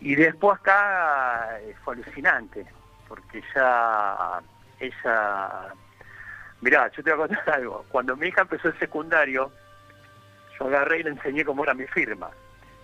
[0.00, 2.66] Y después acá eh, fue alucinante,
[3.08, 4.40] porque ya
[4.80, 5.48] ella...
[6.60, 7.84] Mirá, yo te voy a contar algo.
[7.90, 9.52] Cuando mi hija empezó el secundario,
[10.58, 12.30] yo agarré y le enseñé cómo era mi firma.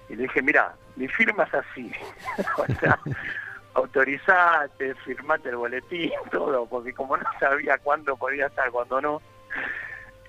[0.09, 1.93] Y le dije, mira, mi firma es así.
[2.59, 2.99] o sea,
[3.75, 9.23] autorizate, firmate el boletín, todo, porque como no sabía cuándo podía estar, cuándo no.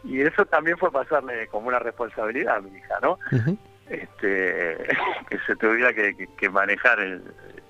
[0.03, 3.17] Y eso también fue pasarle como una responsabilidad a mi hija, ¿no?
[3.89, 4.77] Este,
[5.29, 7.23] que se tuviera que, que- que manejar en,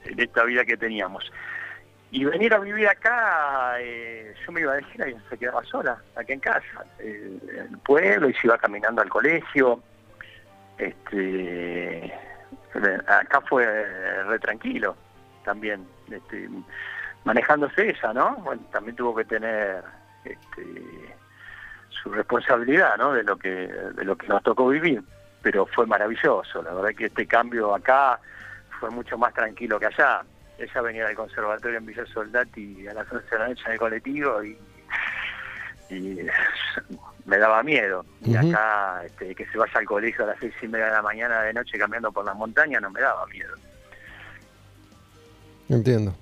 [0.06, 1.32] en esta vida que teníamos.
[2.12, 5.98] Y venir a vivir acá, eh, yo me iba de gira y se quedaba sola,
[6.16, 9.82] aquí en casa, eh, en el pueblo, y se iba caminando al colegio.
[10.78, 12.14] Este,
[13.08, 13.66] acá fue
[14.24, 14.96] re tranquilo
[15.44, 16.50] también, este,
[17.24, 18.36] manejándose ella, ¿no?
[18.38, 19.84] Bueno, también tuvo que tener
[20.26, 21.16] este,
[21.90, 23.14] su responsabilidad, ¿no?
[23.14, 25.02] De lo que de lo que nos tocó vivir,
[25.42, 26.62] pero fue maravilloso.
[26.64, 28.20] La verdad que este cambio acá
[28.80, 30.24] fue mucho más tranquilo que allá.
[30.58, 33.80] Ella venía del conservatorio en Villa Soldati a las 11 de la noche en el
[33.80, 34.58] colectivo y,
[35.90, 36.20] y
[37.26, 38.06] me daba miedo.
[38.24, 41.02] Y acá este, que se vaya al colegio a las seis y media de la
[41.02, 43.56] mañana de noche caminando por las montañas no me daba miedo.
[45.70, 46.14] Entiendo.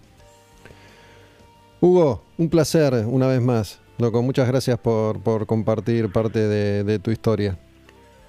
[1.81, 3.81] Hugo, un placer una vez más.
[3.98, 7.57] Loco, muchas gracias por, por compartir parte de, de tu historia.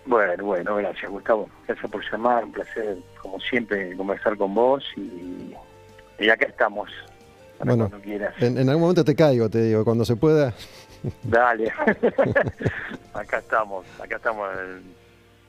[0.06, 1.48] Bueno, bueno, gracias Gustavo.
[1.66, 5.54] Gracias por llamar, un placer como siempre conversar con vos y,
[6.18, 6.90] y acá estamos.
[7.58, 8.34] Bueno, cuando quieras.
[8.40, 10.52] En, en algún momento te caigo, te digo, cuando se pueda.
[11.22, 11.72] Dale.
[13.14, 14.94] acá estamos, acá estamos en,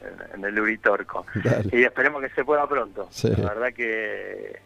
[0.01, 1.25] en- en el Uritorco.
[1.43, 1.69] Dale.
[1.71, 3.07] Y esperemos que se pueda pronto.
[3.11, 3.29] Sí.
[3.37, 4.59] La verdad que,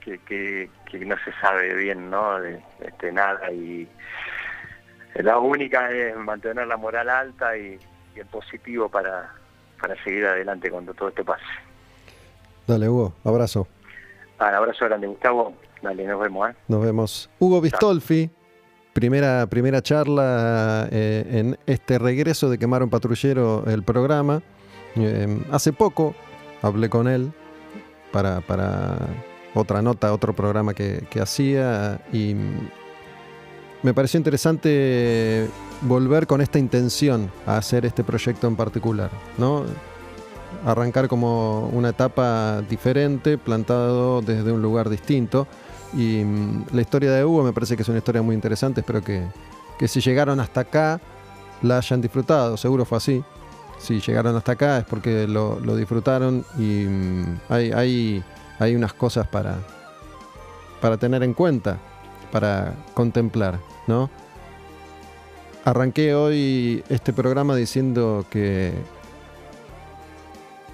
[0.00, 2.40] que, que, que no se sabe bien, ¿no?
[2.40, 3.88] De, este, nada y
[5.14, 7.78] la única es mantener la moral alta y,
[8.14, 9.32] y el positivo para,
[9.80, 11.42] para seguir adelante cuando todo esto pase.
[12.66, 13.66] Dale, Hugo, abrazo.
[14.38, 15.54] Ah, un abrazo grande, Gustavo.
[15.82, 16.54] Dale, nos vemos, ¿eh?
[16.68, 17.30] Nos vemos.
[17.38, 18.30] Hugo Bistolfi,
[18.98, 24.42] primera, primera charla eh, en este regreso de Quemaron Patrullero, el programa.
[24.96, 26.16] Eh, hace poco
[26.62, 27.30] hablé con él
[28.10, 28.98] para, para
[29.54, 32.34] otra nota, otro programa que, que hacía y
[33.84, 35.48] me pareció interesante
[35.82, 39.62] volver con esta intención a hacer este proyecto en particular, ¿no?
[40.66, 45.46] Arrancar como una etapa diferente, plantado desde un lugar distinto.
[45.94, 48.80] Y mm, la historia de Hugo me parece que es una historia muy interesante.
[48.80, 49.22] Espero que,
[49.78, 51.00] que si llegaron hasta acá
[51.62, 52.56] la hayan disfrutado.
[52.56, 53.24] Seguro fue así.
[53.78, 58.24] Si llegaron hasta acá es porque lo, disfrutaron y mm, hay, hay,
[58.58, 59.58] hay unas cosas para,
[60.80, 61.78] para tener en cuenta,
[62.32, 64.10] para contemplar, ¿no?
[65.64, 68.72] Arranqué hoy este programa diciendo que,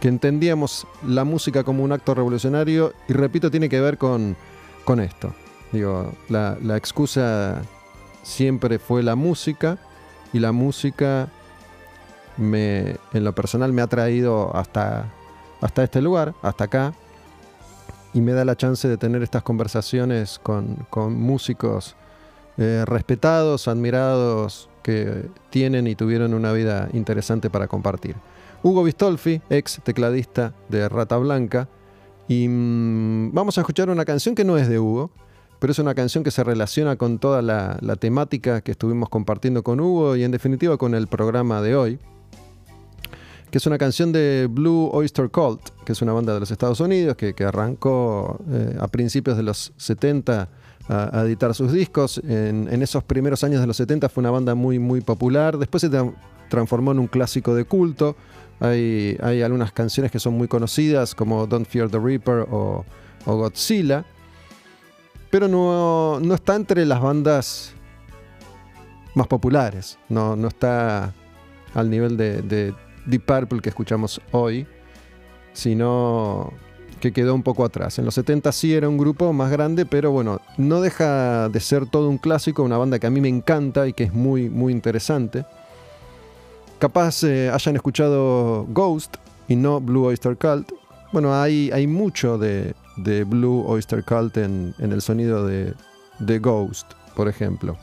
[0.01, 4.37] que entendíamos la música como un acto revolucionario y repito, tiene que ver con,
[4.85, 5.33] con esto.
[5.73, 7.63] Digo, la, excusa
[8.23, 9.79] siempre fue la música
[10.33, 11.29] y la música
[12.37, 15.13] me, en lo personal me ha traído hasta,
[15.61, 16.95] hasta este lugar, hasta acá,
[18.13, 21.97] y me da la chance de tener estas conversaciones con, con músicos
[22.57, 28.15] eh, respetados, admirados, que tienen y tuvieron una vida interesante para compartir.
[28.63, 31.69] Hugo Bistolfi, ex tecladista de Rata Blanca,
[32.29, 35.11] Y mm, vamos a escuchar una canción que no es de Hugo,
[35.59, 39.81] pero es una canción que se relaciona con toda la, temática que estuvimos compartiendo con
[39.81, 41.99] Hugo y en definitiva con el programa de hoy,
[43.51, 46.81] que es una canción de Blue Oyster Cult, que es una banda de los Estados
[46.81, 50.49] Unidos que, arrancó eh, a principios de los 70
[50.89, 52.21] a, editar sus discos.
[52.27, 55.57] En, en esos primeros años de los 70 fue una banda muy, muy popular.
[55.57, 56.15] Después se tra-
[56.49, 58.17] transformó en un clásico de culto.
[58.61, 62.85] Hay, algunas canciones que son muy conocidas, como Don't Fear the Reaper o,
[63.27, 64.05] o Godzilla.
[65.31, 67.75] Pero no, no está entre las bandas
[69.15, 69.99] más populares.
[70.09, 71.13] No, no está
[71.75, 72.75] al nivel de, de
[73.07, 74.67] Deep Purple que escuchamos hoy,
[75.53, 76.53] sino
[77.01, 77.99] que quedó un poco atrás.
[77.99, 81.87] En los 70 sí era un grupo más grande, pero bueno, no deja de ser
[81.87, 84.73] todo un clásico, una banda que a mí me encanta y que es muy, muy
[84.73, 85.45] interesante.
[86.85, 89.17] Capaz eh, hayan escuchado Ghost
[89.49, 90.71] y no Blue Oyster Cult.
[91.15, 95.73] Bueno, hay, hay mucho de, de Blue Oyster Cult en, en el sonido de,
[96.19, 97.79] de Ghost, por ejemplo.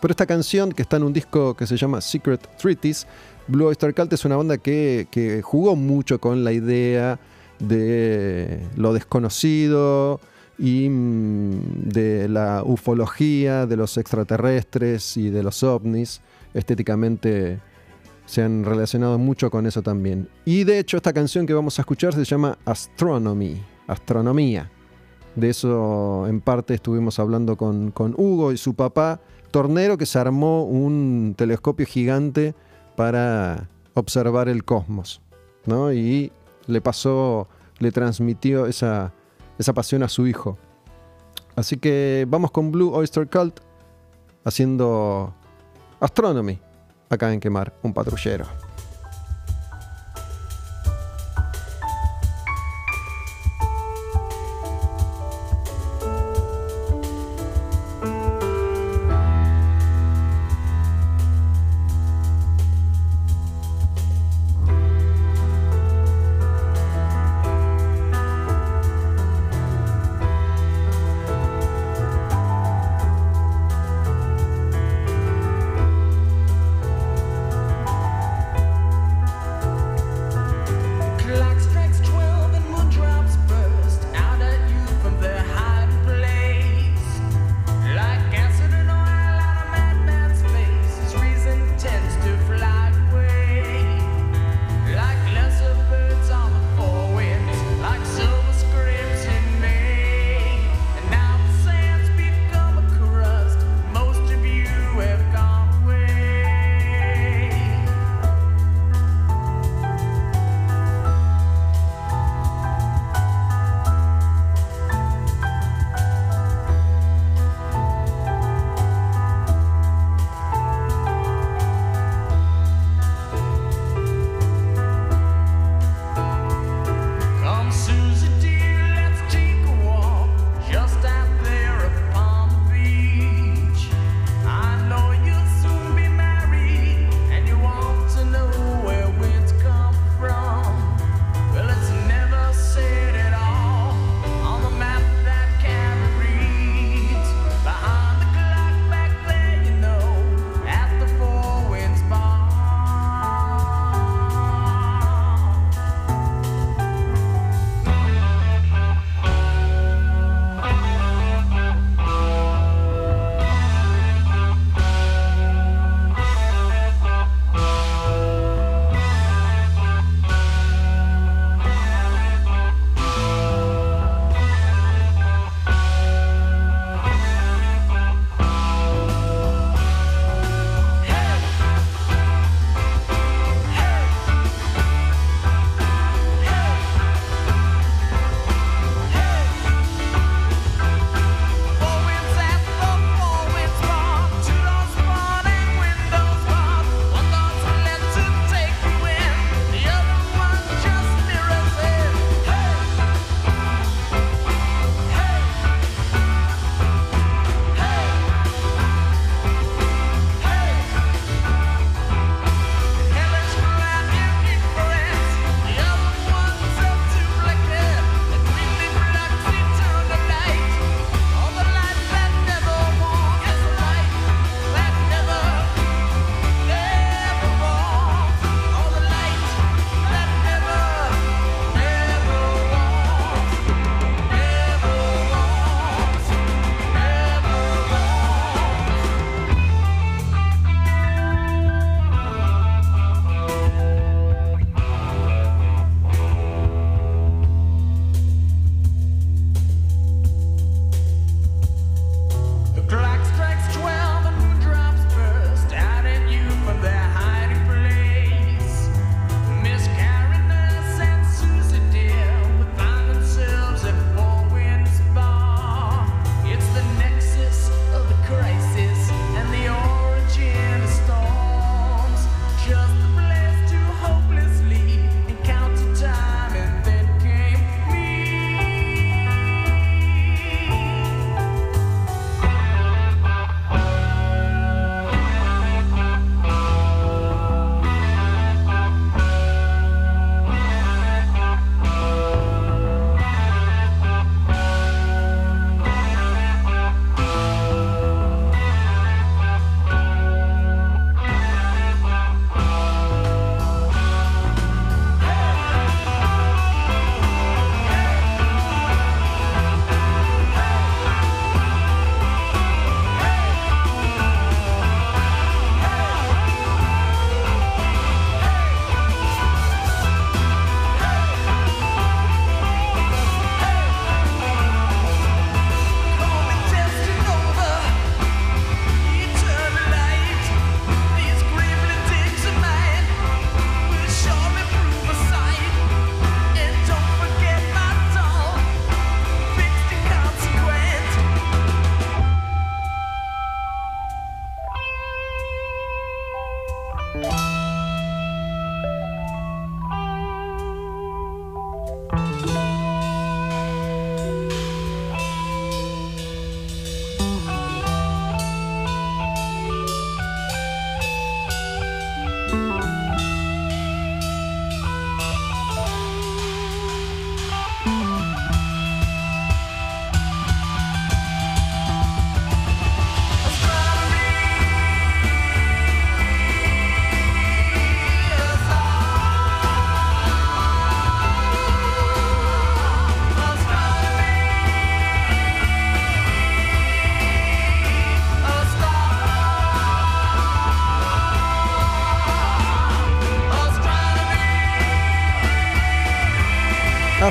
[0.00, 3.08] Pero esta canción, que está en un disco que se llama Secret Treaties,
[3.48, 7.18] Blue Oyster Cult es una banda que, que jugó mucho con la idea
[7.58, 10.20] de lo desconocido
[10.60, 16.20] y mm, de la ufología, de los extraterrestres y de los ovnis.
[16.54, 17.58] Estéticamente
[18.26, 20.28] se han relacionado mucho con eso también.
[20.44, 24.70] Y de hecho esta canción que vamos a escuchar se llama Astronomy, astronomía.
[25.34, 29.20] De eso en parte estuvimos hablando con, con Hugo y su papá,
[29.50, 32.54] tornero que se armó un telescopio gigante
[32.96, 35.22] para observar el cosmos.
[35.66, 35.92] ¿no?
[35.92, 36.32] Y
[36.66, 39.12] le pasó, le transmitió esa,
[39.58, 40.58] esa pasión a su hijo.
[41.56, 43.60] Así que vamos con Blue Oyster Cult
[44.44, 45.34] haciendo
[46.00, 46.58] Astronomy
[47.12, 48.46] acá en Quemar un patrullero.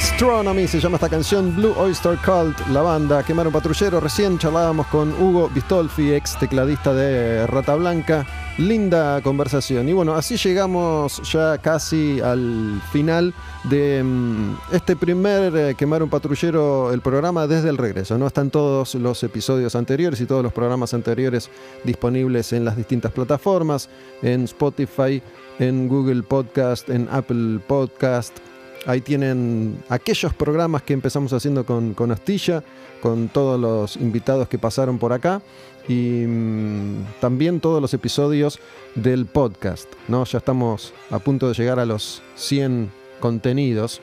[0.01, 3.99] Astronomy se llama esta canción Blue Oyster Cult, la banda Quemaron Patrullero.
[3.99, 8.25] Recién charlábamos con Hugo Bistolfi, ex tecladista de Rata Blanca.
[8.57, 9.87] Linda conversación.
[9.89, 13.31] Y bueno, así llegamos ya casi al final
[13.65, 18.17] de mm, este primer eh, Quemar un Patrullero, el programa desde el regreso.
[18.17, 18.25] ¿no?
[18.25, 21.51] Están todos los episodios anteriores y todos los programas anteriores
[21.83, 23.87] disponibles en las distintas plataformas,
[24.23, 25.21] en Spotify,
[25.59, 28.39] en Google Podcast, en Apple Podcast.
[28.85, 32.63] Ahí tienen aquellos programas que empezamos haciendo con, Astilla,
[33.01, 35.41] con todos los invitados que pasaron por acá
[35.87, 38.59] y mm, también todos los episodios
[38.95, 39.87] del podcast.
[40.07, 40.23] ¿no?
[40.25, 44.01] Ya estamos a punto de llegar a los 100 contenidos.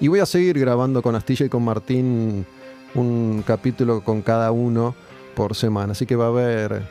[0.00, 2.46] Y voy a seguir grabando con Astilla y con Martín
[2.94, 4.94] un capítulo con cada uno
[5.34, 5.92] por semana.
[5.92, 6.82] Así que va a haber,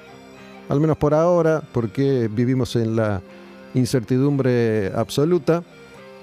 [0.68, 3.22] al menos por ahora, porque vivimos en la
[3.74, 5.64] incertidumbre absoluta,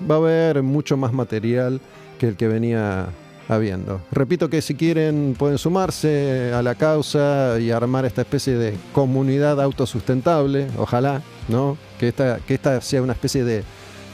[0.08, 1.80] va a haber mucho más material
[2.18, 3.08] que el que venía
[3.48, 4.00] habiendo.
[4.12, 9.60] Repito que si quieren pueden sumarse a la causa y armar esta especie de comunidad
[9.60, 11.78] autosustentable, ojalá, ¿no?
[11.98, 13.64] Que esta, que esta sea una especie de,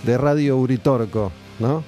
[0.05, 1.82] de radio uritorco, ¿no?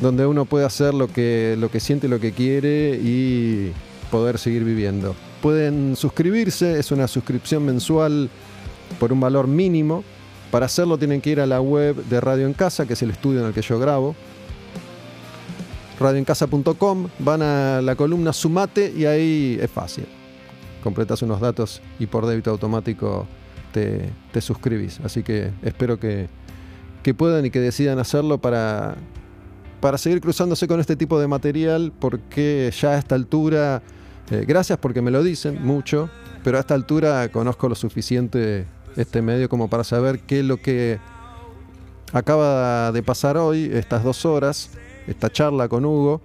[0.00, 3.72] Donde uno puede hacer lo que, lo que siente, lo que quiere y
[4.10, 5.14] poder seguir viviendo.
[5.42, 8.30] Pueden suscribirse, es una suscripción mensual
[8.98, 10.04] por un valor mínimo.
[10.50, 13.10] Para hacerlo tienen que ir a la web de Radio en Casa, que es el
[13.10, 14.16] estudio en el que yo grabo.
[16.00, 20.06] Radioencasa.com, van a la columna Sumate y ahí es fácil.
[20.82, 23.26] Completas unos datos y por débito automático
[23.72, 25.00] te, te suscribís.
[25.00, 26.28] Así que espero que,
[27.02, 28.96] que puedan y que decidan hacerlo para,
[29.80, 33.82] para seguir cruzándose con este tipo de material, porque ya a esta altura,
[34.30, 36.08] eh, gracias porque me lo dicen mucho,
[36.42, 38.66] pero a esta altura conozco lo suficiente
[38.98, 40.98] este medio como para saber qué es lo que
[42.12, 44.70] acaba de pasar hoy, estas dos horas,
[45.06, 46.20] esta charla con Hugo,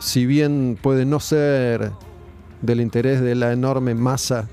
[0.00, 1.92] si bien puede no ser
[2.62, 4.48] del interés de la enorme masa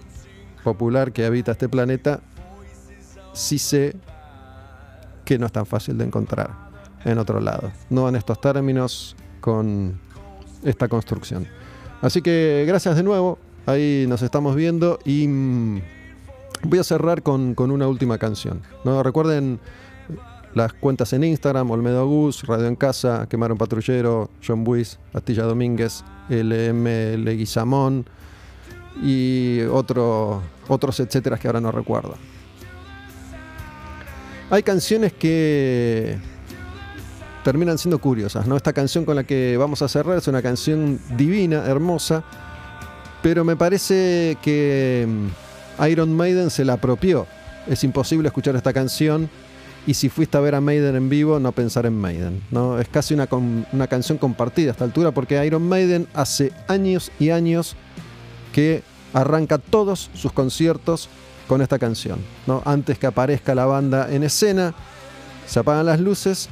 [0.64, 2.20] popular que habita este planeta,
[3.34, 3.96] sí sé
[5.24, 6.52] que no es tan fácil de encontrar
[7.06, 7.72] en otro lado.
[7.90, 10.00] No en estos términos, con
[10.64, 11.48] esta construcción.
[12.02, 15.82] Así que gracias de nuevo, ahí nos estamos viendo y mm,
[16.64, 18.62] voy a cerrar con, con una última canción.
[18.84, 19.02] ¿no?
[19.04, 19.60] Recuerden
[20.54, 26.04] las cuentas en Instagram, Olmedo Gus, Radio en Casa, Quemaron Patrullero, John Buis, Astilla Domínguez,
[26.30, 28.06] LM Leguizamón
[29.02, 32.16] y otro, otros etcétera que ahora no recuerdo.
[34.50, 36.18] Hay canciones que
[37.44, 38.58] terminan siendo curiosas, ¿no?
[38.58, 42.24] Esta canción con la que vamos a cerrar es una canción divina, hermosa,
[43.22, 45.08] pero me parece que
[45.88, 47.28] Iron Maiden se la apropió.
[47.68, 49.30] Es imposible escuchar esta canción
[49.88, 52.42] y si fuiste a ver a Maiden en vivo, no pensar en Maiden.
[52.52, 52.80] ¿no?
[52.80, 53.28] Es casi una,
[53.72, 57.76] una canción compartida a esta altura porque Iron Maiden hace años y años
[58.54, 58.84] que
[59.14, 61.10] arranca todos sus conciertos
[61.48, 62.20] con esta canción.
[62.46, 62.62] ¿no?
[62.66, 64.74] Antes que aparezca la banda en escena,
[65.48, 66.50] se apagan las luces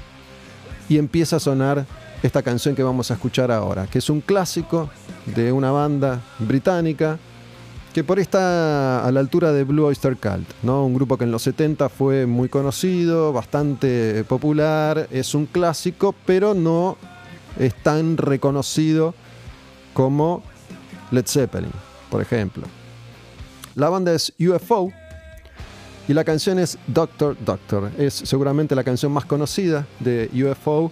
[0.89, 1.85] y empieza a sonar
[2.23, 4.89] esta canción que vamos a escuchar ahora, que es un clásico
[5.35, 7.19] de una banda británica
[7.97, 10.85] que por ahí está a la altura de Blue Oyster Cult, ¿no?
[10.85, 16.53] Un grupo que en los 70 fue muy conocido, bastante popular, es un clásico, pero
[16.53, 16.95] no
[17.57, 19.15] es tan reconocido
[19.95, 20.43] como
[21.09, 21.71] Led Zeppelin,
[22.11, 22.67] por ejemplo.
[23.73, 24.91] La banda es UFO
[26.07, 27.89] y la canción es Doctor Doctor.
[27.97, 30.91] Es seguramente la canción más conocida de UFO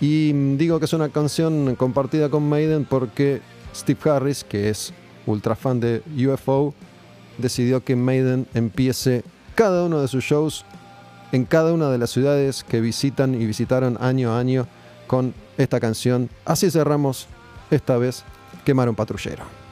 [0.00, 3.42] y mm, digo que es una canción compartida con Maiden porque
[3.74, 4.94] Steve Harris, que es
[5.26, 6.74] ultra fan de UFO,
[7.38, 9.24] decidió que Maiden empiece
[9.54, 10.64] cada uno de sus shows
[11.32, 14.66] en cada una de las ciudades que visitan y visitaron año a año
[15.06, 16.30] con esta canción.
[16.44, 17.26] Así cerramos
[17.70, 18.24] esta vez
[18.64, 19.63] Quemaron Patrullero.